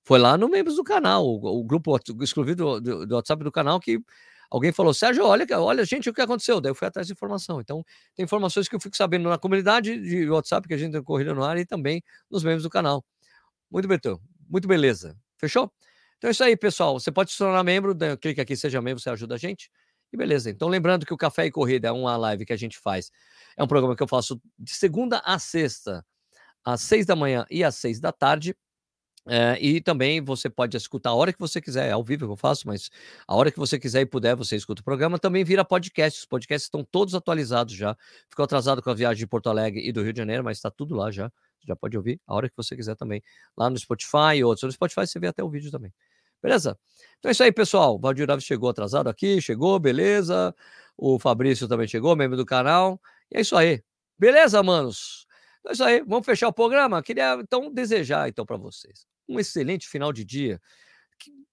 foi 0.05 0.19
lá 0.19 0.37
no 0.37 0.49
membros 0.49 0.77
do 0.77 0.85
canal, 0.85 1.25
o, 1.25 1.61
o 1.61 1.65
grupo 1.65 1.97
exclusivo 2.21 2.57
do, 2.57 2.81
do, 2.81 3.07
do 3.07 3.15
WhatsApp 3.15 3.45
do 3.45 3.53
canal 3.53 3.79
que 3.79 4.01
Alguém 4.53 4.71
falou, 4.71 4.93
Sérgio, 4.93 5.25
olha, 5.25 5.47
olha, 5.59 5.83
gente, 5.83 6.11
o 6.11 6.13
que 6.13 6.21
aconteceu? 6.21 6.61
Daí 6.61 6.69
eu 6.69 6.75
fui 6.75 6.87
atrás 6.87 7.07
de 7.07 7.15
informação. 7.15 7.59
Então, 7.59 7.83
tem 8.15 8.23
informações 8.23 8.69
que 8.69 8.77
eu 8.77 8.81
fico 8.81 8.95
sabendo 8.95 9.27
na 9.27 9.39
comunidade 9.39 9.99
de 9.99 10.29
WhatsApp 10.29 10.69
que 10.69 10.75
a 10.75 10.77
gente 10.77 10.93
tem 10.93 11.03
corrida 11.03 11.33
no 11.33 11.43
ar 11.43 11.57
e 11.57 11.65
também 11.65 12.03
nos 12.31 12.45
membros 12.45 12.63
do 12.63 12.69
canal. 12.69 13.03
Muito 13.71 13.89
bem, 13.89 13.99
muito 14.51 14.69
beleza. 14.69 15.17
Fechou? 15.39 15.73
Então 16.23 16.29
é 16.29 16.31
isso 16.31 16.45
aí, 16.45 16.57
pessoal. 16.57 17.01
Você 17.01 17.11
pode 17.11 17.33
se 17.33 17.39
tornar 17.39 17.65
membro, 17.65 17.97
clica 18.17 18.43
aqui, 18.43 18.55
seja 18.55 18.81
membro, 18.81 19.03
você 19.03 19.11
ajuda 19.11 19.35
a 19.35 19.39
gente. 19.39 19.69
E 20.13 20.17
beleza. 20.17 20.51
Então, 20.51 20.69
lembrando 20.69 21.05
que 21.05 21.13
o 21.13 21.17
Café 21.17 21.47
e 21.47 21.51
Corrida 21.51 21.89
é 21.89 21.91
uma 21.91 22.17
live 22.17 22.47
que 22.47 22.53
a 22.53 22.57
gente 22.57 22.79
faz. 22.79 23.11
É 23.57 23.65
um 23.65 23.67
programa 23.67 23.97
que 23.97 24.03
eu 24.05 24.07
faço 24.07 24.41
de 24.57 24.73
segunda 24.73 25.21
a 25.25 25.37
sexta, 25.41 26.07
às 26.65 26.81
seis 26.83 27.07
da 27.07 27.17
manhã 27.17 27.45
e 27.51 27.65
às 27.65 27.75
seis 27.75 27.99
da 27.99 28.13
tarde. 28.13 28.55
É, 29.27 29.59
e 29.61 29.81
também 29.81 30.25
você 30.25 30.49
pode 30.49 30.77
escutar 30.77 31.11
a 31.11 31.15
hora 31.15 31.33
que 31.33 31.41
você 31.41 31.61
quiser, 31.61 31.89
é 31.89 31.93
ao 31.93 32.05
vivo 32.05 32.27
que 32.27 32.33
eu 32.33 32.37
faço, 32.37 32.69
mas 32.69 32.89
a 33.27 33.35
hora 33.35 33.51
que 33.51 33.59
você 33.59 33.77
quiser 33.77 34.03
e 34.03 34.07
puder, 34.07 34.37
você 34.37 34.55
escuta 34.55 34.81
o 34.81 34.85
programa. 34.85 35.19
Também 35.19 35.43
vira 35.43 35.65
podcast. 35.65 36.21
Os 36.21 36.27
podcasts 36.27 36.67
estão 36.67 36.85
todos 36.85 37.17
atualizados 37.17 37.75
já. 37.75 37.97
Ficou 38.31 38.45
atrasado 38.45 38.81
com 38.81 38.91
a 38.91 38.95
viagem 38.95 39.19
de 39.19 39.27
Porto 39.27 39.51
Alegre 39.51 39.85
e 39.85 39.91
do 39.91 40.03
Rio 40.05 40.13
de 40.13 40.19
Janeiro, 40.19 40.45
mas 40.45 40.59
está 40.59 40.71
tudo 40.71 40.95
lá 40.95 41.11
já. 41.11 41.27
Você 41.59 41.67
já 41.67 41.75
pode 41.75 41.97
ouvir 41.97 42.21
a 42.29 42.35
hora 42.35 42.49
que 42.49 42.57
você 42.57 42.77
quiser 42.77 42.95
também. 42.95 43.21
Lá 43.57 43.69
no 43.69 43.77
Spotify 43.77 44.37
e 44.37 44.45
outros. 44.45 44.63
No 44.63 44.71
Spotify 44.71 45.05
você 45.05 45.19
vê 45.19 45.27
até 45.27 45.43
o 45.43 45.51
vídeo 45.51 45.69
também. 45.73 45.93
Beleza? 46.43 46.79
Então 47.19 47.29
é 47.29 47.33
isso 47.33 47.43
aí, 47.43 47.53
pessoal. 47.53 47.95
O 47.95 47.99
Valdir 47.99 48.29
Alves 48.31 48.45
chegou 48.45 48.69
atrasado 48.69 49.09
aqui, 49.09 49.41
chegou, 49.41 49.79
beleza. 49.79 50.55
O 50.97 51.19
Fabrício 51.19 51.69
também 51.69 51.87
chegou, 51.87 52.17
membro 52.17 52.37
do 52.37 52.45
canal. 52.45 53.01
E 53.31 53.39
é 53.39 53.41
isso 53.41 53.57
aí. 53.57 53.83
Beleza, 54.19 54.63
manos? 54.63 55.27
Então 55.61 55.71
é 55.71 55.73
isso 55.75 55.85
aí. 55.85 56.01
Vamos 56.01 56.27
fechar 56.27 56.49
o 56.49 56.53
programa? 56.53 57.03
Queria 57.03 57.35
então 57.35 57.73
desejar 57.73 58.29
então 58.29 58.45
para 58.45 58.57
vocês 58.57 59.07
um 59.29 59.39
excelente 59.39 59.89
final 59.89 60.13
de 60.13 60.25
dia. 60.25 60.61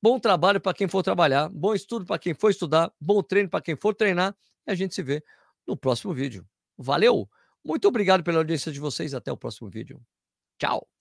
Bom 0.01 0.19
trabalho 0.19 0.61
para 0.61 0.73
quem 0.73 0.87
for 0.87 1.03
trabalhar, 1.03 1.49
bom 1.49 1.73
estudo 1.73 2.05
para 2.05 2.17
quem 2.17 2.33
for 2.33 2.49
estudar, 2.49 2.91
bom 2.99 3.21
treino 3.21 3.49
para 3.49 3.61
quem 3.61 3.75
for 3.75 3.93
treinar. 3.93 4.35
E 4.67 4.71
a 4.71 4.75
gente 4.75 4.95
se 4.95 5.03
vê 5.03 5.23
no 5.67 5.77
próximo 5.77 6.13
vídeo. 6.13 6.47
Valeu! 6.77 7.29
Muito 7.63 7.87
obrigado 7.87 8.23
pela 8.23 8.37
audiência 8.37 8.71
de 8.71 8.79
vocês. 8.79 9.13
Até 9.13 9.31
o 9.31 9.37
próximo 9.37 9.69
vídeo. 9.69 10.01
Tchau! 10.57 10.98